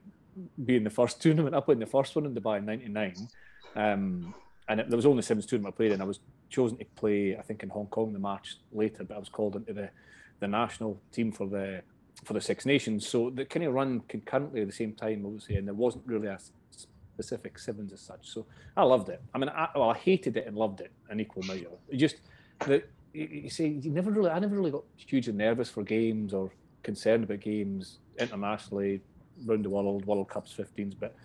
be 0.66 0.78
in 0.78 0.84
the 0.84 0.90
first 0.90 1.22
tournament. 1.22 1.56
I 1.56 1.60
played 1.60 1.76
in 1.76 1.82
the 1.82 1.86
first 1.86 2.16
one 2.16 2.26
in 2.26 2.34
Dubai 2.34 2.58
in 2.58 2.66
99. 2.66 3.16
Um, 3.76 4.34
and 4.68 4.80
it, 4.80 4.90
there 4.90 4.98
was 4.98 5.06
only 5.06 5.22
Sevens 5.22 5.46
tournament 5.46 5.76
I 5.76 5.78
played 5.78 5.92
in. 5.92 6.02
I 6.02 6.06
was 6.06 6.22
chosen 6.50 6.80
to 6.80 6.86
play, 6.96 7.38
I 7.38 7.44
think, 7.44 7.62
in 7.62 7.70
Hong 7.70 7.86
Kong 7.86 8.14
the 8.14 8.20
March 8.20 8.58
later, 8.72 9.04
but 9.04 9.14
I 9.16 9.20
was 9.20 9.30
called 9.30 9.56
into 9.56 9.74
the, 9.74 9.92
the 10.40 10.48
national 10.48 11.00
team 11.12 11.32
for 11.32 11.46
the 11.46 11.84
for 12.24 12.34
the 12.34 12.42
Six 12.42 12.66
Nations. 12.66 13.08
So 13.08 13.30
they 13.30 13.46
kind 13.46 13.66
of 13.66 13.74
run 13.74 14.02
concurrently 14.08 14.62
at 14.62 14.68
the 14.68 14.74
same 14.74 14.94
time, 14.94 15.26
obviously, 15.26 15.58
and 15.58 15.68
there 15.68 15.76
wasn't 15.76 16.06
really 16.08 16.28
a 16.28 16.40
specific 17.16 17.60
sevens 17.60 17.94
as 17.94 18.02
such. 18.02 18.30
So 18.30 18.46
I 18.76 18.84
loved 18.84 19.10
it. 19.10 19.22
I 19.34 19.38
mean, 19.38 19.50
I, 19.50 19.70
well, 19.76 19.90
I 19.90 19.98
hated 19.98 20.38
it 20.38 20.48
and 20.48 20.58
loved 20.58 20.82
it 20.82 20.92
in 21.10 21.20
equal 21.20 21.44
measure. 21.44 21.70
It 21.90 21.98
just 21.98 22.18
that 22.66 22.90
you 23.14 23.50
see, 23.50 23.80
you 23.82 23.92
never 23.92 24.12
really, 24.12 24.30
I 24.30 24.40
never 24.40 24.56
really 24.56 24.72
got 24.72 24.84
hugely 24.98 25.34
nervous 25.34 25.70
for 25.70 25.84
games 25.84 26.34
or 26.34 26.52
concerned 26.84 27.24
about 27.24 27.40
games 27.40 28.00
internationally, 28.20 29.02
around 29.48 29.64
the 29.64 29.70
world, 29.70 30.06
World 30.06 30.30
Cups, 30.30 30.54
15s, 30.58 30.96
but 31.00 31.16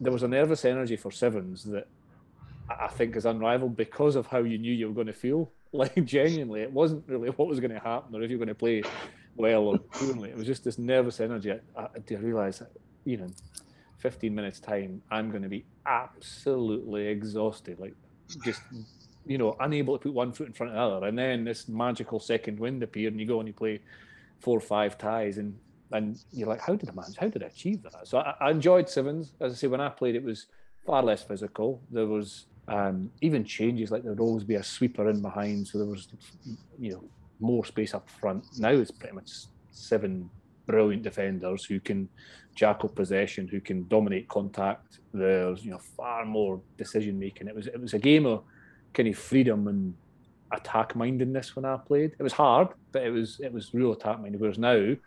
there 0.00 0.12
was 0.12 0.22
a 0.22 0.28
nervous 0.28 0.64
energy 0.64 0.96
for 0.96 1.10
sevens 1.10 1.64
that 1.64 1.86
I 2.68 2.88
think 2.88 3.16
is 3.16 3.26
unrivaled 3.26 3.76
because 3.76 4.16
of 4.16 4.26
how 4.26 4.38
you 4.38 4.58
knew 4.58 4.72
you 4.72 4.88
were 4.88 4.94
going 4.94 5.06
to 5.06 5.12
feel. 5.12 5.50
Like 5.72 6.04
genuinely, 6.04 6.62
it 6.62 6.72
wasn't 6.72 7.04
really 7.06 7.28
what 7.28 7.46
was 7.46 7.60
going 7.60 7.70
to 7.70 7.78
happen 7.78 8.16
or 8.16 8.24
if 8.24 8.28
you're 8.28 8.40
going 8.40 8.48
to 8.48 8.56
play 8.56 8.82
well 9.40 9.62
or 9.64 9.78
poorly. 9.78 10.30
It 10.30 10.36
was 10.36 10.46
just 10.46 10.64
this 10.64 10.78
nervous 10.78 11.20
energy. 11.20 11.52
I, 11.52 11.82
I, 11.82 12.14
realise 12.14 12.58
that, 12.58 12.70
you 13.04 13.16
know, 13.16 13.28
15 13.98 14.34
minutes 14.34 14.60
time, 14.60 15.02
I'm 15.10 15.30
going 15.30 15.42
to 15.42 15.48
be 15.48 15.64
absolutely 15.86 17.06
exhausted, 17.06 17.78
like 17.78 17.94
just, 18.44 18.62
you 19.26 19.38
know, 19.38 19.56
unable 19.60 19.98
to 19.98 20.02
put 20.02 20.14
one 20.14 20.32
foot 20.32 20.46
in 20.46 20.52
front 20.52 20.72
of 20.72 20.76
the 20.76 20.96
other. 20.96 21.06
And 21.06 21.18
then 21.18 21.44
this 21.44 21.68
magical 21.68 22.20
second 22.20 22.58
wind 22.58 22.82
appeared, 22.82 23.12
and 23.12 23.20
you 23.20 23.26
go 23.26 23.40
and 23.40 23.48
you 23.48 23.52
play 23.52 23.80
four 24.40 24.56
or 24.56 24.62
five 24.62 24.96
ties, 24.98 25.38
and 25.38 25.58
and 25.92 26.22
you're 26.32 26.48
like, 26.48 26.60
how 26.60 26.74
did 26.76 26.88
I 26.88 26.92
manage? 26.92 27.16
How 27.16 27.28
did 27.28 27.42
I 27.42 27.46
achieve 27.46 27.82
that? 27.82 28.06
So 28.06 28.18
I, 28.18 28.34
I 28.40 28.50
enjoyed 28.50 28.88
sevens. 28.88 29.32
As 29.40 29.52
I 29.52 29.56
say, 29.56 29.66
when 29.66 29.80
I 29.80 29.88
played, 29.88 30.14
it 30.14 30.22
was 30.22 30.46
far 30.86 31.02
less 31.02 31.22
physical. 31.22 31.82
There 31.90 32.06
was 32.06 32.46
um, 32.68 33.10
even 33.20 33.44
changes 33.44 33.90
like 33.90 34.02
there 34.02 34.12
would 34.12 34.20
always 34.20 34.44
be 34.44 34.54
a 34.54 34.62
sweeper 34.62 35.10
in 35.10 35.20
behind, 35.20 35.66
so 35.66 35.78
there 35.78 35.86
was, 35.86 36.08
you 36.78 36.92
know, 36.92 37.04
more 37.40 37.64
space 37.64 37.94
up 37.94 38.08
front. 38.08 38.44
Now 38.58 38.70
it's 38.70 38.90
pretty 38.90 39.14
much 39.14 39.30
seven 39.70 40.30
brilliant 40.66 41.02
defenders 41.02 41.64
who 41.64 41.80
can 41.80 42.08
jackal 42.54 42.88
possession, 42.88 43.48
who 43.48 43.60
can 43.60 43.86
dominate 43.88 44.28
contact. 44.28 44.98
There's 45.12 45.64
you 45.64 45.70
know 45.70 45.78
far 45.78 46.24
more 46.24 46.60
decision 46.76 47.18
making. 47.18 47.48
It 47.48 47.54
was 47.54 47.66
it 47.66 47.80
was 47.80 47.94
a 47.94 47.98
game 47.98 48.26
of 48.26 48.42
kind 48.94 49.08
of 49.08 49.16
freedom 49.18 49.68
and 49.68 49.94
attack 50.52 50.96
mindedness 50.96 51.54
when 51.56 51.64
I 51.64 51.76
played. 51.76 52.12
It 52.18 52.22
was 52.22 52.32
hard, 52.32 52.68
but 52.92 53.02
it 53.02 53.10
was 53.10 53.40
it 53.40 53.52
was 53.52 53.74
real 53.74 53.92
attack 53.92 54.20
minded. 54.20 54.40
Whereas 54.40 54.58
now, 54.58 54.74
and 54.74 54.98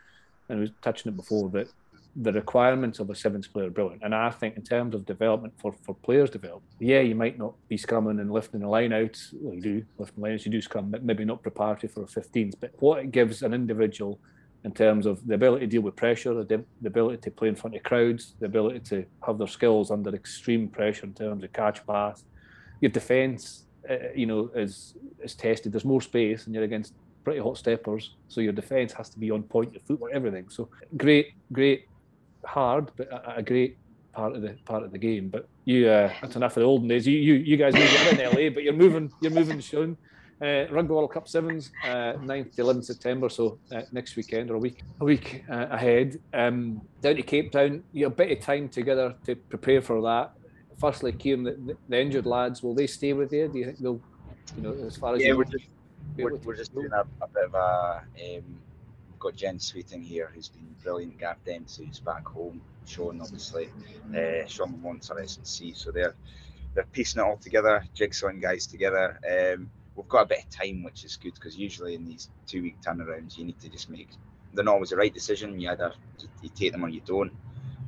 I 0.50 0.56
was 0.56 0.72
touching 0.82 1.12
it 1.12 1.16
before, 1.16 1.50
that 1.50 1.68
the 2.16 2.32
requirements 2.32 3.00
of 3.00 3.10
a 3.10 3.16
sevens 3.16 3.48
player 3.48 3.70
brilliant. 3.70 4.04
And 4.04 4.14
I 4.14 4.30
think 4.30 4.56
in 4.56 4.64
terms 4.64 4.94
of 4.94 5.06
development 5.06 5.54
for, 5.58 5.74
for 5.84 5.96
players 5.96 6.30
develop, 6.30 6.62
yeah, 6.80 7.00
you 7.00 7.16
might 7.16 7.40
not 7.40 7.56
be 7.68 7.78
scrumming 7.78 8.22
and 8.22 8.32
lifting 8.32 8.60
the 8.60 8.68
line 8.68 8.94
out. 8.94 9.18
Well, 9.34 9.56
you 9.56 9.62
do 9.62 9.86
lifting 9.98 10.22
the 10.22 10.22
line 10.22 10.34
out, 10.34 10.46
you 10.46 10.52
do 10.52 10.62
scrum, 10.62 10.92
but 10.92 11.04
maybe 11.04 11.26
not 11.26 11.42
preparatory 11.42 11.92
for 11.92 12.04
a 12.04 12.06
15s. 12.06 12.54
But 12.60 12.72
what 12.80 13.00
it 13.00 13.12
gives 13.12 13.42
an 13.42 13.54
individual 13.54 14.20
in 14.64 14.72
terms 14.72 15.06
of 15.06 15.26
the 15.28 15.34
ability 15.34 15.66
to 15.66 15.72
deal 15.72 15.82
with 15.82 15.96
pressure, 15.96 16.34
the, 16.34 16.64
the 16.82 16.88
ability 16.88 17.18
to 17.18 17.32
play 17.32 17.48
in 17.48 17.56
front 17.56 17.76
of 17.76 17.84
crowds, 17.84 18.36
the 18.40 18.46
ability 18.46 18.80
to 18.80 19.06
have 19.26 19.38
their 19.38 19.48
skills 19.48 19.92
under 19.92 20.14
extreme 20.14 20.68
pressure 20.68 21.06
in 21.06 21.14
terms 21.14 21.44
of 21.44 21.52
catch 21.52 21.86
pass, 21.86 22.24
your 22.80 22.92
defence, 22.92 23.64
uh, 23.90 23.96
you 24.16 24.26
know, 24.26 24.50
is 24.56 24.96
is 25.22 25.36
tested. 25.36 25.74
There's 25.74 25.86
more 25.86 26.02
space, 26.02 26.46
and 26.46 26.56
you're 26.56 26.64
against 26.64 26.94
pretty 27.24 27.40
hot 27.40 27.58
steppers, 27.58 28.16
so 28.28 28.42
your 28.42 28.54
defence 28.54 28.94
has 28.94 29.10
to 29.10 29.20
be 29.20 29.32
on 29.32 29.44
point, 29.44 29.74
your 29.74 29.82
footwork, 29.82 30.12
everything. 30.14 30.50
So 30.50 30.70
great, 30.98 31.34
great, 31.52 31.88
hard, 32.46 32.92
but 32.96 33.08
a, 33.12 33.38
a 33.38 33.44
great 33.44 33.78
part 34.14 34.36
of 34.36 34.42
the 34.42 34.56
part 34.66 34.84
of 34.84 34.92
the 34.92 34.98
game. 34.98 35.30
But 35.30 35.48
you, 35.66 35.90
uh, 35.90 36.12
that's 36.22 36.36
enough 36.36 36.56
of 36.58 36.62
the 36.62 36.68
olden 36.68 36.88
days. 36.88 37.06
You, 37.08 37.18
you, 37.18 37.34
you 37.36 37.58
guys 37.58 37.74
moved 37.74 38.20
in 38.20 38.26
LA, 38.26 38.50
but 38.50 38.64
you're 38.64 38.74
moving, 38.74 39.12
you're 39.22 39.32
moving 39.32 39.62
soon. 39.62 39.98
Uh, 40.42 40.66
Rugby 40.72 40.94
World 40.94 41.12
Cup 41.12 41.28
sevens, 41.28 41.72
uh, 41.86 42.14
9th 42.20 42.56
to 42.56 42.64
11th 42.64 42.86
September, 42.86 43.30
so 43.30 43.60
uh, 43.72 43.84
next 43.94 44.18
weekend 44.18 44.52
or 44.52 44.56
a 44.56 44.60
week, 44.60 44.82
a 45.00 45.06
week 45.06 45.46
uh, 45.50 45.68
ahead. 45.70 46.20
Um, 46.34 46.82
down 47.02 47.16
to 47.16 47.22
Cape 47.22 47.52
Town, 47.52 47.82
you 47.94 48.06
have 48.06 48.14
a 48.14 48.16
bit 48.16 48.38
of 48.38 48.44
time 48.44 48.68
together 48.68 49.16
to 49.26 49.36
prepare 49.36 49.82
for 49.82 50.02
that. 50.02 50.34
Firstly, 50.80 51.14
Ciaran, 51.14 51.44
the, 51.44 51.78
the 51.88 52.02
injured 52.02 52.26
lads, 52.26 52.62
will 52.62 52.74
they 52.74 52.88
stay 52.88 53.14
with 53.14 53.32
you? 53.32 53.48
Do 53.48 53.60
you 53.60 53.66
think 53.66 53.78
they'll, 53.80 54.02
you 54.58 54.64
know, 54.64 54.74
as 54.86 54.98
far 54.98 55.16
as 55.16 55.22
yeah, 55.22 55.30
you 55.30 55.38
we're 55.38 55.46
just 55.46 55.66
we're, 56.18 56.36
we're 56.38 56.58
just 56.58 56.74
doing 56.74 56.92
a, 56.92 57.06
a 57.22 57.28
bit 57.28 57.46
of 57.46 57.54
a. 57.54 58.04
Um, 58.38 58.44
got 59.24 59.36
Jen 59.36 59.58
Sweeting 59.58 60.04
here, 60.04 60.30
who's 60.34 60.50
been 60.50 60.76
brilliant. 60.84 61.18
Gav 61.18 61.44
Dempsey, 61.46 61.86
who's 61.86 62.00
back 62.00 62.28
home. 62.28 62.62
Sean, 62.86 63.22
obviously. 63.22 63.70
Uh, 64.10 64.46
Sean 64.48 64.74
Lamont's 64.74 65.10
our 65.10 65.20
S&C, 65.20 65.74
so 65.74 65.92
they're 65.92 66.16
they're 66.74 66.86
piecing 66.92 67.22
it 67.22 67.26
all 67.26 67.38
together, 67.38 67.86
jigsawing 67.96 68.42
guys 68.42 68.66
together. 68.66 69.20
Um, 69.30 69.70
we've 69.96 70.08
got 70.08 70.24
a 70.24 70.26
bit 70.26 70.40
of 70.40 70.50
time, 70.50 70.84
which 70.84 71.06
is 71.06 71.16
good 71.18 71.36
because 71.36 71.56
usually 71.56 71.94
in 71.94 72.06
these 72.06 72.30
two-week 72.48 72.82
turnarounds, 72.82 73.38
you 73.38 73.46
need 73.46 73.60
to 73.62 73.70
just 73.70 73.90
make. 73.90 74.10
They're 74.54 74.66
not 74.66 74.74
always 74.74 74.90
the 74.90 74.98
right 74.98 75.14
decision. 75.14 75.60
You 75.60 75.70
either 75.70 75.94
you 76.42 76.50
take 76.50 76.72
them 76.74 76.84
or 76.84 76.90
you 76.90 77.02
don't. 77.06 77.32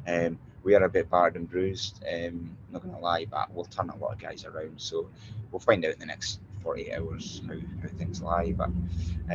Um, 0.08 0.40
we 0.64 0.76
are 0.76 0.84
a 0.84 0.90
bit 0.90 1.10
battered 1.10 1.36
and 1.36 1.50
bruised. 1.50 2.04
Um, 2.12 2.56
not 2.72 2.82
going 2.84 2.96
to 2.96 3.02
lie, 3.02 3.26
but 3.26 3.52
we'll 3.54 3.66
turn 3.66 3.90
a 3.90 3.98
lot 3.98 4.14
of 4.14 4.20
guys 4.20 4.46
around. 4.46 4.80
So 4.80 5.10
we'll 5.52 5.60
find 5.60 5.84
out 5.84 5.94
in 5.94 6.00
the 6.00 6.06
next 6.06 6.40
48 6.64 6.94
hours 6.94 7.42
how, 7.48 7.56
how 7.82 7.90
things 7.98 8.22
lie. 8.22 8.54
But 8.54 8.70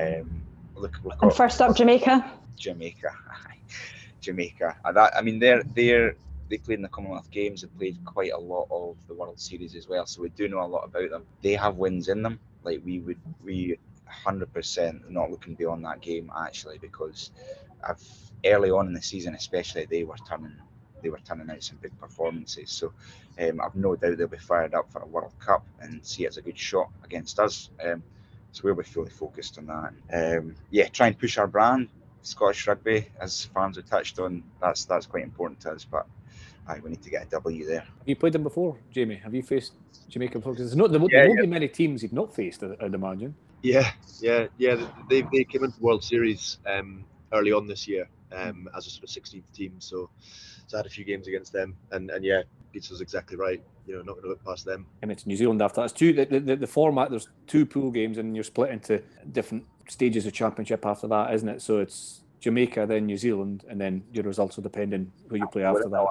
um, 0.01 0.43
look, 0.81 0.99
And 1.23 1.33
first 1.33 1.61
up, 1.61 1.77
Jamaica. 1.77 2.31
Jamaica. 2.57 3.13
Jamaica. 4.21 4.77
And 4.85 4.97
that, 4.97 5.17
I 5.17 5.23
mean, 5.23 5.39
they're 5.39 5.63
they're 5.63 6.15
they 6.49 6.59
played 6.59 6.77
in 6.79 6.83
the 6.83 6.89
Commonwealth 6.89 7.31
Games. 7.31 7.63
They 7.63 7.69
played 7.69 8.05
quite 8.05 8.33
a 8.33 8.39
lot 8.39 8.67
of 8.71 8.97
the 9.07 9.15
World 9.15 9.41
Series 9.41 9.77
as 9.77 9.89
well, 9.89 10.07
so 10.07 10.23
we 10.23 10.29
do 10.31 10.49
know 10.49 10.61
a 10.61 10.67
lot 10.67 10.85
about 10.85 11.11
them. 11.11 11.25
They 11.43 11.53
have 11.55 11.77
wins 11.77 12.09
in 12.09 12.23
them. 12.23 12.41
Like 12.63 12.83
we 12.85 12.99
would, 13.01 13.19
we 13.43 13.79
100% 14.27 15.11
not 15.11 15.31
looking 15.31 15.55
beyond 15.55 15.85
that 15.85 16.01
game 16.01 16.31
actually 16.37 16.79
because 16.79 17.31
I've 17.87 18.03
early 18.45 18.71
on 18.71 18.89
in 18.89 18.93
the 18.93 19.03
season, 19.03 19.35
especially 19.35 19.87
they 19.87 20.05
were 20.05 20.17
turning 20.29 20.53
they 21.03 21.09
were 21.09 21.21
turning 21.25 21.49
out 21.51 21.63
some 21.63 21.79
big 21.81 21.99
performances. 21.99 22.71
So 22.71 22.93
um, 23.41 23.61
I've 23.61 23.75
no 23.75 23.97
doubt 23.97 24.19
they'll 24.19 24.27
be 24.27 24.37
fired 24.37 24.75
up 24.75 24.93
for 24.93 25.01
a 25.01 25.07
World 25.07 25.33
Cup 25.39 25.65
and 25.81 26.05
see 26.05 26.25
it 26.25 26.29
as 26.29 26.37
a 26.37 26.43
good 26.43 26.59
shot 26.59 26.91
against 27.05 27.39
us. 27.39 27.71
Um, 27.83 28.03
so 28.53 28.63
we'll 28.65 28.75
be 28.75 28.83
fully 28.85 29.11
focused 29.11 29.59
on 29.59 29.67
that. 29.67 30.39
Um, 30.39 30.55
yeah, 30.71 30.89
try 30.89 31.09
and 31.09 31.19
push 31.19 31.39
our 31.39 31.47
brand. 31.47 31.89
Scottish 32.23 32.67
rugby, 32.67 33.07
as 33.21 33.47
fans 33.47 33.77
have 33.77 33.87
touched 33.87 34.19
on, 34.19 34.43
that's 34.61 34.85
that's 34.85 35.07
quite 35.07 35.23
important 35.25 35.61
to 35.61 35.71
us. 35.73 35.85
But 35.85 36.07
aye, 36.69 36.79
we 36.85 36.91
need 36.91 37.03
to 37.03 37.11
get 37.11 37.27
a 37.27 37.31
W 37.31 37.67
there. 37.67 37.81
Have 37.81 38.07
you 38.07 38.17
played 38.17 38.35
them 38.35 38.43
before, 38.43 38.77
Jamie? 38.91 39.15
Have 39.17 39.35
you 39.35 39.43
faced 39.43 39.73
Jamaica 40.09 40.39
before? 40.39 40.53
'Cause 40.53 40.67
there's 40.67 40.77
not 40.77 40.91
there, 40.91 41.01
won't- 41.01 41.13
Yeah, 41.13 41.21
there 41.21 41.29
won't 41.31 41.39
yeah. 41.41 41.47
be 41.47 41.51
many 41.51 41.69
teams 41.69 42.03
you've 42.03 42.13
not 42.13 42.35
faced, 42.35 42.63
I'd, 42.63 42.77
I'd 42.83 42.95
imagine. 42.95 43.35
Yeah, 43.63 43.91
yeah, 44.21 44.49
yeah. 44.59 44.87
They, 45.09 45.23
they 45.33 45.45
came 45.45 45.65
into 45.65 45.79
the 45.79 45.85
World 45.85 46.05
Series 46.05 46.59
um, 46.67 47.05
early 47.33 47.53
on 47.53 47.67
this 47.67 47.89
year 47.89 48.09
um, 48.33 48.69
as 48.77 48.87
a 48.87 48.91
sort 48.91 49.05
of 49.05 49.23
16th 49.23 49.51
team. 49.55 49.77
So, 49.79 50.11
so 50.67 50.77
I 50.77 50.81
had 50.81 50.87
a 50.87 50.91
few 50.91 51.05
games 51.05 51.27
against 51.27 51.53
them, 51.55 51.77
and 51.91 52.11
and 52.11 52.23
yeah, 52.25 52.43
Peter's 52.73 53.01
exactly 53.01 53.37
right. 53.37 53.63
You 53.87 53.97
know, 53.97 54.03
not 54.03 54.15
going 54.15 54.25
to 54.25 54.29
look 54.31 54.45
past 54.45 54.65
them. 54.65 54.87
And 55.03 55.11
it's 55.11 55.27
New 55.27 55.37
Zealand 55.37 55.63
after 55.63 55.81
that. 55.81 55.85
It's 55.85 55.93
two. 55.93 56.13
The, 56.13 56.25
the, 56.25 56.57
the 56.57 56.67
format 56.67 57.11
there's 57.11 57.29
two 57.47 57.67
pool 57.67 57.91
games, 57.91 58.19
and 58.19 58.35
you're 58.35 58.45
split 58.45 58.71
into 58.71 59.03
different 59.33 59.65
stages 59.89 60.27
of 60.27 60.33
championship 60.33 60.87
after 60.87 61.07
that, 61.09 61.35
isn't 61.35 61.49
it? 61.49 61.63
So 61.63 61.79
it's 61.79 62.23
Jamaica, 62.41 62.87
then 62.87 63.07
New 63.07 63.17
Zealand, 63.17 63.65
and 63.69 63.81
then 63.81 64.05
your 64.13 64.25
results 64.25 64.57
will 64.57 64.63
depend 64.63 64.95
on 64.95 65.11
who 65.29 65.37
you 65.37 65.47
play 65.49 65.65
after 65.65 65.89
that. 65.89 66.07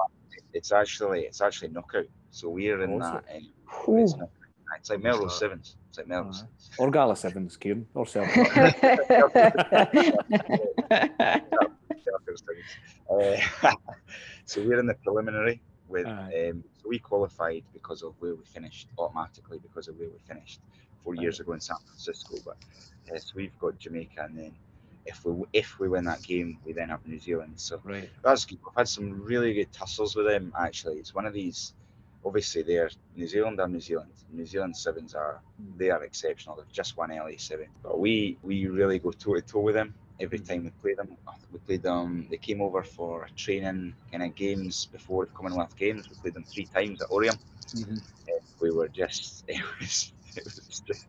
It's 0.52 0.72
actually 0.72 1.20
it's 1.20 1.40
actually 1.40 1.68
knockout. 1.68 2.06
So 2.30 2.48
we're 2.48 2.82
in 2.82 2.98
that. 2.98 3.24
Um, 3.34 3.98
it's, 3.98 4.14
it's 4.76 4.90
like 4.90 5.02
Melrose 5.02 5.38
Sevens. 5.38 5.76
It's 5.88 5.98
like 5.98 6.06
Melrose. 6.06 6.44
Aye. 6.44 6.74
Or 6.78 6.90
Gala 6.90 7.16
Sevens, 7.16 7.56
Ciaran, 7.56 7.86
or 7.94 8.06
Celtic. 8.06 8.50
Uh, 13.10 13.36
so 14.44 14.62
we're 14.62 14.78
in 14.78 14.86
the 14.86 14.94
preliminary 14.94 15.60
with 15.90 16.06
Aye. 16.06 16.50
um, 16.50 16.64
so 16.80 16.88
we 16.88 16.98
qualified 16.98 17.64
because 17.72 18.02
of 18.02 18.14
where 18.20 18.34
we 18.34 18.44
finished 18.44 18.88
automatically 18.98 19.58
because 19.58 19.88
of 19.88 19.98
where 19.98 20.08
we 20.08 20.18
finished 20.26 20.60
four 21.04 21.14
years 21.14 21.40
ago 21.40 21.52
in 21.52 21.60
San 21.60 21.76
Francisco. 21.86 22.36
But 22.44 22.56
uh, 23.12 23.18
so 23.18 23.32
we've 23.34 23.58
got 23.58 23.78
Jamaica, 23.78 24.24
and 24.24 24.38
then 24.38 24.54
if 25.06 25.24
we 25.24 25.44
if 25.52 25.78
we 25.78 25.88
win 25.88 26.04
that 26.04 26.22
game, 26.22 26.58
we 26.64 26.72
then 26.72 26.88
have 26.90 27.06
New 27.06 27.18
Zealand. 27.18 27.54
So 27.56 27.80
right. 27.84 28.08
that's 28.22 28.44
good. 28.44 28.58
We've 28.64 28.74
had 28.76 28.88
some 28.88 29.22
really 29.22 29.54
good 29.54 29.72
tussles 29.72 30.16
with 30.16 30.26
them. 30.26 30.52
Actually, 30.58 30.96
it's 30.96 31.14
one 31.14 31.26
of 31.26 31.32
these. 31.32 31.74
Obviously, 32.22 32.62
they're 32.62 32.90
New 33.16 33.26
Zealand 33.26 33.60
are 33.60 33.68
New 33.68 33.80
Zealand. 33.80 34.12
New 34.30 34.44
Zealand 34.46 34.76
Sevens 34.76 35.14
are 35.14 35.40
they 35.76 35.90
are 35.90 36.04
exceptional. 36.04 36.56
They've 36.56 36.72
just 36.72 36.96
won 36.96 37.10
LA 37.10 37.38
Seven, 37.38 37.68
but 37.82 37.98
we 37.98 38.36
we 38.42 38.66
really 38.66 38.98
go 38.98 39.10
toe 39.10 39.34
to 39.34 39.42
toe 39.42 39.60
with 39.60 39.74
them 39.74 39.94
every 40.20 40.38
time 40.38 40.64
we 40.64 40.70
play 40.82 40.94
them. 40.94 41.16
We 41.52 41.58
played 41.60 41.82
them. 41.82 42.26
They 42.30 42.36
came 42.36 42.60
over 42.60 42.82
for 42.82 43.28
training 43.36 43.94
kind 44.10 44.22
of 44.22 44.34
games 44.34 44.86
before 44.86 45.26
the 45.26 45.32
Commonwealth 45.32 45.76
Games. 45.76 46.08
We 46.08 46.16
played 46.16 46.34
them 46.34 46.44
three 46.44 46.66
times 46.66 47.00
at 47.02 47.08
Oriam. 47.10 47.38
Mhm. 47.74 47.98
Uh, 48.28 48.40
We 48.60 48.70
were 48.70 48.88
just 48.88 49.44
it 49.48 49.62
was 49.80 50.12
it 50.36 50.44
was 50.44 50.82
just 50.86 51.06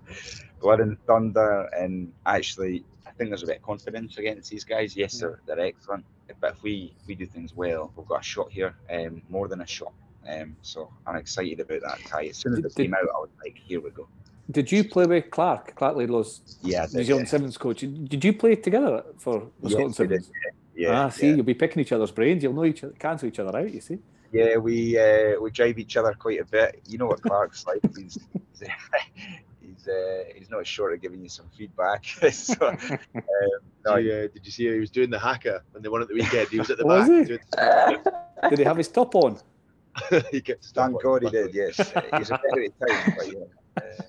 blood 0.62 0.80
and 0.80 0.97
thunder. 1.06 1.69
And 1.78 2.12
actually, 2.26 2.84
I 3.06 3.12
think 3.12 3.30
there's 3.30 3.43
a 3.43 3.47
bit 3.47 3.58
of 3.58 3.63
confidence 3.63 4.17
against 4.17 4.50
these 4.50 4.63
guys. 4.63 4.95
Yes, 4.95 5.19
they're, 5.19 5.39
they're 5.45 5.60
excellent, 5.60 6.06
but 6.39 6.54
if 6.56 6.63
we 6.63 6.93
if 7.00 7.08
we 7.08 7.15
do 7.15 7.26
things 7.26 7.54
well, 7.56 7.91
we've 7.95 8.08
got 8.08 8.21
a 8.21 8.24
shot 8.24 8.52
here. 8.52 8.74
Um, 8.89 9.21
more 9.30 9.47
than 9.47 9.62
a 9.62 9.67
shot. 9.67 9.93
Um, 10.28 10.56
so 10.62 10.91
I'm 11.08 11.15
excited 11.15 11.60
about 11.60 11.82
that 11.82 12.00
tie. 12.06 12.26
As 12.28 12.38
soon 12.38 12.54
as 12.54 12.60
Did- 12.60 12.65
it 12.71 12.76
came 12.76 12.93
out, 12.93 13.02
I 13.15 13.19
was 13.19 13.30
like, 13.43 13.58
here 13.58 13.82
we 13.82 13.89
go. 13.91 14.08
Did 14.51 14.71
you 14.71 14.83
play 14.83 15.05
with 15.05 15.31
Clark, 15.31 15.75
Clark 15.75 15.95
Laidlaw's 15.95 16.41
Yeah, 16.61 16.83
I 16.83 16.85
New 16.87 16.91
did, 16.99 17.05
Zealand 17.05 17.27
yeah. 17.27 17.31
Sevens 17.31 17.57
coach? 17.57 17.79
Did 17.79 18.23
you 18.23 18.33
play 18.33 18.55
together 18.55 19.03
for 19.17 19.47
the 19.61 19.69
Yes, 19.69 19.71
Scotland 19.71 19.95
Sevens? 19.95 20.31
Yeah, 20.75 21.05
ah, 21.05 21.09
see, 21.09 21.27
yeah. 21.29 21.35
you'll 21.35 21.45
be 21.45 21.53
picking 21.53 21.81
each 21.81 21.91
other's 21.91 22.11
brains. 22.11 22.43
You'll 22.43 22.53
know 22.53 22.65
each 22.65 22.83
other, 22.83 22.93
cancel 22.93 23.27
each 23.27 23.39
other 23.39 23.57
out. 23.57 23.71
You 23.71 23.81
see. 23.81 23.99
Yeah, 24.31 24.57
we 24.57 24.97
uh, 24.97 25.39
we 25.41 25.51
drive 25.51 25.77
each 25.77 25.97
other 25.97 26.13
quite 26.13 26.39
a 26.39 26.45
bit. 26.45 26.81
You 26.87 26.97
know 26.97 27.07
what 27.07 27.21
Clark's 27.21 27.65
like. 27.67 27.81
He's 27.97 28.17
he's, 28.33 28.69
he's, 29.61 29.87
uh, 29.87 30.23
he's 30.35 30.49
not 30.49 30.65
short 30.65 30.93
of 30.93 31.01
giving 31.01 31.21
you 31.21 31.29
some 31.29 31.47
feedback. 31.57 32.05
so, 32.31 32.67
um, 32.69 32.77
no, 33.85 33.95
Did 33.97 34.05
you, 34.05 34.13
uh, 34.13 34.27
did 34.33 34.45
you 34.45 34.51
see 34.51 34.71
he 34.71 34.79
was 34.79 34.89
doing 34.89 35.09
the 35.09 35.19
haka 35.19 35.61
when 35.71 35.83
they 35.83 35.89
won 35.89 36.01
at 36.01 36.07
the 36.07 36.13
weekend? 36.15 36.47
He 36.49 36.59
was 36.59 36.69
at 36.69 36.77
the 36.77 36.85
Was 36.85 37.09
back. 37.09 37.27
he? 38.43 38.49
Did 38.49 38.59
he 38.59 38.63
have 38.65 38.77
his 38.77 38.87
top 38.87 39.13
on? 39.15 39.37
he 40.31 40.39
kept 40.41 40.63
stuff 40.63 40.85
thank 40.85 40.95
on 40.95 41.01
God 41.03 41.23
he 41.23 41.29
did. 41.29 41.53
Yes, 41.53 41.77
he's 42.17 42.31
a 42.31 42.39
bit 42.55 42.73
out 42.81 42.89
time, 42.89 43.13
but 43.17 43.27
yeah. 43.33 43.39
Uh, 43.77 44.03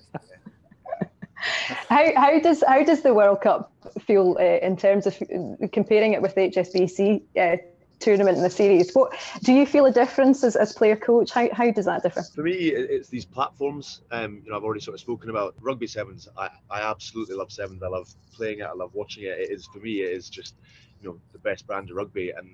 how, 1.89 2.11
how 2.15 2.39
does 2.39 2.63
how 2.67 2.83
does 2.83 3.01
the 3.01 3.13
World 3.13 3.41
Cup 3.41 3.71
feel 4.01 4.37
uh, 4.39 4.43
in 4.43 4.77
terms 4.77 5.05
of 5.07 5.21
uh, 5.21 5.67
comparing 5.71 6.13
it 6.13 6.21
with 6.21 6.35
the 6.35 6.41
HSBC 6.41 7.21
uh, 7.37 7.57
tournament 7.99 8.37
in 8.37 8.43
the 8.43 8.49
series? 8.49 8.93
What 8.93 9.13
do 9.43 9.53
you 9.53 9.65
feel 9.65 9.85
a 9.85 9.91
difference 9.91 10.43
as, 10.43 10.55
as 10.55 10.73
player 10.73 10.95
coach? 10.95 11.31
How, 11.31 11.49
how 11.53 11.71
does 11.71 11.85
that 11.85 12.03
differ? 12.03 12.23
For 12.23 12.43
me, 12.43 12.53
it's 12.53 13.09
these 13.09 13.25
platforms. 13.25 14.01
Um, 14.11 14.41
you 14.43 14.51
know, 14.51 14.57
I've 14.57 14.63
already 14.63 14.81
sort 14.81 14.95
of 14.95 15.01
spoken 15.01 15.29
about 15.29 15.55
rugby 15.59 15.87
sevens. 15.87 16.27
I, 16.37 16.49
I 16.69 16.81
absolutely 16.81 17.35
love 17.35 17.51
sevens. 17.51 17.81
I 17.81 17.87
love 17.87 18.13
playing 18.33 18.59
it. 18.59 18.63
I 18.63 18.73
love 18.73 18.91
watching 18.93 19.23
it. 19.23 19.39
It 19.39 19.51
is 19.51 19.65
for 19.67 19.79
me. 19.79 20.01
It 20.01 20.11
is 20.11 20.29
just 20.29 20.55
you 21.01 21.09
know 21.09 21.19
the 21.31 21.39
best 21.39 21.65
brand 21.67 21.89
of 21.89 21.95
rugby, 21.95 22.31
and, 22.31 22.47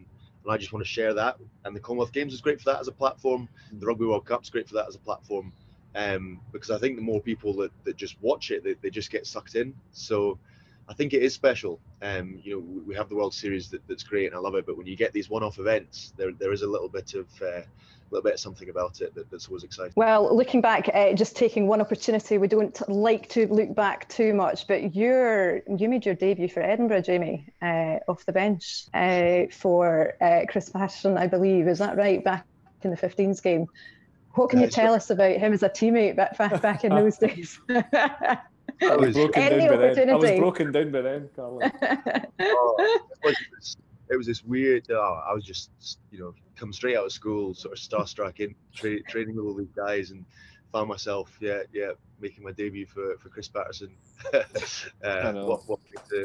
and 0.43 0.51
I 0.51 0.57
just 0.57 0.71
want 0.73 0.85
to 0.85 0.89
share 0.89 1.13
that. 1.13 1.37
And 1.65 1.75
the 1.75 1.79
Commonwealth 1.79 2.13
Games 2.13 2.33
is 2.33 2.41
great 2.41 2.59
for 2.59 2.71
that 2.71 2.79
as 2.79 2.87
a 2.87 2.91
platform. 2.91 3.49
The 3.71 3.85
Rugby 3.85 4.05
World 4.05 4.25
Cup 4.25 4.43
is 4.43 4.49
great 4.49 4.67
for 4.67 4.75
that 4.75 4.87
as 4.87 4.95
a 4.95 4.99
platform. 4.99 5.53
Um, 5.95 6.39
because 6.51 6.69
I 6.69 6.77
think 6.77 6.95
the 6.95 7.01
more 7.01 7.21
people 7.21 7.53
that, 7.57 7.71
that 7.83 7.97
just 7.97 8.15
watch 8.21 8.51
it, 8.51 8.63
they, 8.63 8.73
they 8.73 8.89
just 8.89 9.11
get 9.11 9.25
sucked 9.25 9.55
in. 9.55 9.73
So 9.91 10.37
I 10.87 10.93
think 10.93 11.13
it 11.13 11.23
is 11.23 11.33
special. 11.33 11.79
Um, 12.01 12.39
you 12.43 12.53
know, 12.53 12.83
we- 12.87 12.95
have 12.95 13.09
the 13.09 13.15
World 13.15 13.33
Series 13.33 13.69
that, 13.69 13.81
that's 13.87 14.03
great 14.03 14.27
and 14.27 14.35
I 14.35 14.39
love 14.39 14.55
it. 14.55 14.65
But 14.65 14.77
when 14.77 14.87
you 14.87 14.95
get 14.95 15.13
these 15.13 15.29
one-off 15.29 15.57
events, 15.59 16.13
there 16.17 16.31
there 16.31 16.51
is 16.51 16.63
a 16.63 16.67
little 16.67 16.89
bit 16.89 17.13
of 17.13 17.27
uh, 17.41 17.61
a 18.11 18.11
little 18.11 18.23
bit 18.23 18.33
of 18.33 18.39
something 18.39 18.69
about 18.69 19.01
it 19.01 19.13
that, 19.15 19.29
that's 19.29 19.47
always 19.47 19.63
exciting. 19.63 19.93
Well, 19.95 20.35
looking 20.35 20.61
back, 20.61 20.89
uh, 20.93 21.13
just 21.13 21.35
taking 21.35 21.67
one 21.67 21.81
opportunity, 21.81 22.37
we 22.37 22.47
don't 22.47 22.89
like 22.89 23.29
to 23.29 23.47
look 23.47 23.75
back 23.75 24.09
too 24.09 24.33
much, 24.33 24.67
but 24.67 24.95
you're, 24.95 25.61
you 25.77 25.87
made 25.89 26.05
your 26.05 26.15
debut 26.15 26.49
for 26.49 26.61
Edinburgh, 26.61 27.01
Jamie, 27.01 27.47
uh, 27.61 27.97
off 28.07 28.25
the 28.25 28.33
bench 28.33 28.85
uh, 28.93 29.43
for 29.51 30.15
uh, 30.21 30.41
Chris 30.49 30.69
Paterson, 30.69 31.17
I 31.17 31.27
believe. 31.27 31.67
Is 31.67 31.79
that 31.79 31.97
right? 31.97 32.23
Back 32.23 32.45
in 32.81 32.89
the 32.89 32.97
15s 32.97 33.41
game. 33.43 33.67
What 34.39 34.49
can 34.51 34.59
Yeah, 34.59 34.63
you 34.63 34.67
it's 34.67 34.75
tell 34.75 34.93
us 34.93 35.09
about 35.09 35.35
him 35.35 35.51
as 35.51 35.63
a 35.63 35.69
teammate 35.69 36.15
back, 36.15 36.37
back, 36.37 36.61
back 36.61 36.83
in 36.85 36.91
those 36.95 37.17
days? 37.27 37.59
I 37.69 38.37
was 38.95 39.07
was- 39.07 39.15
broken 39.15 39.41
Any 39.43 39.67
down 39.67 39.77
by 39.77 39.93
then. 39.93 40.09
I 40.09 40.15
was 40.15 40.31
broken 40.39 40.71
down 40.71 40.91
by 40.91 41.01
then, 41.01 41.29
Carla. 41.35 41.71
Oh, 42.41 42.75
it, 42.79 43.01
was 43.21 43.35
this, 43.53 43.77
it 44.09 44.15
was 44.15 44.25
this 44.27 44.41
weird. 44.45 44.89
Oh, 44.91 45.21
I 45.29 45.33
was 45.33 45.43
just, 45.43 45.71
you 46.09 46.19
know, 46.19 46.33
come 46.55 46.71
straight 46.71 46.95
out 46.95 47.03
of 47.05 47.11
school, 47.11 47.53
sort 47.53 47.77
of 47.77 47.83
starstruck 47.83 48.39
in 48.39 48.55
tra- 48.73 49.03
training 49.03 49.35
with 49.35 49.45
all 49.45 49.53
these 49.55 49.73
guys, 49.75 50.11
and 50.11 50.23
found 50.71 50.87
myself, 50.87 51.35
yeah, 51.41 51.63
yeah, 51.73 51.91
making 52.21 52.45
my 52.45 52.53
debut 52.53 52.85
for, 52.85 53.17
for 53.19 53.27
Chris 53.27 53.49
Paterson. 53.49 53.89
uh, 54.33 54.39
I 55.03 55.31
know. 55.33 55.47
what, 55.47 55.67
what, 55.67 55.79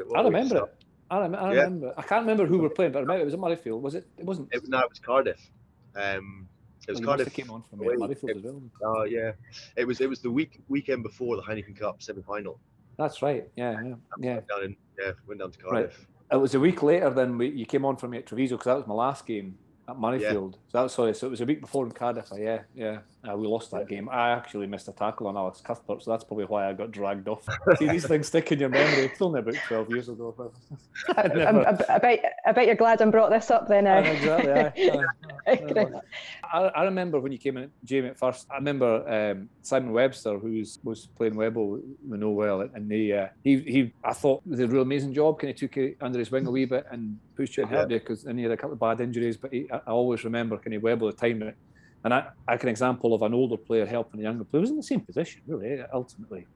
what 0.06 0.20
I 0.20 0.22
remember 0.22 0.54
start. 0.54 0.70
it. 0.78 0.84
I, 1.10 1.20
rem- 1.20 1.34
I 1.34 1.52
Yeah. 1.52 1.62
remember. 1.62 1.94
I 1.96 2.02
can't 2.02 2.20
remember 2.22 2.46
who 2.46 2.58
we 2.58 2.62
were 2.62 2.70
playing, 2.70 2.92
but 2.92 2.98
I 3.00 3.02
remember 3.02 3.22
it 3.22 3.24
was 3.24 3.34
at 3.34 3.40
Murrayfield. 3.40 3.80
Was 3.80 3.96
it? 3.96 4.06
It 4.18 4.24
wasn't. 4.24 4.50
It, 4.54 4.68
no, 4.68 4.78
it 4.78 4.88
was 4.90 5.00
Cardiff. 5.00 5.50
Um, 5.96 6.48
it 6.88 6.92
was 6.92 7.00
must 7.00 7.10
have 7.10 7.18
Cardiff. 7.18 7.34
came 7.34 7.50
on 7.50 7.62
for 7.62 7.76
me 7.76 7.88
at 7.88 7.94
away. 7.96 8.08
Murrayfield 8.14 8.36
as 8.36 8.42
well. 8.42 8.62
Oh 8.82 9.04
yeah, 9.04 9.32
it 9.76 9.86
was 9.86 10.00
it 10.00 10.08
was 10.08 10.20
the 10.20 10.30
week 10.30 10.60
weekend 10.68 11.02
before 11.02 11.36
the 11.36 11.42
Heineken 11.42 11.78
Cup 11.78 12.02
semi 12.02 12.22
final. 12.22 12.58
That's 12.98 13.22
right. 13.22 13.48
Yeah, 13.56 13.80
yeah, 13.82 13.94
yeah. 14.20 14.40
Down 14.48 14.64
in 14.64 14.76
yeah, 15.00 15.12
went 15.26 15.40
down 15.40 15.50
to 15.52 15.58
Right. 15.64 15.70
Cardiff. 15.90 16.06
It 16.32 16.36
was 16.36 16.54
a 16.54 16.60
week 16.60 16.82
later 16.82 17.10
than 17.10 17.36
we, 17.38 17.48
you 17.50 17.66
came 17.66 17.84
on 17.84 17.96
for 17.96 18.08
me 18.08 18.18
at 18.18 18.26
Treviso 18.26 18.54
because 18.56 18.64
that 18.66 18.76
was 18.76 18.86
my 18.86 18.94
last 18.94 19.26
game 19.26 19.58
at 19.88 19.96
Murrayfield. 19.96 20.52
So 20.52 20.58
that 20.72 20.82
was 20.82 20.92
sorry. 20.92 21.14
So 21.14 21.26
it 21.26 21.30
was 21.30 21.40
a 21.40 21.44
week 21.44 21.60
before 21.60 21.84
in 21.84 21.92
Cardiff. 21.92 22.32
uh, 22.32 22.36
Yeah, 22.36 22.60
yeah. 22.74 22.98
Uh, 23.28 23.36
we 23.36 23.46
lost 23.46 23.70
that 23.70 23.88
game. 23.88 24.08
I 24.10 24.30
actually 24.30 24.66
missed 24.66 24.86
a 24.88 24.92
tackle 24.92 25.26
on 25.28 25.36
Alex 25.36 25.60
Cuthbert, 25.60 26.02
so 26.02 26.10
that's 26.10 26.24
probably 26.24 26.44
why 26.44 26.68
I 26.68 26.74
got 26.74 26.90
dragged 26.90 27.26
off. 27.28 27.46
See, 27.78 27.88
these 27.88 28.06
things 28.06 28.26
stick 28.26 28.52
in 28.52 28.58
your 28.60 28.68
memory. 28.68 29.04
It's 29.06 29.20
only 29.22 29.40
about 29.40 29.54
twelve 29.66 29.88
years 29.90 30.08
ago. 30.08 30.52
I, 31.16 31.22
I, 31.22 31.26
Never. 31.28 31.66
I, 31.66 31.94
I 31.94 31.98
bet, 31.98 32.24
I 32.46 32.52
bet 32.52 32.66
you're 32.66 32.74
glad 32.74 33.00
I 33.00 33.06
brought 33.06 33.30
this 33.30 33.50
up 33.50 33.66
then. 33.68 33.86
Uh, 33.86 33.96
exactly. 33.96 34.52
aye, 34.52 35.00
aye. 35.46 35.56
Chris. 35.56 35.88
I, 36.52 36.58
I 36.58 36.84
remember 36.84 37.20
when 37.20 37.32
you 37.32 37.38
came 37.38 37.56
in, 37.56 37.70
Jamie, 37.84 38.08
at 38.08 38.18
first. 38.18 38.46
I 38.50 38.56
remember 38.56 39.08
um, 39.08 39.48
Simon 39.62 39.92
Webster, 39.92 40.38
who 40.38 40.58
was, 40.58 40.78
was 40.84 41.06
playing 41.16 41.34
Webble, 41.34 41.80
we 42.06 42.18
know 42.18 42.30
well, 42.30 42.60
and 42.60 42.90
they, 42.90 43.12
uh, 43.12 43.28
he, 43.42 43.58
he, 43.60 43.92
I 44.04 44.12
thought 44.12 44.42
did 44.48 44.60
a 44.60 44.68
real 44.68 44.82
amazing 44.82 45.14
job. 45.14 45.40
Kind 45.40 45.50
of 45.52 45.56
took 45.56 45.76
it 45.76 45.96
under 46.00 46.18
his 46.18 46.30
wing 46.30 46.46
a 46.46 46.50
wee 46.50 46.64
bit 46.66 46.86
and 46.90 47.18
pushed 47.36 47.56
you 47.56 47.64
and 47.64 47.72
helped 47.72 47.90
you 47.92 47.98
because 47.98 48.24
and 48.24 48.38
he 48.38 48.42
had 48.44 48.52
a 48.52 48.56
couple 48.56 48.74
of 48.74 48.80
bad 48.80 49.00
injuries. 49.00 49.36
But 49.36 49.52
he, 49.52 49.68
I 49.70 49.78
always 49.90 50.24
remember 50.24 50.56
kind 50.58 50.74
of 50.74 50.82
Webble 50.82 51.10
the 51.10 51.16
time. 51.16 51.38
that- 51.40 51.56
And 52.04 52.12
I, 52.12 52.26
I 52.46 52.56
can 52.58 52.68
example 52.68 53.14
of 53.14 53.22
an 53.22 53.32
older 53.34 53.56
player 53.56 53.86
helping 53.86 54.20
a 54.20 54.24
younger 54.24 54.44
player. 54.44 54.58
It 54.60 54.66
was 54.66 54.70
in 54.70 54.76
the 54.76 54.82
same 54.82 55.00
position, 55.00 55.40
really. 55.46 55.82
Ultimately, 55.92 56.46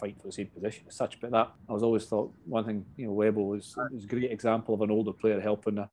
fight 0.00 0.16
for 0.20 0.28
the 0.28 0.32
same 0.32 0.46
position 0.46 0.84
as 0.88 0.94
such. 0.96 1.20
But 1.20 1.30
that 1.32 1.52
I 1.68 1.72
was 1.72 1.82
always 1.82 2.06
thought 2.06 2.32
one 2.46 2.64
thing. 2.64 2.84
You 2.96 3.06
know, 3.06 3.12
Webble 3.12 3.46
was 3.48 3.76
was 3.92 4.04
a 4.04 4.06
great 4.06 4.30
example 4.32 4.74
of 4.74 4.80
an 4.80 4.90
older 4.90 5.12
player 5.12 5.40
helping 5.40 5.76
a, 5.78 5.90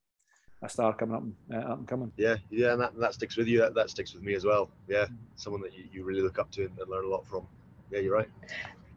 a 0.61 0.69
star 0.69 0.93
coming 0.95 1.15
up 1.17 1.23
and 1.23 1.36
uh, 1.53 1.71
up 1.73 1.80
and 1.80 1.88
coming. 1.88 2.11
Yeah, 2.15 2.38
yeah, 2.49 2.71
and 2.73 2.82
that, 2.82 2.93
and 2.93 3.03
that 3.03 3.13
sticks 3.13 3.36
with 3.36 3.47
you. 3.47 3.57
That, 3.59 3.73
that 3.76 3.89
sticks 3.89 4.13
with 4.13 4.23
me 4.23 4.34
as 4.34 4.45
well. 4.45 4.69
Yeah, 4.88 5.07
someone 5.36 5.61
that 5.63 5.73
you, 5.78 5.84
you 5.91 6.03
really 6.05 6.21
look 6.21 6.39
up 6.39 6.49
to 6.51 6.61
and, 6.67 6.80
and 6.80 6.89
learn 6.89 7.03
a 7.05 7.09
lot 7.09 7.28
from. 7.28 7.45
Yeah, 7.91 7.99
you're 7.99 8.15
right. 8.15 8.30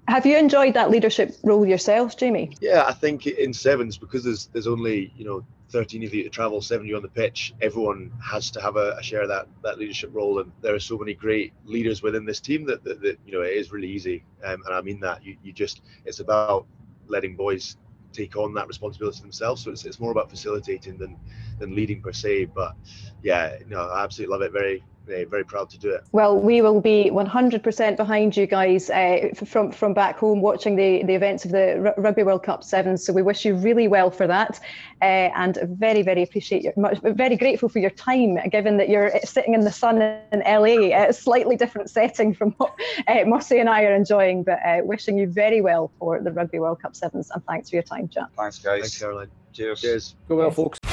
Have 0.08 0.24
you 0.24 0.38
enjoyed 0.38 0.72
that 0.72 0.90
leadership 0.90 1.36
role 1.44 1.66
yourself, 1.66 2.16
Jamie? 2.16 2.56
Yeah, 2.62 2.84
I 2.86 2.94
think 2.94 3.26
in 3.26 3.52
sevens 3.52 3.98
because 3.98 4.24
there's 4.24 4.46
there's 4.54 4.66
only 4.66 5.12
you 5.18 5.26
know 5.26 5.44
13 5.68 6.02
of 6.02 6.14
you 6.14 6.22
to 6.22 6.30
travel, 6.30 6.62
seven 6.62 6.86
of 6.86 6.88
you 6.88 6.96
on 6.96 7.02
the 7.02 7.08
pitch. 7.10 7.52
Everyone 7.60 8.10
has 8.24 8.50
to 8.52 8.60
have 8.62 8.76
a, 8.76 8.96
a 8.98 9.02
share 9.02 9.20
of 9.20 9.28
that 9.28 9.48
that 9.62 9.78
leadership 9.78 10.08
role, 10.14 10.38
and 10.38 10.50
there 10.62 10.74
are 10.74 10.80
so 10.80 10.96
many 10.96 11.12
great 11.12 11.52
leaders 11.66 12.02
within 12.02 12.24
this 12.24 12.40
team 12.40 12.64
that, 12.64 12.82
that, 12.84 13.02
that 13.02 13.18
you 13.26 13.32
know 13.32 13.42
it 13.42 13.52
is 13.52 13.70
really 13.70 13.90
easy. 13.90 14.24
Um, 14.42 14.62
and 14.64 14.74
I 14.74 14.80
mean 14.80 14.98
that 15.00 15.22
you, 15.22 15.36
you 15.42 15.52
just 15.52 15.82
it's 16.06 16.20
about 16.20 16.66
letting 17.06 17.36
boys 17.36 17.76
take 18.14 18.34
on 18.34 18.54
that 18.54 18.66
responsibility 18.66 19.20
themselves. 19.20 19.62
So 19.62 19.70
it's, 19.70 19.84
it's 19.84 20.00
more 20.00 20.10
about 20.10 20.30
facilitating 20.30 20.96
than 20.96 21.18
than 21.58 21.74
leading 21.74 22.00
per 22.00 22.14
se. 22.14 22.46
But 22.46 22.74
yeah, 23.22 23.58
no, 23.68 23.82
I 23.90 24.04
absolutely 24.04 24.32
love 24.32 24.40
it. 24.40 24.52
Very 24.52 24.82
very, 25.08 25.24
very 25.24 25.44
proud 25.44 25.70
to 25.70 25.78
do 25.78 25.90
it. 25.90 26.02
Well, 26.12 26.38
we 26.38 26.60
will 26.62 26.80
be 26.80 27.10
100% 27.12 27.96
behind 27.96 28.36
you 28.36 28.46
guys 28.46 28.90
uh, 28.90 29.30
from 29.44 29.72
from 29.72 29.94
back 29.94 30.18
home 30.18 30.40
watching 30.42 30.76
the, 30.76 31.02
the 31.04 31.14
events 31.14 31.44
of 31.44 31.50
the 31.50 31.66
R- 31.86 31.94
Rugby 31.96 32.22
World 32.22 32.42
Cup 32.42 32.62
Sevens. 32.62 33.04
So 33.04 33.12
we 33.12 33.22
wish 33.22 33.44
you 33.44 33.54
really 33.54 33.88
well 33.88 34.10
for 34.10 34.26
that, 34.26 34.60
uh, 35.02 35.30
and 35.42 35.58
very 35.62 36.02
very 36.02 36.22
appreciate 36.22 36.62
your 36.62 36.72
much 36.76 36.98
very 37.02 37.36
grateful 37.36 37.68
for 37.68 37.78
your 37.78 37.90
time, 37.90 38.38
given 38.50 38.76
that 38.76 38.88
you're 38.88 39.14
uh, 39.16 39.20
sitting 39.24 39.54
in 39.54 39.62
the 39.62 39.72
sun 39.72 40.00
in 40.02 40.40
LA, 40.46 40.94
a 41.08 41.12
slightly 41.12 41.56
different 41.56 41.88
setting 41.90 42.34
from 42.34 42.50
what 42.58 42.74
uh, 43.08 43.24
Mossy 43.26 43.58
and 43.58 43.68
I 43.68 43.84
are 43.84 43.94
enjoying. 43.94 44.42
But 44.44 44.58
uh, 44.64 44.80
wishing 44.84 45.16
you 45.18 45.26
very 45.26 45.60
well 45.60 45.90
for 45.98 46.20
the 46.20 46.30
Rugby 46.30 46.58
World 46.58 46.80
Cup 46.82 46.94
Sevens, 46.94 47.30
and 47.32 47.44
thanks 47.46 47.70
for 47.70 47.76
your 47.76 47.82
time, 47.82 48.08
Jack. 48.08 48.28
Thanks, 48.36 48.58
guys. 48.58 48.80
Thanks, 48.82 48.98
Caroline. 48.98 49.30
Cheers. 49.52 49.80
Cheers. 49.80 50.14
Go 50.28 50.36
well, 50.36 50.46
Yes. 50.48 50.56
folks. 50.56 50.87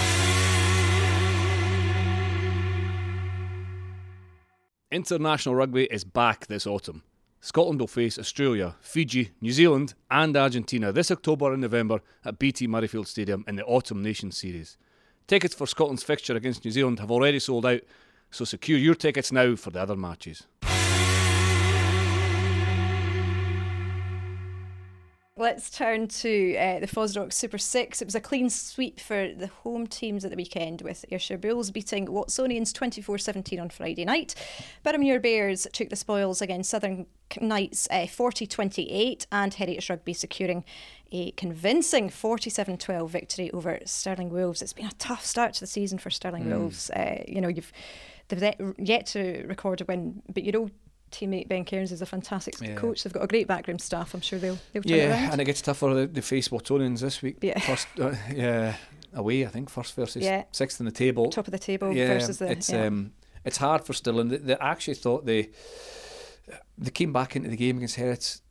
International 4.92 5.56
rugby 5.56 5.86
is 5.86 6.04
back 6.04 6.46
this 6.46 6.68
autumn. 6.68 7.02
Scotland 7.42 7.80
will 7.80 7.88
face 7.88 8.20
Australia, 8.20 8.76
Fiji, 8.82 9.32
New 9.42 9.52
Zealand, 9.52 9.96
and 10.12 10.38
Argentina 10.38 10.92
this 10.92 11.10
October 11.10 11.52
and 11.52 11.62
November 11.62 12.02
at 12.24 12.38
BT 12.38 12.68
Murrayfield 12.68 13.08
Stadium 13.08 13.44
in 13.48 13.56
the 13.56 13.66
Autumn 13.66 14.04
Nations 14.04 14.38
Series. 14.38 14.78
Tickets 15.26 15.56
for 15.56 15.66
Scotland's 15.66 16.04
fixture 16.04 16.36
against 16.36 16.64
New 16.64 16.70
Zealand 16.70 17.00
have 17.00 17.10
already 17.10 17.40
sold 17.40 17.66
out, 17.66 17.82
so 18.30 18.46
secure 18.46 18.78
your 18.78 18.94
tickets 18.94 19.32
now 19.32 19.56
for 19.56 19.72
the 19.72 19.82
other 19.82 19.96
matches. 19.96 20.44
Let's 25.38 25.70
turn 25.70 26.08
to 26.08 26.56
uh, 26.56 26.80
the 26.80 26.88
FOSROC 26.88 27.34
Super 27.34 27.58
Six. 27.58 28.02
It 28.02 28.06
was 28.06 28.16
a 28.16 28.22
clean 28.22 28.50
sweep 28.50 29.02
for 29.02 29.34
the 29.34 29.48
home 29.48 29.86
teams 29.86 30.24
at 30.24 30.32
the 30.32 30.38
weekend, 30.38 30.82
with 30.82 31.04
Ayrshire 31.12 31.38
Bulls 31.38 31.72
beating 31.72 32.08
Watsonians 32.08 32.74
24 32.74 33.18
17 33.18 33.60
on 33.60 33.70
Friday 33.70 34.06
night. 34.06 34.34
Boroughmuir 34.86 35.22
Bears 35.22 35.68
took 35.74 35.90
the 35.90 35.98
spoils 35.98 36.42
against 36.42 36.70
Southern 36.70 37.06
Knights 37.42 37.86
40 38.10 38.48
28, 38.48 39.28
and 39.30 39.54
Heritage 39.54 39.90
Rugby 39.90 40.14
securing 40.14 40.64
a 41.12 41.32
convincing 41.32 42.10
47 42.10 42.78
12 42.78 43.12
victory 43.12 43.52
over 43.52 43.80
Stirling 43.84 44.30
Wolves. 44.30 44.62
It's 44.62 44.72
been 44.72 44.86
a 44.86 44.92
tough 44.94 45.26
start 45.26 45.56
to 45.56 45.60
the 45.60 45.68
season 45.68 45.98
for 45.98 46.12
Stirling 46.12 46.50
Wolves. 46.50 46.90
Uh, 46.92 47.26
you 47.28 47.42
know, 47.42 47.50
you've 47.50 47.74
they've 48.30 48.56
yet 48.78 49.06
to 49.08 49.44
record 49.48 49.82
a 49.82 49.84
win, 49.84 50.22
but 50.34 50.46
you 50.46 50.54
know. 50.54 50.70
Teammate 51.16 51.48
Ben 51.48 51.64
Cairns 51.64 51.92
is 51.92 52.02
a 52.02 52.06
fantastic 52.06 52.56
Yeah. 52.62 52.76
coach. 52.76 53.04
They've 53.04 53.14
got 53.14 53.24
a 53.24 53.28
great 53.28 53.48
backroom 53.48 53.80
staff. 53.80 54.14
I'm 54.14 54.22
sure 54.22 54.38
they'll 54.40 54.60
they'll 54.74 54.84
turn 54.84 54.94
it 54.94 54.98
Yeah, 54.98 55.10
around. 55.12 55.32
and 55.32 55.42
it 55.42 55.46
gets 55.46 55.62
tougher. 55.62 55.94
They, 55.94 56.06
they 56.08 56.22
face 56.22 56.50
Watsonians 56.50 57.00
this 57.00 57.22
week. 57.22 57.38
Yeah. 57.42 57.60
First, 57.60 57.88
uh, 58.00 58.14
yeah, 58.34 58.76
away. 59.14 59.46
I 59.46 59.50
think 59.50 59.70
first 59.70 59.96
versus 59.96 60.24
Yeah. 60.24 60.44
sixth 60.52 60.80
in 60.80 60.86
the 60.86 60.92
table. 60.92 61.30
top 61.30 61.48
of 61.48 61.52
the 61.52 61.60
table 61.60 61.94
yeah, 61.94 62.08
versus 62.08 62.40
the 62.40 62.52
it's 62.52 62.70
yeah. 62.70 62.86
um, 62.88 63.14
it's 63.46 63.58
hard 63.58 63.86
for 63.86 63.94
Stirling. 63.94 64.28
They, 64.30 64.38
they 64.38 64.56
actually 64.56 64.96
thought 64.96 65.26
they 65.26 65.50
they 66.78 66.92
came 66.92 67.14
back 67.14 67.36
into 67.36 67.50
the 67.50 67.58
game 67.58 67.78
against 67.78 67.96
Herits 67.96 68.42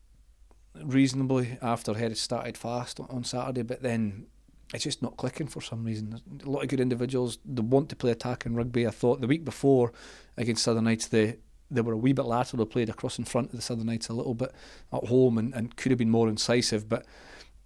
reasonably 0.82 1.58
after 1.62 1.92
Herits 1.94 2.16
started 2.20 2.56
fast 2.56 2.98
on, 3.00 3.06
on 3.10 3.24
Saturday, 3.24 3.62
but 3.62 3.82
then 3.82 4.26
it's 4.72 4.84
just 4.84 5.02
not 5.02 5.16
clicking 5.16 5.46
for 5.46 5.60
some 5.60 5.84
reason. 5.84 6.10
There's 6.10 6.46
a 6.46 6.50
lot 6.50 6.62
of 6.62 6.68
good 6.68 6.80
individuals. 6.80 7.38
They 7.44 7.62
want 7.62 7.88
to 7.90 7.96
play 7.96 8.10
attacking 8.10 8.54
rugby. 8.54 8.86
I 8.86 8.90
thought 8.90 9.20
the 9.20 9.26
week 9.26 9.44
before 9.44 9.92
against 10.36 10.64
Southern 10.64 10.84
Knights 10.84 11.06
they 11.08 11.36
they 11.70 11.80
were 11.80 11.92
a 11.92 11.96
wee 11.96 12.12
bit 12.12 12.24
lateral. 12.24 12.64
They 12.64 12.70
played 12.70 12.88
across 12.88 13.18
in 13.18 13.24
front 13.24 13.50
of 13.50 13.56
the 13.56 13.62
Southern 13.62 13.86
Knights 13.86 14.08
a 14.08 14.12
little 14.12 14.34
bit 14.34 14.52
at 14.92 15.04
home 15.04 15.38
and, 15.38 15.54
and 15.54 15.76
could 15.76 15.90
have 15.90 15.98
been 15.98 16.10
more 16.10 16.28
incisive. 16.28 16.88
But 16.88 17.06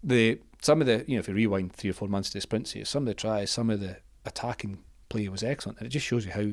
the 0.02 0.40
some 0.62 0.80
of 0.80 0.86
the 0.86 1.04
you 1.06 1.14
know 1.14 1.20
if 1.20 1.28
you 1.28 1.34
rewind 1.34 1.72
three 1.72 1.90
or 1.90 1.94
four 1.94 2.08
months 2.08 2.30
to 2.30 2.34
the 2.34 2.40
sprint 2.40 2.68
series, 2.68 2.88
some 2.88 3.02
of 3.02 3.06
the 3.06 3.14
tries, 3.14 3.50
some 3.50 3.70
of 3.70 3.80
the 3.80 3.98
attacking 4.24 4.78
play 5.08 5.28
was 5.28 5.42
excellent, 5.42 5.78
and 5.78 5.86
it 5.86 5.90
just 5.90 6.06
shows 6.06 6.24
you 6.24 6.32
how 6.32 6.52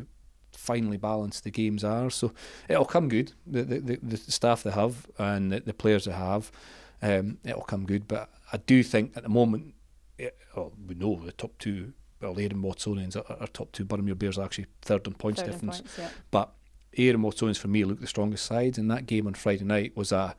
finely 0.51 0.97
balanced 0.97 1.43
the 1.43 1.51
games 1.51 1.83
are. 1.83 2.09
So 2.09 2.33
it'll 2.67 2.85
come 2.85 3.09
good. 3.09 3.33
The 3.45 3.63
the, 3.63 3.99
the, 4.01 4.17
staff 4.17 4.63
they 4.63 4.71
have 4.71 5.07
and 5.17 5.51
the, 5.51 5.59
the 5.59 5.73
players 5.73 6.05
they 6.05 6.13
have, 6.13 6.51
um, 7.01 7.37
it'll 7.43 7.61
come 7.61 7.85
good. 7.85 8.07
But 8.07 8.29
I 8.51 8.57
do 8.57 8.83
think 8.83 9.15
at 9.15 9.23
the 9.23 9.29
moment, 9.29 9.75
it, 10.17 10.37
well, 10.55 10.73
we 10.87 10.95
know 10.95 11.21
the 11.23 11.31
top 11.31 11.51
two. 11.59 11.93
Well, 12.21 12.39
Ayr 12.39 12.49
and 12.51 12.63
Watsonians 12.63 13.15
are, 13.17 13.39
are 13.39 13.47
top 13.47 13.71
two. 13.71 13.85
Boroughmuir 13.85 14.17
Bears 14.17 14.37
are 14.37 14.45
actually 14.45 14.67
third 14.81 15.05
on 15.05 15.13
points 15.13 15.41
Third 15.41 15.51
difference. 15.51 15.81
points, 15.81 15.97
yeah. 15.97 16.09
But 16.31 16.53
Ayr 16.97 17.13
and 17.13 17.23
Watsonians 17.23 17.57
for 17.57 17.67
me 17.67 17.83
look 17.83 17.99
the 17.99 18.07
strongest 18.07 18.45
sides, 18.45 18.77
and 18.77 18.89
that 18.91 19.05
game 19.05 19.27
on 19.27 19.33
Friday 19.33 19.65
night 19.65 19.95
was 19.95 20.11
a. 20.11 20.35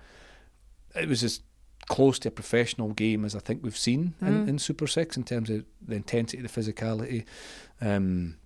It 0.95 1.09
was 1.09 1.23
as 1.23 1.41
close 1.89 2.19
to 2.21 2.29
a 2.29 2.33
professional 2.33 2.93
game 2.93 3.25
as 3.25 3.37
I 3.37 3.39
think 3.39 3.63
we've 3.63 3.77
seen 3.77 4.15
in, 4.21 4.49
in 4.49 4.59
Super 4.59 4.87
Six 4.87 5.17
in 5.17 5.25
terms 5.25 5.51
of 5.51 5.65
the 5.81 5.95
intensity, 5.95 6.43
the 6.43 6.49
physicality. 6.49 7.25
Um, 7.81 8.37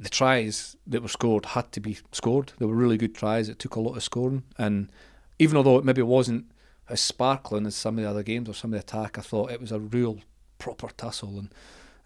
the 0.00 0.08
tries 0.08 0.76
that 0.86 1.02
were 1.02 1.08
scored 1.08 1.46
had 1.46 1.70
to 1.72 1.80
be 1.80 1.98
scored. 2.10 2.52
They 2.58 2.66
were 2.66 2.74
really 2.74 2.96
good 2.96 3.14
tries. 3.14 3.48
It 3.48 3.58
took 3.58 3.76
a 3.76 3.80
lot 3.80 3.96
of 3.96 4.02
scoring, 4.02 4.42
and 4.58 4.90
even 5.38 5.56
although 5.56 5.78
it 5.78 5.84
maybe 5.84 6.02
wasn't 6.02 6.50
as 6.88 7.00
sparkling 7.00 7.66
as 7.66 7.76
some 7.76 7.96
of 7.98 8.04
the 8.04 8.10
other 8.10 8.22
games 8.22 8.48
or 8.48 8.54
some 8.54 8.72
of 8.72 8.78
the 8.78 8.84
attack, 8.84 9.18
I 9.18 9.22
thought 9.22 9.52
it 9.52 9.60
was 9.60 9.72
a 9.72 9.78
real 9.78 10.18
proper 10.58 10.88
tussle, 10.96 11.38
and 11.38 11.54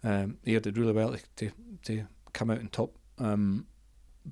um, 0.03 0.37
Ayr 0.45 0.59
did 0.59 0.77
really 0.77 0.93
well 0.93 1.13
to 1.13 1.21
to, 1.37 1.51
to 1.85 2.07
come 2.33 2.51
out 2.51 2.59
on 2.59 2.67
top. 2.67 2.91
Um, 3.17 3.65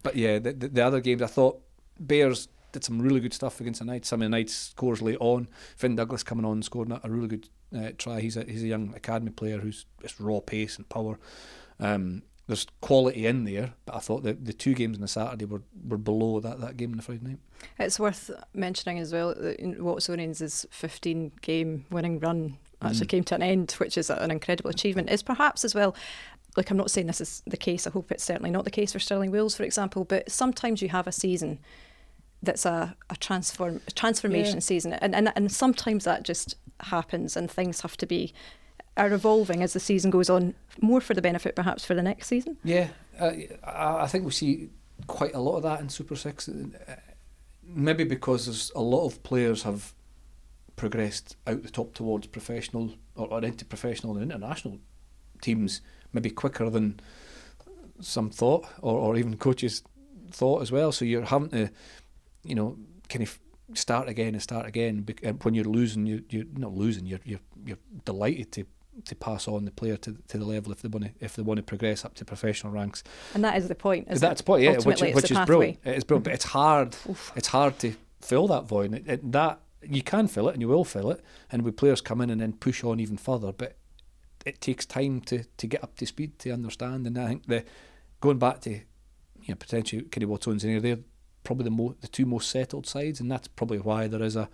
but 0.03 0.15
yeah, 0.15 0.39
the, 0.39 0.53
the, 0.53 0.67
the 0.69 0.85
other 0.85 1.01
games, 1.01 1.21
I 1.21 1.27
thought 1.27 1.61
Bears 1.99 2.47
did 2.71 2.83
some 2.83 3.01
really 3.01 3.19
good 3.19 3.33
stuff 3.33 3.59
against 3.59 3.79
the 3.79 3.85
Knights. 3.85 4.09
Some 4.09 4.21
of 4.21 4.25
the 4.25 4.29
Knights 4.29 4.53
scores 4.53 5.01
late 5.01 5.17
on. 5.19 5.49
Finn 5.75 5.95
Douglas 5.95 6.23
coming 6.23 6.45
on 6.45 6.53
and 6.53 6.65
scored 6.65 6.91
a 6.91 7.09
really 7.09 7.27
good 7.27 7.49
uh, 7.75 7.91
try. 7.97 8.19
He's 8.19 8.37
a 8.37 8.43
he's 8.43 8.63
a 8.63 8.67
young 8.67 8.93
academy 8.95 9.31
player 9.31 9.59
who's 9.59 9.85
just 10.01 10.19
raw 10.19 10.39
pace 10.39 10.77
and 10.77 10.87
power. 10.89 11.19
Um, 11.79 12.23
there's 12.47 12.65
quality 12.79 13.25
in 13.25 13.43
there, 13.43 13.73
but 13.85 13.95
I 13.95 13.99
thought 13.99 14.23
the 14.23 14.33
the 14.33 14.53
two 14.53 14.73
games 14.73 14.97
on 14.97 15.01
the 15.01 15.07
Saturday 15.07 15.45
were, 15.45 15.63
were 15.87 15.97
below 15.97 16.39
that, 16.39 16.61
that 16.61 16.77
game 16.77 16.91
on 16.91 16.97
the 16.97 17.03
Friday 17.03 17.25
night. 17.25 17.39
It's 17.79 17.99
worth 17.99 18.31
mentioning 18.53 18.99
as 18.99 19.11
well 19.11 19.33
that 19.35 19.59
Watsonians' 19.59 20.65
15 20.69 21.31
game 21.41 21.85
winning 21.89 22.19
run 22.19 22.57
actually 22.81 23.07
came 23.07 23.23
to 23.25 23.35
an 23.35 23.41
end, 23.41 23.71
which 23.73 23.97
is 23.97 24.09
an 24.09 24.31
incredible 24.31 24.69
achievement. 24.69 25.09
Is 25.09 25.23
perhaps 25.23 25.65
as 25.65 25.73
well, 25.73 25.95
like 26.57 26.69
I'm 26.71 26.77
not 26.77 26.91
saying 26.91 27.07
this 27.07 27.21
is 27.21 27.43
the 27.47 27.55
case, 27.57 27.87
I 27.87 27.91
hope 27.91 28.11
it's 28.11 28.23
certainly 28.23 28.51
not 28.51 28.65
the 28.65 28.71
case 28.71 28.91
for 28.91 28.99
Stirling 28.99 29.31
Wolves, 29.31 29.55
for 29.55 29.63
example, 29.63 30.03
but 30.03 30.29
sometimes 30.29 30.81
you 30.81 30.89
have 30.89 31.07
a 31.07 31.11
season 31.11 31.59
that's 32.43 32.65
a, 32.65 32.95
a 33.09 33.15
transform 33.15 33.79
a 33.87 33.91
transformation 33.91 34.55
Yeah. 34.55 34.59
season, 34.61 34.93
and, 34.93 35.15
and 35.15 35.31
and 35.35 35.51
sometimes 35.51 36.03
that 36.03 36.23
just 36.23 36.55
happens, 36.81 37.37
and 37.37 37.49
things 37.49 37.81
have 37.81 37.95
to 37.97 38.05
be 38.05 38.33
are 38.97 39.13
evolving 39.13 39.61
as 39.61 39.73
the 39.73 39.79
season 39.79 40.09
goes 40.09 40.29
on, 40.29 40.55
more 40.81 40.99
for 40.99 41.13
the 41.13 41.21
benefit 41.21 41.55
perhaps 41.55 41.85
for 41.85 41.93
the 41.93 42.01
next 42.01 42.27
season. 42.27 42.57
Yeah, 42.63 42.87
uh, 43.19 43.31
I, 43.63 44.03
I 44.03 44.07
think 44.07 44.25
we 44.25 44.31
see 44.31 44.69
quite 45.05 45.35
a 45.35 45.39
lot 45.39 45.57
of 45.57 45.63
that 45.63 45.79
in 45.81 45.89
Super 45.89 46.15
Six. 46.15 46.49
Uh, 46.49 46.95
Maybe 47.69 48.05
because 48.05 48.45
there's 48.45 48.71
a 48.75 48.81
lot 48.81 49.05
of 49.05 49.21
players 49.23 49.63
have 49.63 49.93
progressed 50.77 51.35
out 51.45 51.63
the 51.63 51.69
top 51.69 51.93
towards 51.93 52.27
professional 52.27 52.93
or, 53.15 53.27
or 53.27 53.43
into 53.43 53.65
professional 53.65 54.13
and 54.17 54.31
international 54.31 54.79
teams, 55.41 55.81
maybe 56.17 56.29
quicker 56.31 56.69
than 56.69 56.99
some 58.01 58.29
thought, 58.29 58.65
or, 58.81 58.97
or 58.99 59.17
even 59.17 59.37
coaches 59.37 59.83
thought 60.31 60.61
as 60.61 60.71
well. 60.71 60.91
So 60.91 61.05
you're 61.05 61.25
having 61.25 61.49
to, 61.49 61.69
you 62.43 62.55
know, 62.55 62.77
kind 63.09 63.23
of 63.23 63.39
start 63.73 64.07
again 64.09 64.33
and 64.33 64.41
start 64.41 64.65
again. 64.65 65.05
and 65.23 65.25
uh, 65.25 65.33
When 65.43 65.53
you're 65.53 65.65
losing, 65.65 66.05
you 66.05 66.23
you're 66.29 66.45
not 66.55 66.73
losing. 66.73 67.05
You're 67.05 67.19
you're 67.23 67.39
you're 67.65 67.77
delighted 68.05 68.51
to 68.53 68.65
to 69.05 69.15
pass 69.15 69.47
on 69.47 69.65
the 69.65 69.71
player 69.71 69.97
to 69.97 70.11
to 70.27 70.37
the 70.37 70.45
level 70.45 70.71
if 70.71 70.81
they 70.81 70.89
want 70.89 71.05
to 71.05 71.11
if 71.25 71.35
they 71.35 71.43
want 71.43 71.57
to 71.57 71.63
progress 71.63 72.03
up 72.05 72.13
to 72.15 72.25
professional 72.25 72.73
ranks. 72.73 73.03
And 73.35 73.43
that 73.43 73.55
is 73.57 73.67
the 73.67 73.75
point. 73.75 74.07
Isn't 74.09 74.21
That's 74.21 74.41
it? 74.41 74.43
the 74.43 74.47
point, 74.47 74.63
yeah, 74.63 74.69
which, 74.71 74.77
Ultimately, 74.85 75.07
it's 75.09 75.15
which 75.15 75.31
is 75.31 75.37
pathway. 75.37 75.45
brilliant. 75.55 75.79
It 75.85 75.97
is 75.97 76.03
brilliant, 76.03 76.23
but 76.25 76.33
it's 76.33 76.45
hard. 76.45 76.95
It's 77.35 77.47
hard 77.47 77.77
to 77.79 77.93
fill 78.21 78.47
that 78.47 78.65
void. 78.67 78.93
It, 78.93 79.07
it- 79.07 79.31
that 79.31 79.59
you 79.87 80.01
can 80.01 80.27
fill 80.27 80.49
it, 80.49 80.53
and 80.53 80.61
you 80.61 80.67
will 80.67 80.83
fill 80.83 81.11
it, 81.11 81.21
and 81.51 81.61
with 81.61 81.77
players 81.77 82.01
come 82.01 82.19
in 82.21 82.29
and 82.31 82.41
then 82.41 82.53
push 82.53 82.83
on 82.83 82.99
even 82.99 83.15
further. 83.17 83.51
But 83.53 83.77
it 84.47 84.61
takes 84.61 84.85
time 84.85 85.21
to, 85.21 85.43
to 85.43 85.67
get 85.67 85.83
up 85.83 85.95
to 85.97 86.05
speed 86.05 86.39
to 86.39 86.51
understand. 86.51 87.05
And 87.05 87.17
I 87.17 87.27
think 87.27 87.47
the 87.47 87.63
going 88.21 88.39
back 88.39 88.61
to 88.61 88.71
you 88.71 88.81
know 89.49 89.55
potentially 89.55 90.03
Wattones 90.03 90.63
in 90.63 90.71
here, 90.71 90.79
they're 90.79 90.99
probably 91.43 91.65
the 91.65 91.71
mo- 91.71 91.95
the 92.01 92.07
two 92.07 92.25
most 92.25 92.49
settled 92.49 92.87
sides, 92.87 93.19
and 93.19 93.31
that's 93.31 93.47
probably 93.47 93.79
why 93.79 94.07
there 94.07 94.23
is 94.23 94.35
a 94.35 94.49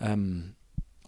um 0.00 0.54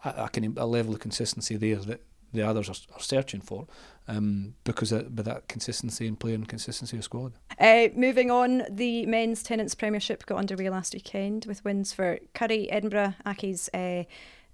a, 0.04 0.30
a, 0.56 0.66
level 0.66 0.94
of 0.94 1.00
consistency 1.00 1.56
there 1.56 1.76
that 1.76 2.00
the 2.32 2.42
others 2.42 2.68
are, 2.68 2.94
are 2.94 3.00
searching 3.00 3.40
for, 3.40 3.66
um, 4.08 4.54
because 4.64 4.92
of, 4.92 5.16
that 5.16 5.48
consistency 5.48 6.06
in 6.06 6.16
play 6.16 6.32
and 6.32 6.48
consistency 6.48 6.96
of 6.96 7.04
squad. 7.04 7.32
Uh, 7.58 7.88
moving 7.94 8.30
on, 8.30 8.62
the 8.70 9.04
men's 9.06 9.42
Tennent's 9.42 9.74
Premiership 9.74 10.24
got 10.26 10.38
underway 10.38 10.70
last 10.70 10.94
weekend 10.94 11.44
with 11.46 11.64
wins 11.64 11.92
for 11.92 12.18
Currie, 12.34 12.70
Edinburgh, 12.70 13.14
Accies, 13.26 13.68
uh, 13.74 14.04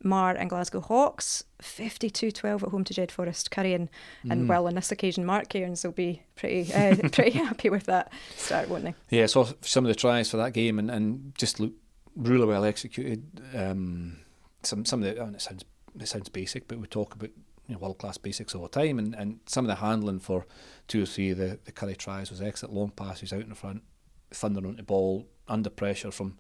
Marr, 0.03 0.35
and 0.37 0.51
Glasgow 0.51 0.81
Hawks. 0.81 1.45
52 1.61 2.31
12 2.31 2.65
at 2.65 2.69
home 2.69 2.85
to 2.85 2.95
Jed 2.95 3.11
Forest. 3.11 3.51
Currie 3.51 3.75
and, 3.75 3.89
and 4.29 4.49
well, 4.49 4.67
on 4.67 4.75
this 4.75 4.93
occasion, 4.93 5.25
Mark 5.25 5.49
Cairns 5.49 5.85
will 5.85 5.93
be 5.93 6.23
pretty 6.35 6.73
uh, 6.73 6.97
pretty 7.13 7.31
happy 7.31 7.71
with 7.71 7.85
that 7.85 8.13
start, 8.37 8.69
won't 8.69 8.85
they? 8.85 8.95
Yeah, 9.11 9.27
so 9.27 9.49
some 9.63 9.85
of 9.85 9.89
the 9.89 9.95
tries 9.95 10.31
for 10.31 10.37
that 10.37 10.53
game 10.53 10.79
and, 10.79 10.91
and 10.91 11.33
just 11.37 11.61
look 11.61 11.73
really 12.15 12.47
well 12.47 12.65
executed. 12.65 13.25
Um, 13.55 14.19
some 14.63 14.85
some 14.85 15.03
of 15.03 15.15
the 15.15 15.21
I 15.21 15.25
mean, 15.25 15.35
it 15.35 15.41
sounds 15.41 15.65
it 15.99 16.09
sounds 16.09 16.29
basic, 16.29 16.69
but 16.69 16.79
we 16.79 16.87
talk 16.87 17.15
about 17.15 17.31
you 17.67 17.75
know, 17.75 17.79
world 17.79 17.99
class 17.99 18.19
basics 18.19 18.55
all 18.55 18.63
the 18.63 18.69
time, 18.69 18.99
and, 18.99 19.15
and 19.15 19.41
some 19.47 19.65
of 19.65 19.69
the 19.69 19.77
handling 19.77 20.21
for 20.21 20.47
two 20.89 21.03
or 21.03 21.07
three 21.07 21.31
of 21.31 21.39
the, 21.39 21.59
the 21.65 21.73
Currie 21.73 21.97
tries 21.97 22.31
was 22.31 22.43
excellent. 22.43 22.75
Long 22.75 22.91
passes 22.91 23.33
out 23.33 23.41
in 23.41 23.55
front, 23.55 23.83
thundering 24.31 24.67
on 24.67 24.77
the 24.77 24.83
ball 24.83 25.27
under 25.49 25.71
pressure 25.71 26.11
from 26.11 26.39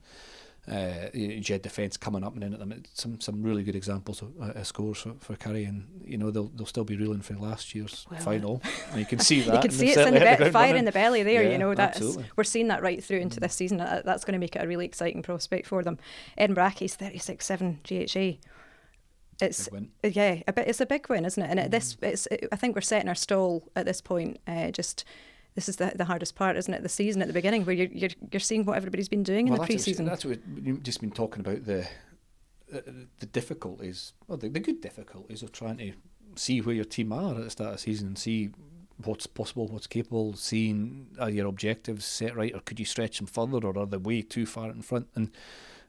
uh, 0.70 1.08
Jed 1.40 1.62
defence 1.62 1.96
coming 1.96 2.24
up 2.24 2.34
and 2.34 2.42
in 2.44 2.52
at 2.52 2.58
them. 2.58 2.72
It's 2.72 3.00
Some 3.02 3.20
some 3.20 3.42
really 3.42 3.62
good 3.62 3.76
examples 3.76 4.22
of 4.22 4.32
uh, 4.40 4.62
scores 4.64 4.98
for, 4.98 5.14
for 5.20 5.36
Currie, 5.36 5.64
and 5.64 5.86
you 6.04 6.18
know 6.18 6.30
they'll 6.30 6.48
they'll 6.56 6.66
still 6.66 6.84
be 6.84 6.96
reeling 6.96 7.20
for 7.22 7.34
last 7.34 7.74
year's 7.74 8.06
Well, 8.10 8.20
final. 8.20 8.62
And 8.90 9.00
you 9.00 9.06
can 9.06 9.18
see 9.18 9.40
that. 9.42 9.54
you 9.54 9.60
can 9.60 9.70
see 9.70 9.88
it's 9.88 9.96
in 9.98 10.14
the, 10.14 10.20
be- 10.44 10.50
fire 10.50 10.68
running. 10.68 10.78
in 10.78 10.84
the 10.86 10.92
belly 10.92 11.22
there. 11.22 11.42
Yeah, 11.42 11.50
you 11.50 11.58
know 11.58 11.74
that's 11.74 11.96
absolutely. 11.98 12.24
Mm. 12.24 12.30
we're 12.36 12.44
seeing 12.44 12.68
that 12.68 12.82
right 12.82 13.02
through 13.02 13.18
into 13.18 13.40
this 13.40 13.54
season. 13.54 13.78
That, 13.78 14.04
that's 14.04 14.24
going 14.24 14.32
to 14.34 14.38
make 14.38 14.56
it 14.56 14.62
a 14.64 14.66
really 14.68 14.84
exciting 14.86 15.22
prospect 15.22 15.66
for 15.66 15.82
them. 15.82 15.98
Edinburgh 16.36 16.64
Accies 16.64 16.94
36 16.94 17.44
7 17.44 17.80
GHA. 17.88 18.38
It's 19.40 19.68
Big 19.68 19.72
win. 19.72 19.90
yeah, 20.02 20.40
a 20.48 20.52
bit. 20.52 20.66
It's 20.66 20.80
a 20.80 20.86
big 20.86 21.08
win, 21.10 21.26
isn't 21.26 21.42
it? 21.42 21.50
And 21.50 21.60
Mm. 21.60 21.64
it, 21.66 21.70
this, 21.70 21.96
it's. 22.00 22.26
It, 22.28 22.48
I 22.52 22.56
think 22.56 22.74
we're 22.74 22.80
setting 22.80 23.08
our 23.08 23.14
stall 23.14 23.70
at 23.76 23.84
this 23.84 24.00
point. 24.00 24.38
Uh, 24.46 24.70
just 24.70 25.04
this 25.56 25.68
is 25.68 25.76
the 25.76 25.90
the 25.96 26.04
hardest 26.04 26.36
part, 26.36 26.56
isn't 26.56 26.72
it? 26.72 26.82
The 26.84 26.88
season 26.88 27.20
at 27.22 27.26
the 27.26 27.34
beginning, 27.34 27.64
where 27.64 27.74
you're 27.74 27.88
you're, 27.88 28.10
you're 28.30 28.40
seeing 28.40 28.64
what 28.64 28.76
everybody's 28.76 29.08
been 29.08 29.24
doing 29.24 29.48
in 29.48 29.52
the 29.54 29.58
that's 29.58 29.68
what- 29.68 29.74
pre-season. 29.74 30.04
That's 30.06 30.24
what 30.24 30.38
you've 30.62 30.84
just 30.84 31.00
been 31.00 31.10
talking 31.10 31.40
about 31.40 31.64
the 31.64 31.88
the, 32.68 33.06
the 33.20 33.26
difficulties, 33.26 34.12
well, 34.26 34.38
the, 34.38 34.48
the 34.48 34.60
good 34.60 34.80
difficulties 34.80 35.42
of 35.42 35.52
trying 35.52 35.78
to 35.78 35.92
see 36.34 36.60
where 36.60 36.74
your 36.74 36.84
team 36.84 37.12
are 37.12 37.34
at 37.34 37.44
the 37.44 37.50
start 37.50 37.70
of 37.70 37.76
the 37.76 37.82
season 37.82 38.08
and 38.08 38.18
see 38.18 38.50
what's 39.04 39.26
possible, 39.26 39.68
what's 39.68 39.86
capable, 39.86 40.34
seeing 40.34 41.06
are 41.18 41.30
your 41.30 41.46
objectives 41.46 42.04
set 42.04 42.34
right, 42.34 42.54
or 42.54 42.60
could 42.60 42.80
you 42.80 42.86
stretch 42.86 43.18
them 43.18 43.26
further, 43.26 43.58
or 43.66 43.78
are 43.78 43.86
they 43.86 43.96
way 43.96 44.22
too 44.22 44.46
far 44.46 44.70
in 44.70 44.82
front? 44.82 45.06
And 45.14 45.30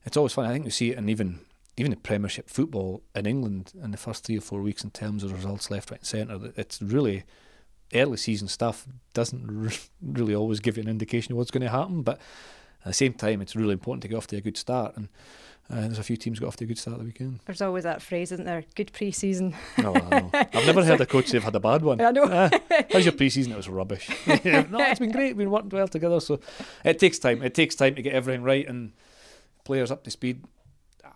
it's 0.05 0.17
always 0.17 0.33
fun. 0.33 0.45
I 0.45 0.53
think 0.53 0.65
we 0.65 0.71
see 0.71 0.91
it 0.91 0.97
in 0.97 1.09
even 1.09 1.39
even 1.77 1.91
the 1.91 1.97
Premiership 1.97 2.49
football 2.49 3.03
in 3.15 3.25
England 3.27 3.73
in 3.83 3.91
the 3.91 3.97
first 3.97 4.23
three 4.25 4.37
or 4.37 4.41
four 4.41 4.61
weeks 4.61 4.83
in 4.83 4.89
terms 4.89 5.23
of 5.23 5.31
results 5.31 5.69
left, 5.69 5.91
right, 5.91 5.99
and 5.99 6.07
centre. 6.07 6.53
It's 6.55 6.81
really 6.81 7.23
early 7.93 8.17
season 8.17 8.47
stuff 8.47 8.87
doesn't 9.13 9.45
re- 9.47 9.77
really 10.01 10.35
always 10.35 10.59
give 10.59 10.77
you 10.77 10.83
an 10.83 10.89
indication 10.89 11.33
of 11.33 11.37
what's 11.37 11.51
going 11.51 11.63
to 11.63 11.69
happen, 11.69 12.01
but 12.01 12.19
at 12.81 12.87
the 12.87 12.93
same 12.93 13.13
time, 13.13 13.41
it's 13.41 13.55
really 13.55 13.73
important 13.73 14.01
to 14.03 14.07
get 14.07 14.15
off 14.15 14.27
to 14.27 14.37
a 14.37 14.41
good 14.41 14.57
start. 14.57 14.95
And 14.95 15.09
uh, 15.69 15.81
there's 15.81 15.99
a 15.99 16.03
few 16.03 16.15
teams 16.15 16.39
got 16.39 16.47
off 16.47 16.55
to 16.57 16.63
a 16.63 16.67
good 16.67 16.77
start 16.77 16.99
the 16.99 17.03
weekend. 17.03 17.41
There's 17.45 17.61
always 17.61 17.83
that 17.83 18.01
phrase, 18.01 18.31
isn't 18.31 18.45
there? 18.45 18.63
Good 18.75 18.93
pre-season. 18.93 19.55
No, 19.77 19.93
I 19.93 19.99
know. 19.99 20.29
I've 20.33 20.65
never 20.65 20.83
heard 20.85 21.01
a 21.01 21.05
coach 21.05 21.25
say 21.25 21.33
they've 21.33 21.43
had 21.43 21.55
a 21.55 21.59
bad 21.59 21.81
one. 21.81 21.99
I 22.01 22.11
know. 22.11 22.23
Uh, 22.23 22.49
how's 22.91 23.03
your 23.03 23.13
pre-season? 23.13 23.51
It 23.51 23.57
was 23.57 23.67
rubbish. 23.67 24.09
no, 24.27 24.35
it's 24.37 24.99
been 24.99 25.11
great. 25.11 25.35
We've 25.35 25.45
been 25.45 25.51
working 25.51 25.69
well 25.69 25.87
together. 25.87 26.21
So 26.21 26.39
it 26.85 26.99
takes 26.99 27.19
time. 27.19 27.43
It 27.43 27.53
takes 27.53 27.75
time 27.75 27.95
to 27.95 28.01
get 28.01 28.13
everything 28.13 28.43
right 28.43 28.67
and 28.67 28.93
players 29.65 29.91
up 29.91 30.05
to 30.05 30.11
speed. 30.11 30.45
Uh, 31.03 31.09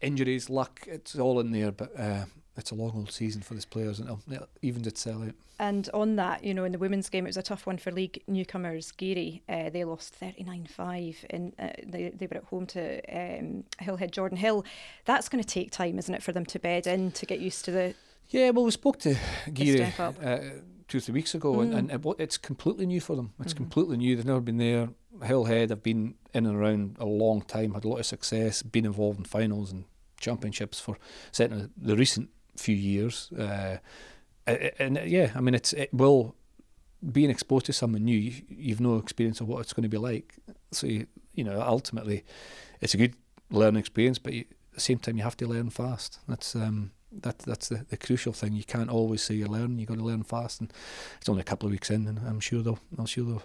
injuries, 0.00 0.48
luck, 0.48 0.80
it's 0.86 1.18
all 1.18 1.38
in 1.40 1.52
there. 1.52 1.72
But 1.72 1.98
uh, 1.98 2.24
it's 2.56 2.70
a 2.70 2.74
long 2.74 2.92
old 2.94 3.10
season 3.10 3.42
for 3.42 3.54
these 3.54 3.64
players, 3.64 3.98
and 3.98 4.08
it'll- 4.08 4.32
it 4.32 4.48
evens 4.60 4.86
itself 4.86 5.22
out. 5.28 5.34
And 5.58 5.88
on 5.94 6.16
that, 6.16 6.42
you 6.42 6.54
know, 6.54 6.64
in 6.64 6.72
the 6.72 6.78
women's 6.78 7.08
game, 7.08 7.24
it 7.24 7.28
was 7.28 7.36
a 7.36 7.42
tough 7.42 7.66
one 7.66 7.78
for 7.78 7.92
league 7.92 8.22
newcomers. 8.26 8.92
Garioch, 8.92 9.42
uh, 9.48 9.70
they 9.70 9.84
lost 9.84 10.18
39-5 10.18 11.24
and 11.30 11.52
uh, 11.58 11.68
they, 11.86 12.08
they 12.08 12.26
were 12.26 12.38
at 12.38 12.44
home 12.44 12.66
to 12.68 12.96
um, 13.08 13.64
Hillhead 13.80 14.10
Jordanhill. 14.10 14.64
That's 15.04 15.28
going 15.28 15.42
to 15.42 15.48
take 15.48 15.70
time, 15.70 15.98
isn't 15.98 16.12
it, 16.12 16.22
for 16.22 16.32
them 16.32 16.44
to 16.46 16.58
bed 16.58 16.86
in, 16.86 17.12
to 17.12 17.26
get 17.26 17.38
used 17.38 17.64
to 17.66 17.70
the... 17.70 17.94
Yeah, 18.30 18.50
well, 18.50 18.64
we 18.64 18.70
spoke 18.72 18.98
to 19.00 19.14
Garioch 19.46 19.98
uh, 20.00 20.60
two 20.88 20.98
or 20.98 21.00
three 21.00 21.14
weeks 21.14 21.34
ago, 21.34 21.60
and, 21.60 21.74
and 21.74 21.90
it, 21.92 22.00
it's 22.18 22.38
completely 22.38 22.86
new 22.86 23.00
for 23.00 23.14
them. 23.14 23.32
It's 23.40 23.54
completely 23.54 23.98
new. 23.98 24.16
They've 24.16 24.24
never 24.24 24.40
been 24.40 24.58
there. 24.58 24.88
Hillhead 25.20 25.70
have 25.70 25.82
been 25.82 26.14
in 26.34 26.46
and 26.46 26.56
around 26.56 26.96
a 26.98 27.06
long 27.06 27.42
time, 27.42 27.74
had 27.74 27.84
a 27.84 27.88
lot 27.88 27.98
of 28.00 28.06
success, 28.06 28.62
been 28.62 28.86
involved 28.86 29.18
in 29.18 29.24
finals 29.24 29.70
and 29.70 29.84
championships 30.18 30.80
for 30.80 30.96
certainly 31.30 31.68
the 31.76 31.96
recent 31.96 32.30
few 32.56 32.76
years. 32.76 33.30
Uh, 33.32 33.78
a- 34.46 34.66
a- 34.66 34.82
and 34.82 34.98
uh, 34.98 35.02
yeah, 35.02 35.32
I 35.34 35.40
mean, 35.40 35.54
it's 35.54 35.72
it 35.72 35.92
will 35.92 36.34
being 37.12 37.30
exposed 37.30 37.66
to 37.66 37.72
someone 37.72 38.04
new. 38.04 38.16
You, 38.18 38.42
you've 38.48 38.80
no 38.80 38.96
experience 38.96 39.40
of 39.40 39.48
what 39.48 39.60
it's 39.60 39.72
going 39.72 39.82
to 39.82 39.88
be 39.88 39.98
like, 39.98 40.34
so 40.70 40.86
you, 40.86 41.06
you 41.34 41.44
know 41.44 41.60
ultimately, 41.60 42.24
it's 42.80 42.94
a 42.94 42.98
good 42.98 43.14
learning 43.50 43.80
experience. 43.80 44.18
But 44.18 44.32
you, 44.32 44.40
at 44.40 44.74
the 44.76 44.80
same 44.80 44.98
time, 44.98 45.16
you 45.16 45.22
have 45.24 45.36
to 45.38 45.46
learn 45.46 45.70
fast. 45.70 46.18
That's 46.28 46.54
um, 46.54 46.92
that 47.20 47.40
that's 47.40 47.68
the, 47.68 47.84
the 47.88 47.96
crucial 47.96 48.32
thing. 48.32 48.52
You 48.54 48.64
can't 48.64 48.90
always 48.90 49.22
say 49.22 49.34
you're 49.34 49.48
learning. 49.48 49.78
You've 49.78 49.88
got 49.88 49.98
to 49.98 50.04
learn 50.04 50.22
fast, 50.22 50.60
and 50.60 50.72
it's 51.18 51.28
only 51.28 51.40
a 51.42 51.44
couple 51.44 51.66
of 51.66 51.72
weeks 51.72 51.90
in, 51.90 52.06
and 52.06 52.18
I'm 52.26 52.40
sure 52.40 52.62
they'll 52.62 52.78
I'm 52.98 53.06
sure 53.06 53.24
they'll 53.24 53.42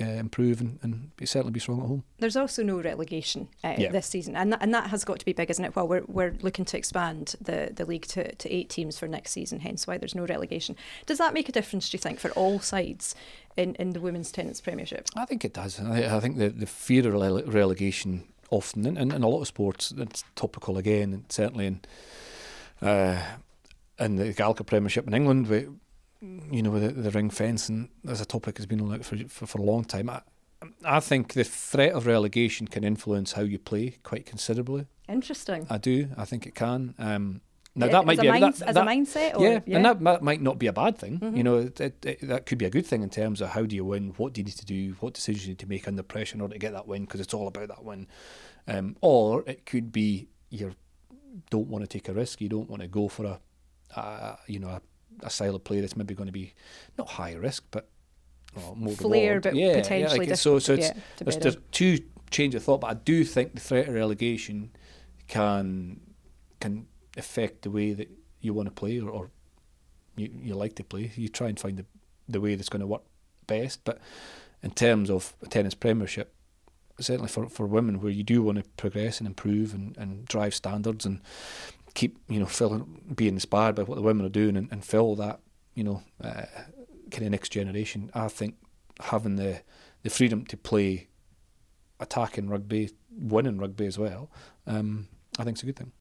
uh, 0.00 0.04
improve 0.04 0.60
and, 0.60 0.78
and 0.82 1.14
be, 1.16 1.26
certainly 1.26 1.52
be 1.52 1.60
strong 1.60 1.80
at 1.80 1.86
home. 1.86 2.04
There's 2.18 2.36
also 2.36 2.62
no 2.62 2.80
relegation 2.80 3.48
uh, 3.64 3.74
Yeah. 3.78 3.90
this 3.92 4.06
season, 4.06 4.36
and 4.36 4.52
that, 4.52 4.62
and 4.62 4.74
that 4.74 4.90
has 4.90 5.04
got 5.04 5.18
to 5.18 5.24
be 5.24 5.32
big, 5.32 5.50
isn't 5.50 5.64
it? 5.64 5.74
Well, 5.74 5.88
we're, 5.88 6.02
we're 6.06 6.34
looking 6.42 6.64
to 6.66 6.76
expand 6.76 7.34
the, 7.40 7.70
the 7.74 7.84
league 7.86 8.06
to, 8.08 8.34
to 8.34 8.52
eight 8.54 8.68
teams 8.68 8.98
for 8.98 9.08
next 9.08 9.30
season, 9.32 9.60
hence 9.60 9.86
why 9.86 9.96
there's 9.98 10.14
no 10.14 10.26
relegation. 10.26 10.76
Does 11.06 11.18
that 11.18 11.32
make 11.34 11.48
a 11.48 11.52
difference, 11.52 11.88
do 11.88 11.94
you 11.96 12.00
think, 12.00 12.20
for 12.20 12.30
all 12.32 12.60
sides 12.60 13.14
in, 13.56 13.74
in 13.76 13.90
the 13.90 14.00
Women's 14.00 14.30
Tennent's 14.30 14.60
Premiership? 14.60 15.06
I 15.16 15.24
think 15.24 15.44
it 15.44 15.54
does. 15.54 15.80
I, 15.80 16.16
I 16.16 16.20
think 16.20 16.36
the, 16.38 16.50
the 16.50 16.66
fear 16.66 17.06
of 17.08 17.14
rele- 17.14 17.52
relegation 17.52 18.24
often, 18.50 18.84
in, 18.86 18.96
in, 18.96 19.12
in 19.12 19.22
a 19.22 19.28
lot 19.28 19.40
of 19.40 19.46
sports, 19.46 19.92
it's 19.96 20.24
topical 20.34 20.76
again, 20.76 21.12
and 21.12 21.24
certainly 21.30 21.66
in 21.66 21.80
uh, 22.82 23.22
in 23.98 24.16
the 24.16 24.32
Gallagher 24.32 24.64
Premiership 24.64 25.06
in 25.06 25.12
England, 25.14 25.46
with, 25.48 25.68
you 26.22 26.62
know, 26.62 26.70
with 26.70 26.82
the, 26.82 27.02
the 27.02 27.10
ring 27.10 27.30
fence, 27.30 27.68
and 27.68 27.88
as 28.06 28.20
a 28.20 28.24
topic 28.26 28.56
has 28.58 28.66
been 28.66 28.80
on 28.80 28.92
out 28.94 29.04
for, 29.04 29.16
for, 29.28 29.46
for 29.46 29.58
a 29.58 29.62
long 29.64 29.84
time. 29.84 30.10
I, 30.10 30.20
I 30.84 31.00
think 31.00 31.32
the 31.32 31.44
threat 31.44 31.92
of 31.92 32.06
relegation 32.06 32.66
can 32.68 32.84
influence 32.84 33.32
how 33.32 33.42
you 33.42 33.58
play 33.58 33.96
quite 34.02 34.26
considerably. 34.26 34.86
Interesting. 35.08 35.66
I 35.70 35.78
do. 35.78 36.08
I 36.18 36.24
think 36.26 36.46
it 36.46 36.54
can. 36.54 36.94
Um, 36.98 37.40
now 37.74 37.86
Yeah, 37.86 37.92
that 37.92 38.04
might 38.06 38.20
be 38.20 38.26
a, 38.28 38.32
that- 38.40 38.62
as 38.62 38.74
that- 38.74 38.76
a 38.76 38.80
mindset? 38.80 39.36
Or, 39.36 39.42
yeah, 39.44 39.76
and 39.76 39.84
that, 39.84 40.00
that 40.00 40.22
might 40.22 40.42
not 40.42 40.58
be 40.58 40.66
a 40.66 40.72
bad 40.72 40.98
thing. 40.98 41.18
You 41.34 41.42
know, 41.42 41.56
it, 41.58 41.80
it, 41.80 42.04
it- 42.04 42.28
that 42.28 42.44
could 42.44 42.58
be 42.58 42.66
a 42.66 42.70
good 42.70 42.84
thing 42.86 43.02
in 43.02 43.08
terms 43.10 43.40
of 43.40 43.50
how 43.50 43.62
do 43.64 43.74
you 43.74 43.84
win, 43.84 44.12
what 44.18 44.32
do 44.34 44.40
you 44.40 44.44
need 44.44 44.56
to 44.56 44.66
do, 44.66 44.94
what 45.00 45.14
decisions 45.14 45.44
you 45.46 45.50
need 45.52 45.58
to 45.60 45.68
make 45.68 45.88
under 45.88 46.02
pressure 46.02 46.34
in 46.34 46.40
order 46.42 46.52
to 46.54 46.58
get 46.58 46.72
that 46.72 46.86
win, 46.86 47.02
because 47.06 47.20
it's 47.20 47.32
all 47.32 47.48
about 47.48 47.68
that 47.68 47.82
win. 47.84 48.06
Um, 48.68 48.96
or 49.00 49.42
it 49.46 49.64
could 49.64 49.90
be 49.92 50.28
you 50.50 50.74
don't 51.48 51.68
want 51.68 51.82
to 51.84 51.88
take 51.88 52.08
a 52.08 52.12
risk, 52.12 52.40
you 52.40 52.48
don't 52.50 52.68
want 52.68 52.82
to 52.82 52.88
go 52.88 53.08
for 53.08 53.24
a, 53.24 53.40
a 53.98 54.38
you 54.46 54.58
know, 54.58 54.68
a, 54.68 54.82
a 55.22 55.30
style 55.30 55.54
of 55.54 55.64
play 55.64 55.80
that's 55.80 55.96
maybe 55.96 56.14
going 56.14 56.28
to 56.28 56.32
be 56.32 56.54
not 56.98 57.08
high 57.08 57.34
risk, 57.34 57.64
but 57.70 57.88
well, 58.56 58.74
more 58.74 58.94
Flair, 58.94 59.34
reward. 59.34 59.42
but 59.42 59.54
yeah, 59.54 59.74
potentially 59.80 60.26
yeah, 60.26 60.30
like, 60.30 60.38
so. 60.38 60.58
So 60.58 60.74
it's 60.74 60.90
there's, 61.18 61.36
there's 61.38 61.56
two 61.70 61.98
change 62.30 62.54
of 62.54 62.62
thought, 62.62 62.80
but 62.80 62.90
I 62.90 62.94
do 62.94 63.24
think 63.24 63.54
the 63.54 63.60
threat 63.60 63.88
of 63.88 63.94
relegation 63.94 64.70
can 65.28 66.00
can 66.60 66.86
affect 67.16 67.62
the 67.62 67.70
way 67.70 67.92
that 67.92 68.10
you 68.40 68.54
want 68.54 68.66
to 68.66 68.72
play 68.72 69.00
or, 69.00 69.10
or 69.10 69.30
you, 70.16 70.30
you 70.42 70.54
like 70.54 70.74
to 70.76 70.84
play. 70.84 71.12
You 71.14 71.28
try 71.28 71.48
and 71.48 71.58
find 71.58 71.78
the 71.78 71.86
the 72.28 72.40
way 72.40 72.54
that's 72.54 72.68
going 72.68 72.80
to 72.80 72.86
work 72.86 73.02
best. 73.46 73.84
But 73.84 73.98
in 74.62 74.70
terms 74.70 75.10
of 75.10 75.34
a 75.42 75.46
Tennent's 75.46 75.74
premiership, 75.74 76.34
certainly 76.98 77.28
for, 77.28 77.48
for 77.48 77.66
women 77.66 78.00
where 78.00 78.12
you 78.12 78.22
do 78.22 78.42
want 78.42 78.58
to 78.58 78.64
progress 78.76 79.18
and 79.18 79.26
improve 79.26 79.74
and, 79.74 79.96
and 79.96 80.24
drive 80.26 80.54
standards 80.54 81.06
and 81.06 81.20
keep 81.94 82.18
you 82.28 82.40
know 82.40 82.46
filling, 82.46 83.12
being 83.14 83.34
inspired 83.34 83.74
by 83.74 83.82
what 83.82 83.96
the 83.96 84.02
women 84.02 84.24
are 84.26 84.30
doing 84.30 84.56
and, 84.56 84.70
and 84.70 84.84
fill 84.84 85.16
that 85.16 85.40
you 85.74 85.84
know 85.84 86.02
uh, 86.22 86.44
kind 87.10 87.24
of 87.24 87.30
next 87.30 87.50
generation. 87.50 88.10
I 88.14 88.28
think 88.28 88.56
having 89.00 89.36
the 89.36 89.62
the 90.02 90.10
freedom 90.10 90.44
to 90.46 90.56
play 90.56 91.08
attacking 91.98 92.48
rugby, 92.48 92.90
winning 93.10 93.58
rugby 93.58 93.86
as 93.86 93.98
well, 93.98 94.30
um, 94.66 95.08
I 95.38 95.44
think 95.44 95.56
it's 95.56 95.62
a 95.62 95.66
good 95.66 95.76
thing. 95.76 95.92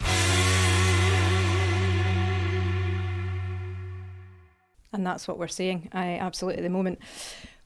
And 4.92 5.06
that's 5.06 5.28
what 5.28 5.38
we're 5.38 5.48
seeing. 5.48 5.90
I 5.94 6.18
absolutely 6.18 6.60
at 6.60 6.64
the 6.64 6.70
moment. 6.70 7.00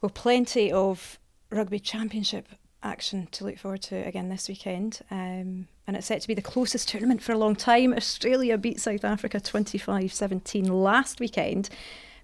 Well, 0.01 0.09
plenty 0.09 0.71
of 0.71 1.19
rugby 1.49 1.79
championship 1.79 2.49
action 2.81 3.27
to 3.31 3.45
look 3.45 3.57
forward 3.57 3.81
to 3.83 3.95
again 3.95 4.29
this 4.29 4.49
weekend. 4.49 4.99
Um, 5.09 5.67
and 5.87 5.97
it's 5.97 6.07
set 6.07 6.21
to 6.21 6.27
be 6.27 6.33
the 6.33 6.41
closest 6.41 6.89
tournament 6.89 7.21
for 7.21 7.33
a 7.33 7.37
long 7.37 7.55
time. 7.55 7.93
Australia 7.93 8.57
beat 8.57 8.79
South 8.79 9.03
Africa 9.03 9.39
25 9.39 10.13
17 10.13 10.65
last 10.65 11.19
weekend. 11.19 11.69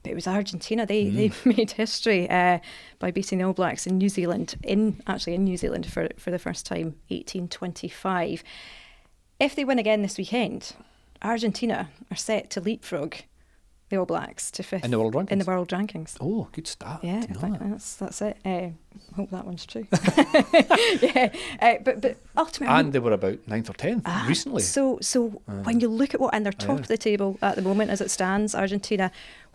But 0.01 0.13
it 0.13 0.15
was 0.15 0.27
Argentina. 0.27 0.85
They 0.85 1.05
mm. 1.05 1.15
they 1.43 1.49
made 1.55 1.71
history 1.71 2.29
uh, 2.29 2.59
by 2.99 3.11
beating 3.11 3.39
the 3.39 3.45
All 3.45 3.53
Blacks 3.53 3.85
in 3.85 3.97
New 3.97 4.09
Zealand, 4.09 4.55
in 4.63 5.01
actually 5.07 5.35
in 5.35 5.43
New 5.43 5.57
Zealand 5.57 5.85
for 5.91 6.09
for 6.17 6.31
the 6.31 6.39
first 6.39 6.65
time, 6.65 6.95
1825. 7.09 8.43
If 9.39 9.55
they 9.55 9.65
win 9.65 9.79
again 9.79 10.01
this 10.01 10.17
weekend, 10.17 10.73
Argentina 11.21 11.89
are 12.09 12.17
set 12.17 12.49
to 12.51 12.61
leapfrog 12.61 13.15
the 13.89 13.97
All 13.97 14.05
Blacks 14.05 14.51
to 14.51 14.63
fifth 14.63 14.85
in 14.85 14.91
the 14.91 14.99
world 14.99 15.15
rankings. 15.15 15.31
In 15.31 15.39
the 15.39 15.45
world 15.45 15.69
rankings. 15.69 16.17
Oh, 16.21 16.47
good 16.51 16.67
start. 16.67 17.03
Yeah, 17.03 17.25
that's 17.27 17.95
that's 17.95 18.21
it. 18.21 18.37
Uh, 18.45 18.69
hope 19.15 19.31
that 19.31 19.45
one's 19.45 19.65
true. 19.65 19.87
yeah, 21.01 21.31
uh, 21.61 21.75
but 21.83 22.01
but 22.01 22.17
ultimately, 22.37 22.75
and 22.75 22.93
they 22.93 22.99
were 22.99 23.13
about 23.13 23.39
ninth 23.47 23.69
or 23.69 23.73
tenth 23.73 24.03
ah, 24.05 24.25
recently. 24.27 24.61
So 24.61 24.99
so 25.01 25.41
uh, 25.47 25.53
when 25.63 25.79
you 25.79 25.87
look 25.87 26.13
at 26.13 26.21
what 26.21 26.33
and 26.33 26.45
they're 26.45 26.53
top 26.53 26.77
yeah. 26.77 26.81
of 26.81 26.87
the 26.87 26.97
table 26.97 27.37
at 27.41 27.55
the 27.55 27.61
moment 27.61 27.91
as 27.91 28.01
it 28.01 28.11
stands, 28.11 28.55
Argentina. 28.55 29.11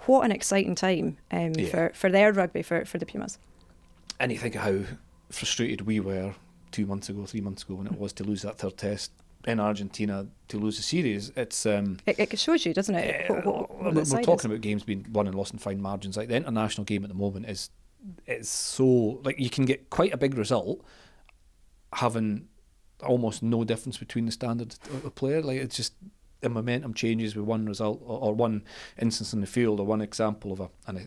What 0.07 0.26
an 0.26 0.32
exciting 0.32 0.74
time 0.74 1.16
um, 1.30 1.53
yeah. 1.55 1.68
for 1.68 1.93
for 1.95 2.11
their 2.11 2.32
rugby 2.32 2.62
for 2.62 2.85
for 2.85 2.99
the 2.99 3.07
Pumas. 3.07 3.39
And 4.20 4.30
you 4.30 4.39
think 4.39 4.55
of 4.55 4.61
how 4.62 4.80
frustrated 5.30 5.82
we 5.82 5.99
were 5.99 6.35
two 6.72 6.87
months 6.87 7.09
ago, 7.09 7.24
three 7.24 7.41
months 7.41 7.62
ago 7.62 7.74
when 7.76 7.87
it 7.87 7.99
was 7.99 8.12
to 8.14 8.24
lose 8.24 8.43
that 8.43 8.59
third 8.59 8.76
test 8.76 9.12
in 9.47 9.61
Argentina 9.61 10.26
to 10.49 10.59
lose 10.59 10.76
the 10.76 10.82
series. 10.82 11.30
It's 11.36 11.66
um, 11.66 11.99
it, 12.07 12.18
it 12.18 12.38
shows 12.38 12.64
you, 12.64 12.74
doesn't 12.74 12.95
it? 12.95 13.30
Uh, 13.30 13.34
what, 13.34 13.70
what, 13.70 13.95
we're 13.95 14.05
talking 14.05 14.34
is. 14.34 14.45
about 14.45 14.61
games 14.61 14.82
being 14.82 15.07
won 15.12 15.26
and 15.26 15.34
lost 15.34 15.53
in 15.53 15.59
fine 15.59 15.80
margins. 15.80 16.16
Like 16.16 16.28
the 16.28 16.36
international 16.36 16.84
game 16.84 17.05
at 17.05 17.09
the 17.09 17.14
moment 17.14 17.47
is 17.47 17.70
it's 18.26 18.49
so 18.49 19.20
like 19.24 19.38
you 19.38 19.51
can 19.51 19.64
get 19.64 19.90
quite 19.90 20.12
a 20.12 20.16
big 20.16 20.36
result 20.36 20.84
having 21.95 22.49
almost 23.03 23.42
no 23.42 23.64
difference 23.64 23.97
between 23.97 24.26
the 24.26 24.32
standard 24.32 24.74
of 24.90 25.05
a 25.05 25.11
player. 25.11 25.42
Like 25.42 25.59
it's 25.59 25.76
just 25.76 25.95
the 26.40 26.49
momentum 26.49 26.95
changes 26.95 27.34
with 27.34 27.45
one 27.45 27.66
result 27.66 28.03
or, 28.05 28.18
or 28.20 28.34
one 28.34 28.64
instance 28.99 29.32
in 29.32 29.40
the 29.40 29.47
field 29.47 29.80
or 29.80 29.86
one 29.86 30.01
example 30.01 30.53
of 30.53 30.61
a 30.61 30.70
a, 30.86 30.99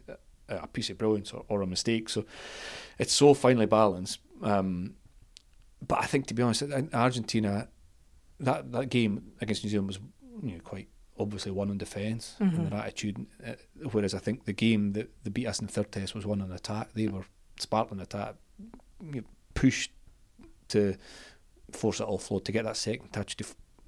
a 0.50 0.68
piece 0.68 0.90
of 0.90 0.98
brilliance 0.98 1.32
or, 1.32 1.46
or, 1.48 1.62
a 1.62 1.68
mistake. 1.68 2.10
So 2.10 2.26
it's 2.98 3.14
so 3.14 3.34
finely 3.34 3.66
balanced. 3.66 4.20
Um, 4.42 4.96
but 5.86 6.00
I 6.00 6.06
think 6.06 6.28
to 6.28 6.34
be 6.34 6.42
honest, 6.42 6.64
Argentina 6.94 7.68
that 8.40 8.72
that 8.72 8.90
game 8.90 9.32
against 9.42 9.64
New 9.64 9.70
Zealand 9.70 9.88
was 9.88 10.00
you 10.44 10.54
know, 10.54 10.60
quite 10.64 10.88
obviously 11.20 11.52
won 11.52 11.70
on 11.70 11.78
defence 11.78 12.36
mm-hmm. 12.40 12.56
and 12.56 12.72
their 12.72 12.80
attitude. 12.80 13.26
Uh, 13.46 13.54
whereas 13.92 14.14
I 14.14 14.20
think 14.20 14.46
the 14.46 14.54
game 14.54 14.94
that 14.94 15.10
they 15.24 15.30
beat 15.30 15.48
us 15.48 15.60
in 15.60 15.68
the 15.68 15.74
third 15.74 15.92
test 15.92 16.16
was 16.16 16.26
won 16.26 16.42
on 16.42 16.52
attack. 16.52 16.94
They 16.94 17.08
were 17.08 17.26
sparkling 17.60 18.00
attack, 18.02 18.36
you 19.02 19.22
know, 19.22 19.28
pushed 19.54 19.92
to 20.70 20.96
force 21.72 22.00
it 22.00 22.08
offload 22.08 22.46
to 22.46 22.52
get 22.52 22.64
that 22.66 22.78
second 22.78 23.10
touch 23.10 23.36
to 23.38 23.46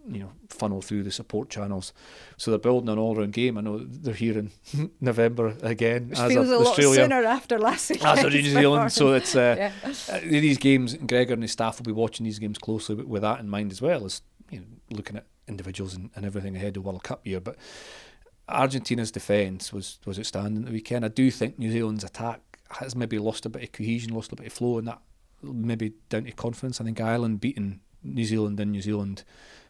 you 0.07 0.19
know 0.19 0.31
funnel 0.49 0.81
through 0.81 1.03
the 1.03 1.11
support 1.11 1.49
channels. 1.49 1.93
So 2.37 2.51
they're 2.51 2.59
building 2.59 2.89
an 2.89 2.97
all-round 2.97 3.33
game. 3.33 3.57
I 3.57 3.61
know 3.61 3.79
they're 3.79 4.13
here 4.13 4.37
in 4.37 4.51
November 5.01 5.55
again. 5.61 6.09
Which 6.09 6.19
as 6.19 6.31
feels 6.31 6.49
a, 6.49 6.55
a 6.55 6.59
lot 6.59 6.75
sooner 6.75 7.23
after 7.23 7.59
last 7.59 7.89
week. 7.89 8.03
As 8.03 8.23
New 8.23 8.41
Zealand, 8.41 8.91
so 8.91 9.13
it's 9.13 9.35
uh, 9.35 9.55
yeah. 9.85 9.93
uh, 10.11 10.19
these 10.21 10.57
games. 10.57 10.95
Gregor 10.95 11.33
and 11.33 11.43
his 11.43 11.51
staff 11.51 11.79
will 11.79 11.85
be 11.85 11.91
watching 11.91 12.23
these 12.23 12.39
games 12.39 12.57
closely 12.57 12.95
with, 12.95 13.05
with 13.05 13.21
that 13.21 13.39
in 13.39 13.49
mind 13.49 13.71
as 13.71 13.81
well 13.81 14.05
as 14.05 14.21
looking 14.91 15.17
at 15.17 15.25
individuals 15.47 15.95
and, 15.95 16.09
and 16.15 16.25
everything 16.25 16.55
ahead 16.55 16.77
of 16.77 16.85
World 16.85 17.03
Cup 17.03 17.25
year. 17.25 17.39
But 17.39 17.57
Argentina's 18.47 19.11
defence 19.11 19.71
was 19.71 19.99
was 20.05 20.19
outstanding 20.19 20.65
the 20.65 20.71
weekend. 20.71 21.05
I 21.05 21.09
do 21.09 21.29
think 21.31 21.59
New 21.59 21.71
Zealand's 21.71 22.03
attack 22.03 22.41
has 22.71 22.95
maybe 22.95 23.17
lost 23.17 23.45
a 23.45 23.49
bit 23.49 23.63
of 23.63 23.71
cohesion, 23.71 24.13
lost 24.13 24.31
a 24.31 24.35
bit 24.35 24.47
of 24.47 24.53
flow, 24.53 24.77
and 24.77 24.87
that 24.87 25.01
maybe 25.41 25.93
down 26.09 26.25
to 26.25 26.31
confidence. 26.31 26.81
I 26.81 26.83
think 26.83 26.99
Ireland 26.99 27.41
beating 27.41 27.81
New 28.03 28.25
Zealand 28.25 28.59
in 28.59 28.71
New 28.71 28.81
Zealand 28.81 29.23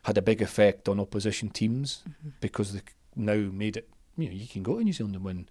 had 0.03 0.17
a 0.17 0.22
big 0.22 0.41
effect 0.41 0.88
on 0.88 0.99
opposition 0.99 1.49
teams 1.49 2.03
mm-hmm. 2.07 2.30
because 2.41 2.74
they 2.74 2.82
now 3.15 3.49
made 3.51 3.78
it. 3.78 3.89
You 4.17 4.30
know, 4.30 4.36
you 4.36 4.47
can 4.47 4.63
go 4.63 4.78
to 4.78 4.84
New 4.84 4.93
Zealand 4.93 5.15
and 5.15 5.24
win, 5.24 5.49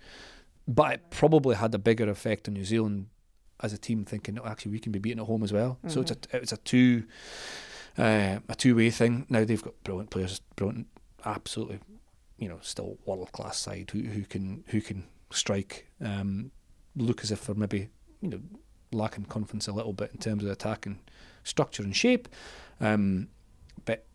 but 0.66 0.92
it 0.92 1.10
probably 1.10 1.56
had 1.56 1.74
a 1.74 1.78
bigger 1.78 2.08
effect 2.08 2.48
on 2.48 2.54
New 2.54 2.64
Zealand 2.64 3.06
as 3.60 3.72
a 3.72 3.78
team, 3.78 4.04
thinking, 4.04 4.38
oh, 4.38 4.46
actually, 4.46 4.72
we 4.72 4.78
can 4.78 4.92
be 4.92 4.98
beaten 4.98 5.20
at 5.20 5.26
home 5.26 5.42
as 5.42 5.52
well. 5.52 5.78
Mm-hmm. 5.78 5.88
So 5.88 6.00
it's 6.00 6.10
a 6.10 6.16
it's 6.32 6.52
a 6.52 6.58
two 6.58 7.04
uh, 7.96 8.38
a 8.48 8.54
two 8.56 8.76
way 8.76 8.90
thing. 8.90 9.26
Now 9.28 9.44
they've 9.44 9.62
got 9.62 9.82
brilliant 9.84 10.10
players, 10.10 10.40
brilliant, 10.56 10.86
absolutely, 11.24 11.80
you 12.38 12.48
know, 12.48 12.58
still 12.62 12.98
world 13.06 13.32
class 13.32 13.58
side 13.58 13.90
who 13.92 14.00
who 14.00 14.22
can 14.22 14.64
who 14.68 14.80
can 14.80 15.04
strike. 15.30 15.86
Um, 16.00 16.50
look 16.96 17.22
as 17.22 17.30
if 17.30 17.46
they're 17.46 17.54
maybe 17.54 17.90
you 18.20 18.30
know 18.30 18.40
lacking 18.92 19.26
confidence 19.26 19.68
a 19.68 19.72
little 19.72 19.92
bit 19.92 20.10
in 20.12 20.18
terms 20.18 20.42
of 20.42 20.50
attacking 20.50 21.00
structure 21.44 21.82
and 21.82 21.94
shape. 21.94 22.28
Um, 22.80 23.28
but 23.84 24.06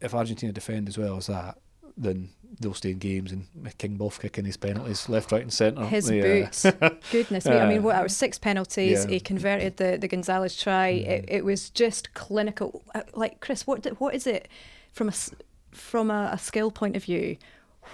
if 0.00 0.14
Argentina 0.14 0.52
defend 0.52 0.88
as 0.88 0.98
well 0.98 1.16
as 1.16 1.26
that, 1.26 1.58
then 2.00 2.30
they'll 2.58 2.74
stay 2.74 2.90
in 2.90 2.98
games 2.98 3.32
and 3.32 3.46
King 3.78 3.96
Boff 3.96 4.20
kicking 4.20 4.44
his 4.44 4.56
penalties 4.56 5.08
left, 5.08 5.32
right, 5.32 5.42
and 5.42 5.52
centre. 5.52 5.84
His 5.84 6.10
yeah. 6.10 6.22
boots, 6.22 6.66
goodness 7.12 7.46
me! 7.46 7.52
I 7.52 7.68
mean, 7.68 7.82
what? 7.82 7.98
It 7.98 8.02
was 8.02 8.16
six 8.16 8.38
penalties. 8.38 9.04
Yeah. 9.04 9.10
He 9.10 9.20
converted 9.20 9.76
the 9.76 9.98
the 9.98 10.08
Gonzalez 10.08 10.60
try. 10.60 10.92
Mm. 10.92 11.08
It, 11.08 11.24
it, 11.28 11.44
was 11.44 11.70
just 11.70 12.14
clinical. 12.14 12.82
Uh, 12.94 13.02
like 13.14 13.40
Chris, 13.40 13.66
what 13.66 13.86
what 14.00 14.14
is 14.14 14.26
it 14.26 14.48
from 14.92 15.08
a 15.08 15.14
from 15.70 16.10
a, 16.10 16.30
a 16.32 16.38
skill 16.38 16.70
point 16.70 16.96
of 16.96 17.04
view? 17.04 17.36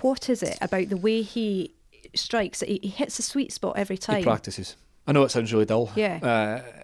What 0.01 0.29
is 0.29 0.43
it 0.43 0.59
about 0.61 0.89
the 0.89 0.97
way 0.97 1.23
he 1.23 1.75
strikes? 2.15 2.61
He, 2.61 2.81
he 2.83 2.89
hits 2.89 3.19
a 3.19 3.23
sweet 3.23 3.53
spot 3.53 3.77
every 3.77 3.99
time. 3.99 4.19
He 4.19 4.25
practices. 4.25 4.77
I 5.09 5.13
know 5.13 5.23
it 5.23 5.31
sounds 5.31 5.53
really 5.53 5.67
dull. 5.67 5.93
Yeah. 5.95 6.19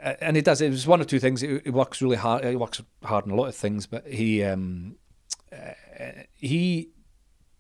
Uh, 0.02 0.14
and 0.20 0.36
he 0.36 0.42
does. 0.42 0.60
It 0.60 0.70
was 0.70 0.86
one 0.86 1.00
or 1.00 1.04
two 1.04 1.18
things. 1.18 1.40
He, 1.40 1.58
he 1.64 1.70
works 1.70 2.00
really 2.00 2.16
hard. 2.16 2.44
He 2.44 2.54
works 2.54 2.80
hard 3.02 3.24
on 3.24 3.32
a 3.32 3.34
lot 3.34 3.46
of 3.46 3.56
things, 3.56 3.86
but 3.86 4.06
he 4.06 4.44
um, 4.44 4.94
uh, 5.52 5.72
he 6.36 6.90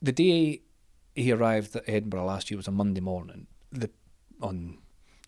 the 0.02 0.12
day 0.12 0.62
he 1.14 1.32
arrived 1.32 1.76
at 1.76 1.84
Edinburgh 1.86 2.24
last 2.24 2.50
year 2.50 2.58
was 2.58 2.68
a 2.68 2.72
Monday 2.72 3.00
morning. 3.00 3.46
The 3.70 3.90
on 4.40 4.78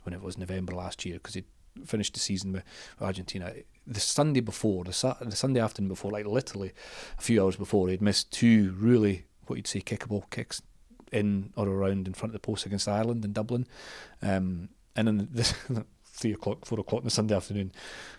when 0.03 0.13
it 0.13 0.21
was 0.21 0.37
November 0.37 0.75
last 0.75 1.05
year 1.07 1.15
because 1.15 1.35
he 1.35 1.45
finished 1.85 2.15
the 2.15 2.21
season 2.21 2.53
with 2.53 2.65
Argentina. 3.01 3.53
The 3.87 4.01
Sunday 4.01 4.41
before, 4.41 4.85
the, 4.85 5.17
the 5.21 5.37
Sunday 5.37 5.61
afternoon 5.61 5.89
before, 5.89 6.11
like 6.11 6.27
literally 6.27 6.73
a 7.19 7.23
few 7.23 7.43
hours 7.43 7.57
before, 7.57 7.89
he'd 7.89 8.03
missed 8.03 8.33
two 8.33 8.75
really 8.79 9.27
what 9.47 9.57
you'd 9.57 9.67
say 9.67 9.81
kickable 9.81 10.29
kicks 10.31 10.63
in 11.13 11.53
or 11.57 11.69
around 11.69 12.07
in 12.07 12.15
front 12.15 12.31
of 12.31 12.41
the 12.41 12.47
post 12.47 12.67
against 12.67 12.89
Ireland 12.89 13.25
in 13.25 13.33
Dublin. 13.33 13.67
Um, 14.23 14.71
and 14.97 15.07
then 15.07 15.29
the, 15.33 15.85
three 16.05 16.33
o'clock, 16.33 16.65
four 16.65 16.81
o'clock 16.81 17.01
on 17.01 17.05
the 17.05 17.11
Sunday 17.11 17.35
afternoon. 17.35 17.73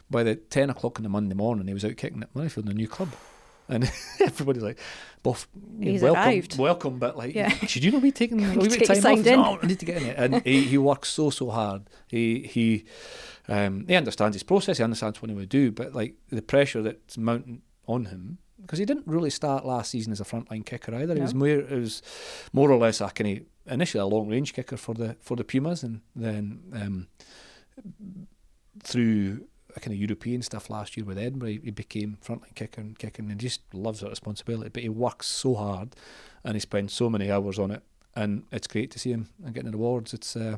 By 0.10 0.24
the 0.24 0.36
ten 0.36 0.70
o'clock 0.70 0.99
on 0.99 1.03
the 1.03 1.10
Monday 1.10 1.36
morning, 1.36 1.68
he 1.68 1.74
was 1.74 1.86
out 1.86 1.97
kicking 1.97 2.22
at 2.22 2.34
Murrayfield 2.34 2.66
in 2.66 2.72
a 2.72 2.74
new 2.74 2.88
club. 2.88 3.10
And 3.68 3.84
everybody's 4.20 4.63
like, 4.63 4.80
"Buff, 5.24 5.47
He's 5.80 6.01
welcome, 6.01 6.24
arrived. 6.24 6.57
welcome." 6.57 6.99
But 6.99 7.18
like, 7.18 7.34
yeah. 7.34 7.49
should 7.49 7.84
you 7.84 7.91
not 7.91 8.01
be 8.01 8.11
taking 8.11 8.43
a 8.45 8.49
wee 8.53 8.68
bit 8.70 8.89
of 8.89 9.01
time 9.01 9.20
off? 9.20 9.26
In. 9.26 9.39
No, 9.39 9.59
I 9.61 9.66
need 9.66 9.80
to 9.80 9.86
get 9.86 10.01
in 10.01 10.07
it. 10.07 10.18
And 10.18 10.41
he, 10.43 10.61
he 10.61 10.78
works 10.78 11.09
so 11.09 11.30
so 11.30 11.49
hard. 11.49 11.89
He 12.07 12.41
he 12.41 12.86
um, 13.47 13.86
he 13.88 13.95
understands 13.95 14.36
his 14.36 14.43
process. 14.43 14.78
He 14.78 14.84
understands 14.84 15.22
what 15.22 15.30
he 15.30 15.36
would 15.36 15.49
do. 15.49 15.72
But 15.72 15.93
like 15.93 16.16
the 16.30 16.41
pressure 16.41 16.82
that's 16.84 17.18
mounting 17.18 17.61
on 17.88 18.05
him 18.05 18.39
because 18.61 18.80
he 18.80 18.86
didn't 18.86 19.05
really 19.05 19.30
start 19.30 19.66
last 19.66 19.91
season 19.91 20.11
as 20.11 20.20
a 20.20 20.24
frontline 20.24 20.66
kicker 20.66 20.93
either. 20.95 21.13
No. 21.13 21.16
He 21.16 21.22
was 21.22 21.34
more 21.34 21.47
it 21.47 21.72
was 21.72 22.01
more 22.53 22.72
or 22.72 22.78
less 22.78 23.01
a 23.01 23.09
kind 23.09 23.38
of 23.38 23.74
initially 23.74 24.01
a 24.01 24.05
long 24.05 24.30
range 24.30 24.53
kicker 24.53 24.78
for 24.78 24.93
the 24.93 25.16
for 25.22 25.36
the 25.36 25.43
Pumas, 25.43 25.84
and 25.84 26.01
then 26.16 26.61
um, 26.74 27.07
through 28.84 29.45
kind 29.82 29.93
of 29.93 29.99
European 29.99 30.41
stuff 30.41 30.69
last 30.69 30.95
year 30.95 31.05
with 31.05 31.17
Edinburgh. 31.17 31.49
He, 31.49 31.61
he 31.65 31.71
became 31.71 32.17
frontline 32.23 32.55
kicker 32.55 32.82
and 32.82 32.97
kicking 32.97 33.30
and 33.30 33.39
just 33.39 33.61
loves 33.73 33.99
that 33.99 34.09
responsibility. 34.09 34.69
But 34.69 34.84
he 34.84 34.89
works 34.89 35.28
so 35.28 35.55
hard 35.55 35.95
and 36.43 36.53
he 36.55 36.59
spends 36.59 36.93
so 36.93 37.09
many 37.09 37.32
hours 37.32 37.59
on 37.59 37.71
it. 37.71 37.84
And 38.15 38.43
it's 38.51 38.67
great 38.67 38.91
to 38.91 38.99
see 38.99 39.11
him 39.11 39.30
and 39.43 39.53
getting 39.53 39.71
the 39.71 39.78
awards. 39.78 40.13
It's 40.13 40.36
uh, 40.36 40.57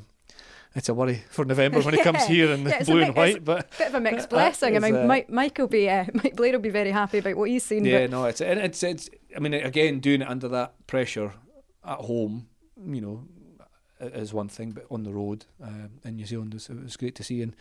it's 0.76 0.89
a 0.89 0.93
worry 0.93 1.24
for 1.30 1.43
November 1.43 1.82
when 1.82 1.95
he 1.95 2.03
comes 2.03 2.26
here 2.28 2.51
in 2.51 2.63
Yeah, 2.63 2.84
blue 2.84 3.01
and 3.01 3.15
white. 3.15 3.43
But 3.43 3.76
Bit 3.78 3.88
of 3.88 3.95
a 3.95 3.99
mixed 3.99 4.30
blessing. 4.32 4.76
I 4.76 4.80
mean, 4.80 4.95
uh, 4.95 5.05
Mike, 5.05 5.30
Mike 5.30 5.57
will 5.57 5.68
be, 5.68 5.89
uh, 5.89 6.05
Mike 6.13 6.36
Blair 6.36 6.51
will 6.51 6.59
be 6.59 6.70
very 6.70 6.91
happy 6.91 7.18
about 7.18 7.36
what 7.36 7.49
he's 7.49 7.63
seen. 7.63 7.84
yeah, 7.84 8.01
but 8.01 8.11
no, 8.11 8.26
it's 8.26 8.41
and 8.41 8.59
it's 8.59 8.84
it's. 8.84 9.09
I 9.36 9.39
mean, 9.39 9.53
again, 9.53 9.99
doing 9.99 10.22
it 10.22 10.30
under 10.30 10.47
that 10.49 10.88
pressure 10.88 11.34
at 11.84 11.99
home, 11.99 12.47
you 12.86 13.01
know, 13.01 13.24
is 13.99 14.34
one 14.34 14.49
thing, 14.49 14.72
but 14.72 14.86
on 14.91 15.03
the 15.03 15.11
road 15.11 15.45
um, 15.63 15.91
in 16.03 16.15
New 16.15 16.26
Zealand, 16.26 16.53
it 16.53 16.57
was, 16.57 16.70
it 16.70 16.84
was 16.84 16.97
great 16.97 17.15
to 17.15 17.24
see, 17.24 17.41
and 17.41 17.55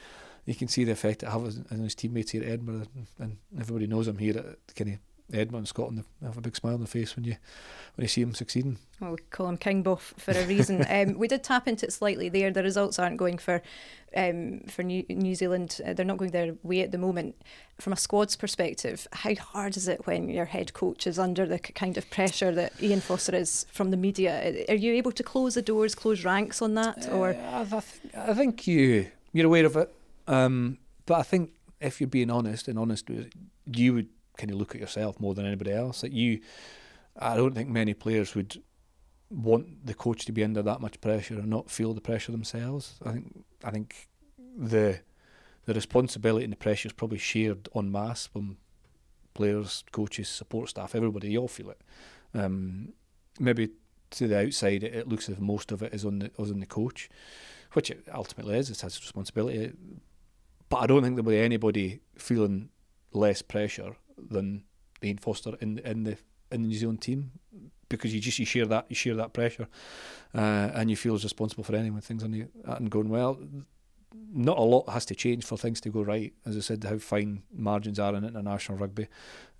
you 0.47 0.55
can 0.55 0.69
see 0.69 0.85
the 0.85 0.93
effect 0.93 1.23
it 1.23 1.29
has 1.29 1.61
on 1.71 1.79
his 1.79 1.95
teammates 1.95 2.31
here 2.31 2.43
at 2.43 2.49
Edinburgh, 2.49 2.87
and 3.19 3.37
everybody 3.59 3.87
knows 3.87 4.09
him 4.09 4.19
here 4.19 4.39
at 4.39 4.81
of 5.29 5.35
Edinburgh 5.35 5.59
and 5.59 5.69
Scotland. 5.69 6.05
Have 6.23 6.39
a 6.39 6.41
big 6.41 6.55
smile 6.55 6.75
on 6.75 6.81
their 6.81 6.87
face 6.87 7.17
when 7.17 7.25
you 7.25 7.37
when 7.97 8.05
you 8.05 8.09
see 8.09 8.23
him 8.23 8.33
succeeding. 8.33 8.79
Well, 9.01 9.13
we 9.13 9.19
call 9.31 9.49
him 9.49 9.57
King 9.57 9.83
Buff 9.83 10.15
for 10.17 10.33
a 10.33 10.47
reason. 10.47 10.87
um, 10.91 11.19
we 11.19 11.27
did 11.27 11.43
tap 11.43 11.67
into 11.67 11.87
it 11.87 11.93
slightly 11.93 12.29
there. 12.29 12.53
The 12.53 12.63
results 12.63 12.99
aren't 12.99 13.17
going 13.17 13.39
for 13.39 13.61
um, 14.17 14.61
for 14.69 14.85
New, 14.85 15.05
New 15.09 15.35
Zealand. 15.35 15.81
Uh, 15.85 15.95
they're 15.95 16.07
not 16.07 16.19
going 16.19 16.31
their 16.31 16.55
way 16.63 16.83
at 16.83 16.93
the 16.93 16.99
moment. 16.99 17.35
From 17.81 17.93
a 17.93 17.97
squad's 17.97 18.37
perspective, 18.37 19.09
how 19.13 19.35
hard 19.35 19.77
is 19.77 19.89
it 19.89 20.07
when 20.07 20.29
your 20.29 20.45
head 20.45 20.73
coach 20.73 21.09
is 21.09 21.19
under 21.19 21.45
the 21.45 21.59
kind 21.59 21.99
of 21.99 22.09
pressure 22.11 22.55
that 22.55 22.73
Ian 22.81 23.01
Foster 23.01 23.35
is 23.35 23.67
from 23.73 23.91
the 23.91 23.97
media? 23.97 24.65
Are 24.69 24.75
you 24.75 24.95
able 24.95 25.13
to 25.13 25.23
close 25.25 25.55
the 25.55 25.63
doors, 25.63 25.97
close 25.97 26.25
ranks 26.25 26.63
on 26.63 26.75
that, 26.75 27.09
or 27.11 27.31
Uh, 27.31 27.65
I, 27.73 27.81
think, 27.81 28.15
I 28.17 28.35
think 28.35 28.67
you 28.69 29.11
you're 29.33 29.47
aware 29.47 29.67
of 29.67 29.77
it, 29.77 29.95
um, 30.27 30.79
but 31.07 31.15
I 31.15 31.23
think 31.23 31.53
if 31.81 32.01
you're 32.01 32.09
being 32.09 32.31
honest 32.31 32.69
and 32.69 32.79
honest, 32.79 33.09
you 33.67 33.95
would 33.95 34.09
kind 34.37 34.51
of 34.51 34.57
look 34.57 34.75
at 34.75 34.81
yourself 34.81 35.19
more 35.21 35.35
than 35.35 35.47
anybody 35.47 35.73
else. 35.73 36.01
That 36.01 36.13
you, 36.13 36.41
I 37.19 37.37
don't 37.37 37.55
think 37.55 37.69
many 37.69 37.95
players 37.95 38.35
would 38.35 38.63
want 39.31 39.87
the 39.87 39.95
coach 39.95 40.25
to 40.27 40.33
be 40.33 40.45
under 40.45 40.63
that 40.63 40.81
much 40.81 41.01
pressure 41.01 41.35
and 41.35 41.49
not 41.49 41.71
feel 41.71 41.95
the 41.95 42.01
pressure 42.01 42.33
themselves. 42.33 42.95
I 43.05 43.13
think 43.13 43.45
I 43.65 43.71
think 43.71 44.09
the 44.57 45.01
the 45.65 45.75
responsibility 45.75 46.45
and 46.45 46.53
the 46.53 46.57
pressure 46.57 46.89
is 46.89 46.93
probably 46.93 47.19
shared 47.19 47.69
en 47.75 47.91
masse 47.91 48.27
from 48.29 48.57
players, 49.35 49.85
coaches, 49.93 50.29
support 50.29 50.71
staff, 50.71 50.95
everybody. 50.95 51.31
You 51.31 51.41
all 51.41 51.49
feel 51.49 51.71
it. 51.71 51.81
Um, 52.33 52.93
maybe 53.39 53.71
to 54.13 54.29
the 54.29 54.47
outside, 54.47 54.83
it, 54.83 54.95
it 54.95 55.09
looks 55.09 55.29
as 55.29 55.37
if 55.37 55.41
most 55.41 55.73
of 55.73 55.83
it 55.83 55.93
is 55.93 56.05
on 56.05 56.21
the 56.21 56.31
is 56.39 56.51
on 56.51 56.61
the 56.61 56.67
coach, 56.67 57.09
which 57.73 57.91
it 57.91 58.05
ultimately 58.13 58.57
is. 58.59 58.71
It's 58.71 58.83
his 58.83 59.01
responsibility. 59.01 59.73
But 60.69 60.79
I 60.79 60.87
don't 60.87 61.03
think 61.03 61.17
there'll 61.17 61.31
be 61.31 61.39
anybody 61.39 62.01
feeling 62.17 62.71
less 63.13 63.43
pressure 63.43 63.97
than 64.19 64.65
Ian 65.03 65.19
Foster 65.19 65.57
in 65.61 65.79
in 65.79 66.05
the 66.05 66.19
in 66.51 66.63
the 66.63 66.69
New 66.69 66.77
Zealand 66.77 67.03
team 67.03 67.33
because 67.89 68.15
you 68.15 68.21
just 68.21 68.39
you 68.39 68.47
share 68.47 68.67
that 68.67 68.87
you 68.89 68.97
share 68.97 69.15
that 69.15 69.33
pressure, 69.33 69.69
uh, 70.35 70.71
and 70.75 70.91
you 70.91 70.97
feel 70.97 71.15
as 71.15 71.25
responsible 71.25 71.65
for 71.65 71.73
when 71.73 72.01
things 72.01 72.23
aren't 72.23 72.91
going 72.91 73.09
well. 73.09 73.39
Not 74.33 74.59
a 74.59 74.63
lot 74.63 74.89
has 74.89 75.05
to 75.07 75.15
change 75.15 75.45
for 75.45 75.57
things 75.57 75.81
to 75.83 75.91
go 75.91 76.03
right. 76.03 76.33
As 76.45 76.57
I 76.57 76.61
said, 76.61 76.85
how 76.85 76.99
fine 76.99 77.43
margins 77.53 77.99
are 77.99 78.15
in 78.15 78.25
international 78.25 78.79
rugby, 78.79 79.09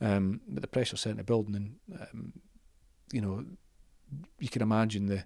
um, 0.01 0.41
but 0.49 0.63
the 0.63 0.69
pressure's 0.69 1.01
certainly 1.01 1.25
building, 1.25 1.77
and 1.91 2.01
um, 2.01 2.33
you 3.13 3.21
know 3.21 3.45
you 4.39 4.49
can 4.49 4.63
imagine 4.63 5.07
the 5.07 5.25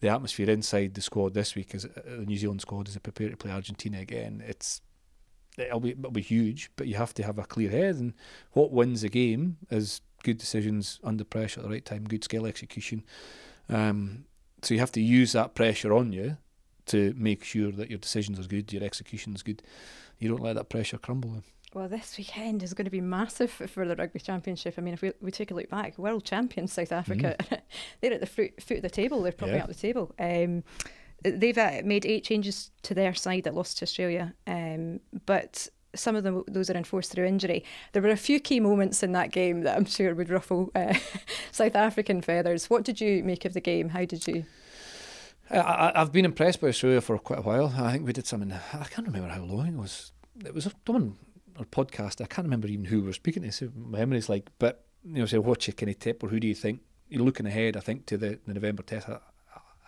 the 0.00 0.08
atmosphere 0.08 0.50
inside 0.50 0.94
the 0.94 1.00
squad 1.00 1.34
this 1.34 1.54
week 1.54 1.74
as 1.74 1.84
uh, 1.84 1.90
the 2.04 2.26
New 2.26 2.36
Zealand 2.36 2.60
squad 2.60 2.88
as 2.88 2.94
they 2.94 3.00
prepare 3.00 3.30
to 3.30 3.36
play 3.36 3.52
Argentina 3.52 4.00
again. 4.00 4.42
It's 4.44 4.80
it'll 5.58 5.80
be 5.80 5.90
it'll 5.90 6.10
be 6.10 6.22
huge, 6.22 6.70
but 6.76 6.86
you 6.86 6.94
have 6.96 7.14
to 7.14 7.22
have 7.22 7.38
a 7.38 7.44
clear 7.44 7.70
head. 7.70 7.96
And 7.96 8.14
what 8.52 8.72
wins 8.72 9.02
the 9.02 9.08
game 9.08 9.56
is 9.70 10.00
good 10.22 10.38
decisions 10.38 11.00
under 11.02 11.24
pressure 11.24 11.60
at 11.60 11.64
the 11.64 11.70
right 11.70 11.84
time, 11.84 12.04
good 12.04 12.24
skill 12.24 12.46
execution. 12.46 13.04
Um, 13.68 14.24
so 14.62 14.74
you 14.74 14.80
have 14.80 14.92
to 14.92 15.00
use 15.00 15.32
that 15.32 15.54
pressure 15.54 15.92
on 15.92 16.12
you 16.12 16.36
to 16.86 17.14
make 17.16 17.44
sure 17.44 17.70
that 17.72 17.90
your 17.90 17.98
decisions 17.98 18.38
are 18.38 18.48
good, 18.48 18.72
your 18.72 18.82
execution 18.84 19.34
is 19.34 19.42
good. 19.42 19.62
You 20.18 20.28
don't 20.28 20.42
let 20.42 20.54
that 20.54 20.68
pressure 20.68 20.98
crumble. 20.98 21.42
Well, 21.74 21.88
this 21.88 22.18
weekend 22.18 22.62
is 22.62 22.74
going 22.74 22.84
to 22.84 22.90
be 22.90 23.00
massive 23.00 23.50
for 23.50 23.88
the 23.88 23.96
Rugby 23.96 24.20
Championship. 24.20 24.74
I 24.76 24.82
mean, 24.82 24.92
if 24.94 25.00
we, 25.00 25.12
we 25.22 25.30
take 25.30 25.50
a 25.50 25.54
look 25.54 25.70
back, 25.70 25.96
world 25.98 26.22
champions 26.24 26.72
South 26.74 26.92
Africa, 26.92 27.34
they're 28.00 28.12
at 28.12 28.20
the 28.20 28.26
foot, 28.26 28.62
foot 28.62 28.76
of 28.78 28.82
the 28.82 28.90
table. 28.90 29.22
They're 29.22 29.32
probably 29.32 29.56
Yeah. 29.56 29.62
up 29.62 29.68
the 29.68 29.74
table. 29.74 30.14
Um, 30.18 30.64
they've 31.22 31.58
uh, 31.58 31.82
made 31.84 32.06
eight 32.06 32.24
changes 32.24 32.70
to 32.82 32.94
their 32.94 33.14
side 33.14 33.44
that 33.44 33.54
lost 33.54 33.78
to 33.78 33.84
Australia, 33.84 34.34
um, 34.46 35.00
but 35.26 35.68
some 35.94 36.16
of 36.16 36.24
them 36.24 36.42
those 36.48 36.70
are 36.70 36.76
enforced 36.76 37.12
through 37.12 37.26
injury. 37.26 37.64
There 37.92 38.02
were 38.02 38.10
a 38.10 38.16
few 38.16 38.40
key 38.40 38.60
moments 38.60 39.02
in 39.02 39.12
that 39.12 39.30
game 39.30 39.62
that 39.62 39.76
I'm 39.76 39.84
sure 39.84 40.14
would 40.14 40.30
ruffle 40.30 40.70
uh, 40.74 40.94
South 41.52 41.76
African 41.76 42.22
feathers. 42.22 42.70
What 42.70 42.84
did 42.84 43.00
you 43.00 43.22
make 43.24 43.44
of 43.44 43.54
the 43.54 43.60
game? 43.60 43.90
How 43.90 44.04
did 44.04 44.26
you? 44.26 44.44
I, 45.50 45.92
I've 45.94 46.12
been 46.12 46.24
impressed 46.24 46.60
by 46.60 46.68
Australia 46.68 47.00
for 47.00 47.18
quite 47.18 47.40
a 47.40 47.42
while. 47.42 47.74
I 47.76 47.92
think 47.92 48.06
we 48.06 48.12
did 48.12 48.26
something. 48.26 48.52
I 48.52 48.84
can't 48.84 49.06
remember 49.06 49.28
how 49.28 49.42
long 49.42 49.66
it 49.66 49.76
was. 49.76 50.12
It 50.44 50.54
was 50.54 50.66
on 50.88 51.16
our 51.58 51.64
podcast. 51.66 52.22
I 52.22 52.26
can't 52.26 52.46
remember 52.46 52.68
even 52.68 52.86
who 52.86 53.00
we 53.00 53.08
were 53.08 53.12
speaking 53.12 53.42
to. 53.42 53.52
So 53.52 53.70
my 53.76 53.98
memory's 53.98 54.28
like, 54.28 54.48
but 54.58 54.86
you 55.04 55.14
know, 55.14 55.26
say 55.26 55.38
what's 55.38 55.66
your 55.66 55.74
kind 55.74 55.90
of 55.90 55.98
tip 55.98 56.22
or 56.22 56.28
who 56.28 56.40
do 56.40 56.46
you 56.46 56.54
think? 56.54 56.80
You're 57.08 57.24
looking 57.24 57.46
ahead. 57.46 57.76
I 57.76 57.80
think 57.80 58.06
to 58.06 58.16
the, 58.16 58.38
the 58.46 58.54
November 58.54 58.82
test. 58.82 59.08
I, 59.08 59.18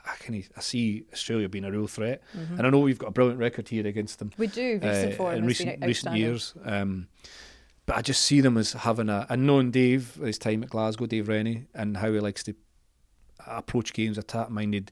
I, 0.06 0.12
of 0.16 0.48
I 0.56 0.60
see 0.60 1.04
Australia 1.12 1.48
being 1.48 1.64
a 1.64 1.70
real 1.72 1.86
threat, 1.86 2.22
and 2.34 2.66
I 2.66 2.70
know 2.70 2.80
we've 2.80 2.98
got 2.98 3.08
a 3.08 3.12
brilliant 3.12 3.38
record 3.40 3.68
here 3.68 3.86
against 3.86 4.18
them 4.18 4.32
We 4.36 4.46
do 4.48 4.78
recent 4.82 5.12
uh, 5.20 5.24
in 5.38 5.44
recent 5.46 5.68
recent 5.88 6.14
years. 6.20 6.54
Um, 6.64 7.08
but 7.86 7.96
I 7.96 8.02
just 8.02 8.22
see 8.22 8.40
them 8.40 8.56
as 8.56 8.72
having 8.72 9.08
a, 9.08 9.26
and 9.28 9.46
knowing 9.46 9.70
Dave 9.70 10.14
his 10.16 10.38
time 10.38 10.62
at 10.62 10.70
Glasgow, 10.70 11.06
Dave 11.06 11.28
Rennie, 11.28 11.66
and 11.74 11.96
how 11.98 12.12
he 12.12 12.20
likes 12.20 12.42
to 12.44 12.54
approach 13.46 13.92
games, 13.92 14.16
attack 14.18 14.50
minded, 14.50 14.90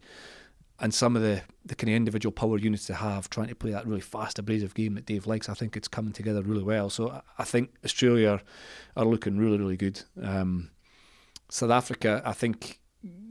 and 0.78 0.92
some 0.92 1.16
of 1.16 1.22
the 1.22 1.42
the 1.64 1.74
kind 1.76 1.90
of 1.90 1.96
individual 1.96 2.32
power 2.32 2.58
units 2.58 2.86
they 2.88 2.94
have, 2.94 3.30
trying 3.30 3.46
to 3.48 3.54
play 3.54 3.70
that 3.70 3.86
really 3.86 4.00
fast, 4.00 4.38
abrasive 4.38 4.74
game 4.74 4.94
that 4.94 5.06
Dave 5.06 5.26
likes. 5.26 5.48
I 5.48 5.54
think 5.54 5.76
it's 5.76 5.88
coming 5.88 6.12
together 6.12 6.42
really 6.42 6.64
well. 6.64 6.90
So 6.90 7.08
I- 7.10 7.22
I 7.38 7.44
think 7.44 7.70
Australia 7.84 8.28
are, 8.30 8.42
are 8.96 9.04
looking 9.06 9.38
really, 9.38 9.58
really 9.58 9.76
good. 9.76 10.02
Um, 10.20 10.70
South 11.48 11.70
Africa, 11.70 12.20
I 12.24 12.32
think, 12.32 12.80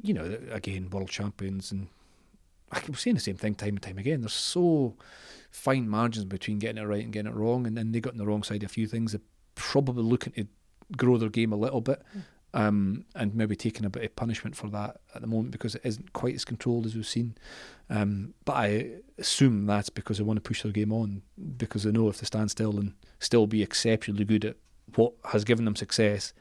you 0.02 0.14
know, 0.14 0.38
again, 0.52 0.90
world 0.90 1.10
champions, 1.10 1.72
and 1.72 1.88
I 2.72 2.80
keep 2.80 2.98
saying 2.98 3.16
the 3.16 3.22
same 3.22 3.38
thing 3.38 3.56
time 3.56 3.70
and 3.70 3.82
time 3.82 3.98
again. 3.98 4.22
There's 4.22 4.34
so 4.34 4.96
fine 5.50 5.88
margins 5.88 6.26
between 6.26 6.60
getting 6.60 6.82
it 6.82 6.86
right 6.86 7.04
and 7.04 7.14
getting 7.14 7.32
it 7.32 7.36
wrong, 7.36 7.68
and 7.68 7.78
then 7.78 7.92
they 7.92 8.00
got 8.00 8.14
on 8.14 8.18
the 8.18 8.26
wrong 8.26 8.44
side 8.44 8.64
of 8.64 8.72
a 8.72 8.74
few 8.74 8.88
things. 8.88 9.12
They're 9.12 9.22
probably 9.56 10.04
looking 10.04 10.34
to 10.34 10.48
grow 10.98 11.18
their 11.18 11.30
game 11.30 11.54
a 11.54 11.58
little 11.58 11.82
bit, 11.82 12.02
um, 12.54 13.06
and 13.16 13.34
maybe 13.36 13.56
taking 13.56 13.86
a 13.86 13.90
bit 13.90 14.04
of 14.04 14.16
punishment 14.16 14.56
for 14.56 14.68
that 14.68 15.02
at 15.16 15.22
the 15.22 15.28
moment 15.28 15.52
because 15.52 15.76
it 15.76 15.82
isn't 15.84 16.14
quite 16.14 16.36
as 16.36 16.46
controlled 16.46 16.86
as 16.86 16.96
we've 16.96 17.08
seen. 17.08 17.36
Um, 17.90 18.34
but 18.46 18.54
I 18.54 18.92
assume 19.18 19.66
that's 19.66 19.90
because 19.90 20.18
they 20.18 20.24
want 20.24 20.38
to 20.38 20.42
push 20.42 20.64
their 20.64 20.72
game 20.72 20.92
on 20.92 21.22
because 21.58 21.84
they 21.84 21.92
know 21.92 22.10
if 22.10 22.18
they 22.18 22.26
stand 22.26 22.52
still 22.52 22.78
and 22.78 22.94
still 23.20 23.48
be 23.48 23.62
exceptionally 23.62 24.26
good 24.26 24.46
at 24.46 24.56
what 24.96 25.14
has 25.26 25.44
given 25.46 25.64
them 25.66 25.76
success 25.76 26.34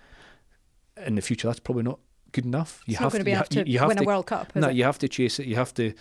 in 1.07 1.14
the 1.14 1.22
future, 1.22 1.47
that's 1.47 1.61
probably 1.61 1.85
not 1.85 2.01
good 2.33 2.45
enough. 2.45 2.83
You 2.87 2.93
It's 2.93 3.01
not 3.01 3.12
going 3.12 3.20
to 3.20 3.24
be 3.24 3.31
you 3.33 3.62
you- 3.66 3.72
you 3.74 3.78
have 3.78 3.89
win 3.89 3.97
to 3.99 4.03
a 4.03 4.07
World 4.07 4.26
Cup. 4.26 4.55
No, 4.55 4.68
it? 4.68 4.74
you 4.76 4.85
have 4.85 4.99
to 4.99 5.09
chase 5.09 5.39
it. 5.39 5.47
You 5.47 5.57
have 5.57 5.72
to 5.74 5.93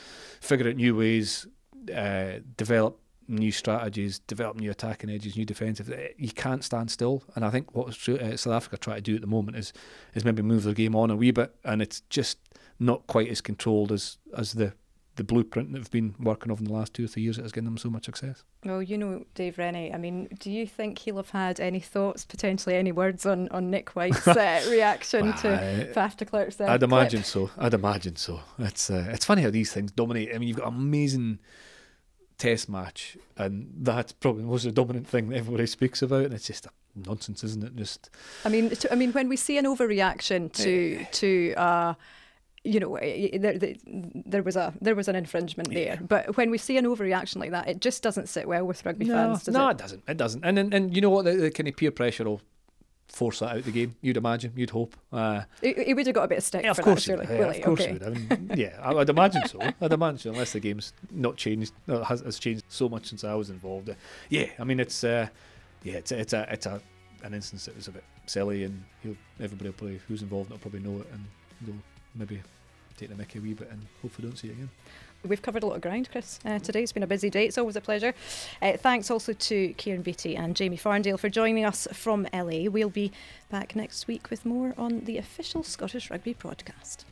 figure 0.42 0.68
out 0.70 0.76
new 0.76 0.96
ways, 0.96 1.48
uh, 1.96 2.40
develop 2.58 3.00
new 3.28 3.52
strategies, 3.52 4.20
develop 4.20 4.58
new 4.58 4.72
attacking 4.72 5.10
edges, 5.10 5.36
new 5.38 5.46
defensive. 5.46 5.90
Uh, 5.92 5.98
You 6.18 6.32
can't 6.32 6.64
stand 6.64 6.90
still. 6.92 7.24
And 7.36 7.46
I 7.46 7.50
think 7.52 7.76
what 7.76 7.88
uh, 8.10 8.38
South 8.38 8.54
Africa 8.54 8.78
try 8.78 8.96
to 8.96 9.02
do 9.02 9.16
at 9.16 9.22
the 9.22 9.28
moment 9.28 9.58
is 9.58 9.72
is 10.16 10.26
maybe 10.26 10.42
move 10.42 10.64
their 10.64 10.74
game 10.74 10.96
on 10.96 11.12
a 11.12 11.16
wee 11.16 11.32
bit, 11.32 11.54
and 11.64 11.82
it's 11.82 12.02
just 12.10 12.38
not 12.80 13.06
quite 13.08 13.30
as 13.30 13.42
controlled 13.42 13.92
as 13.92 14.18
as 14.36 14.54
the 14.54 14.74
the 15.20 15.24
blueprint 15.26 15.74
that 15.74 15.80
they've 15.80 15.92
been 15.92 16.16
working 16.18 16.50
off 16.50 16.60
in 16.60 16.66
the 16.66 16.72
last 16.72 16.94
two 16.94 17.04
or 17.04 17.08
three 17.08 17.22
years 17.24 17.36
that 17.36 17.42
has 17.44 17.52
given 17.52 17.66
them 17.66 17.78
so 17.78 17.90
much 17.90 18.06
success. 18.06 18.44
Well, 18.64 18.82
you 18.82 18.98
know 18.98 19.26
Dave 19.36 19.58
Rennie. 19.58 19.94
I 19.94 19.98
mean, 19.98 20.30
do 20.40 20.50
you 20.50 20.66
think 20.66 20.98
he'll 21.00 21.18
have 21.18 21.32
had 21.32 21.60
any 21.60 21.82
thoughts, 21.82 22.24
potentially 22.24 22.78
any 22.78 22.94
words 22.94 23.26
on, 23.26 23.50
on 23.50 23.70
Nick 23.70 23.90
White's 23.90 24.26
uh, 24.26 24.66
reaction 24.70 25.34
to 25.34 25.48
Well, 25.50 25.86
Faf 25.94 26.16
de 26.16 26.24
Klerk's 26.24 26.60
uh, 26.62 26.64
I'd 26.64 26.80
clip? 26.80 26.84
imagine 26.84 27.24
so. 27.26 27.52
I'd 27.58 27.74
imagine 27.74 28.16
so. 28.16 28.40
It's 28.60 28.90
uh, 28.90 29.10
it's 29.10 29.26
funny 29.26 29.42
how 29.42 29.50
these 29.50 29.74
things 29.74 29.92
dominate. 29.92 30.34
I 30.34 30.38
mean, 30.38 30.48
you've 30.48 30.58
got 30.58 30.72
an 30.72 30.76
amazing 30.80 31.40
test 32.38 32.70
match, 32.70 33.18
and 33.36 33.70
that's 33.76 34.14
probably 34.14 34.44
the 34.44 34.48
most 34.48 34.74
dominant 34.74 35.06
thing 35.06 35.28
that 35.30 35.36
everybody 35.38 35.68
speaks 35.68 36.02
about, 36.02 36.24
and 36.24 36.34
it's 36.34 36.48
just 36.48 36.66
nonsense, 36.96 37.44
isn't 37.44 37.64
it? 37.64 37.76
Just 37.76 38.10
I 38.46 38.50
mean, 38.50 38.70
to, 38.70 38.92
I 38.92 38.96
mean, 38.96 39.12
when 39.12 39.28
we 39.28 39.36
see 39.36 39.58
an 39.58 39.66
overreaction 39.66 40.52
to 40.54 41.04
to 41.12 41.54
uh, 41.56 41.94
you 42.64 42.80
know, 42.80 42.96
eh, 42.96 43.38
there, 43.38 43.58
there, 44.26 44.44
was 44.44 44.56
a 44.56 44.74
there 44.82 44.96
was 44.96 45.08
an 45.08 45.16
infringement 45.16 45.72
there, 45.72 46.00
but 46.02 46.36
when 46.38 46.52
we 46.52 46.58
see 46.58 46.78
an 46.78 46.86
overreaction 46.86 47.38
like 47.38 47.52
that, 47.52 47.68
it 47.68 47.80
just 47.82 48.04
doesn't 48.04 48.28
sit 48.28 48.48
well 48.48 48.66
with 48.66 48.86
rugby 48.86 49.06
no, 49.06 49.14
fans, 49.14 49.44
does 49.44 49.54
no, 49.54 49.70
it? 49.70 49.72
it? 49.72 49.78
doesn't. 49.78 50.04
It 50.08 50.18
doesn't. 50.18 50.44
And 50.44 50.60
and, 50.60 50.74
and 50.74 50.96
you 50.96 51.02
know 51.02 51.10
what? 51.10 51.26
The, 51.26 51.34
the 51.34 51.52
kind 51.52 51.68
of 51.68 51.76
peer 51.76 51.92
pressure 51.92 52.26
will 52.26 52.42
force 53.08 53.40
that 53.40 53.52
out 53.52 53.58
of 53.58 53.66
the 53.66 53.72
game. 53.72 53.96
You'd 54.02 54.18
imagine. 54.18 54.54
You'd 54.56 54.70
hope. 54.70 54.96
Uh, 55.12 55.44
He, 55.62 55.74
he 55.74 55.94
would 55.94 56.06
have 56.06 56.16
got 56.16 56.24
a 56.24 56.28
bit 56.28 56.40
of 56.40 56.44
stick 56.44 56.64
yeah, 56.64 56.72
of 56.72 56.78
for 56.78 56.84
course, 56.84 57.06
that, 57.06 57.26
surely. 57.26 57.38
Yeah, 57.38 57.46
of 57.46 57.62
course, 57.62 57.82
okay. 57.82 57.94
would. 57.94 58.04
I 58.04 58.10
mean, 58.10 58.52
yeah, 58.56 58.80
I, 58.82 58.94
I'd 58.94 59.10
imagine 59.10 59.48
so. 59.48 59.60
I'd 59.82 59.94
imagine 59.94 60.34
unless 60.34 60.54
the 60.54 60.60
game's 60.60 60.94
not 61.12 61.38
changed, 61.38 61.74
has, 61.88 62.22
has 62.22 62.40
changed 62.40 62.66
so 62.70 62.90
much 62.90 63.08
since 63.08 63.24
I 63.24 63.34
was 63.36 63.50
involved. 63.50 63.90
Uh, 63.90 63.96
yeah, 64.30 64.48
I 64.60 64.64
mean, 64.64 64.80
it's 64.80 65.04
uh, 65.04 65.28
yeah, 65.84 65.94
it's 65.94 66.12
it's 66.12 66.34
a 66.34 66.48
it's 66.52 66.66
a 66.66 66.82
an 67.24 67.34
instance 67.34 67.66
that 67.66 67.76
was 67.76 67.88
a 67.88 67.92
bit 67.92 68.04
silly, 68.26 68.64
and 68.64 68.84
everybody 69.40 69.70
will 69.70 69.74
probably 69.78 70.02
who's 70.08 70.22
involved 70.22 70.52
will 70.52 70.58
probably 70.58 70.82
know 70.82 71.00
it, 71.02 71.08
and 71.12 71.26
they'll 71.62 71.76
maybe 72.16 72.42
take 72.98 73.10
the 73.10 73.16
mickey 73.16 73.40
a 73.40 73.42
wee 73.42 73.54
bit, 73.54 73.70
and 73.72 73.86
hopefully 74.02 74.28
don't 74.28 74.38
see 74.38 74.50
it 74.50 74.52
again. 74.52 74.70
We've 75.28 75.42
covered 75.42 75.64
a 75.64 75.66
lot 75.66 75.76
of 75.76 75.82
ground, 75.82 76.10
Chris, 76.12 76.40
uh, 76.46 76.60
today. 76.60 76.82
It's 76.82 76.94
been 76.94 77.04
a 77.04 77.08
busy 77.08 77.30
day. 77.30 77.46
It's 77.46 77.58
always 77.58 77.76
a 77.76 77.82
pleasure. 77.82 78.14
Uh, 78.62 78.78
thanks 78.78 79.12
also 79.12 79.34
to 79.34 79.74
Ciaran 79.74 80.02
Beattie 80.02 80.36
and 80.36 80.56
Jamie 80.56 80.78
Farndale 80.78 81.20
for 81.20 81.28
joining 81.28 81.66
us 81.66 81.88
from 81.92 82.26
LA. 82.34 82.70
We'll 82.70 82.90
be 82.90 83.12
back 83.50 83.76
next 83.76 84.08
week 84.08 84.30
with 84.30 84.46
more 84.46 84.74
on 84.78 85.02
the 85.02 85.18
official 85.18 85.64
Scottish 85.64 86.10
Rugby 86.10 86.34
broadcast. 86.34 87.06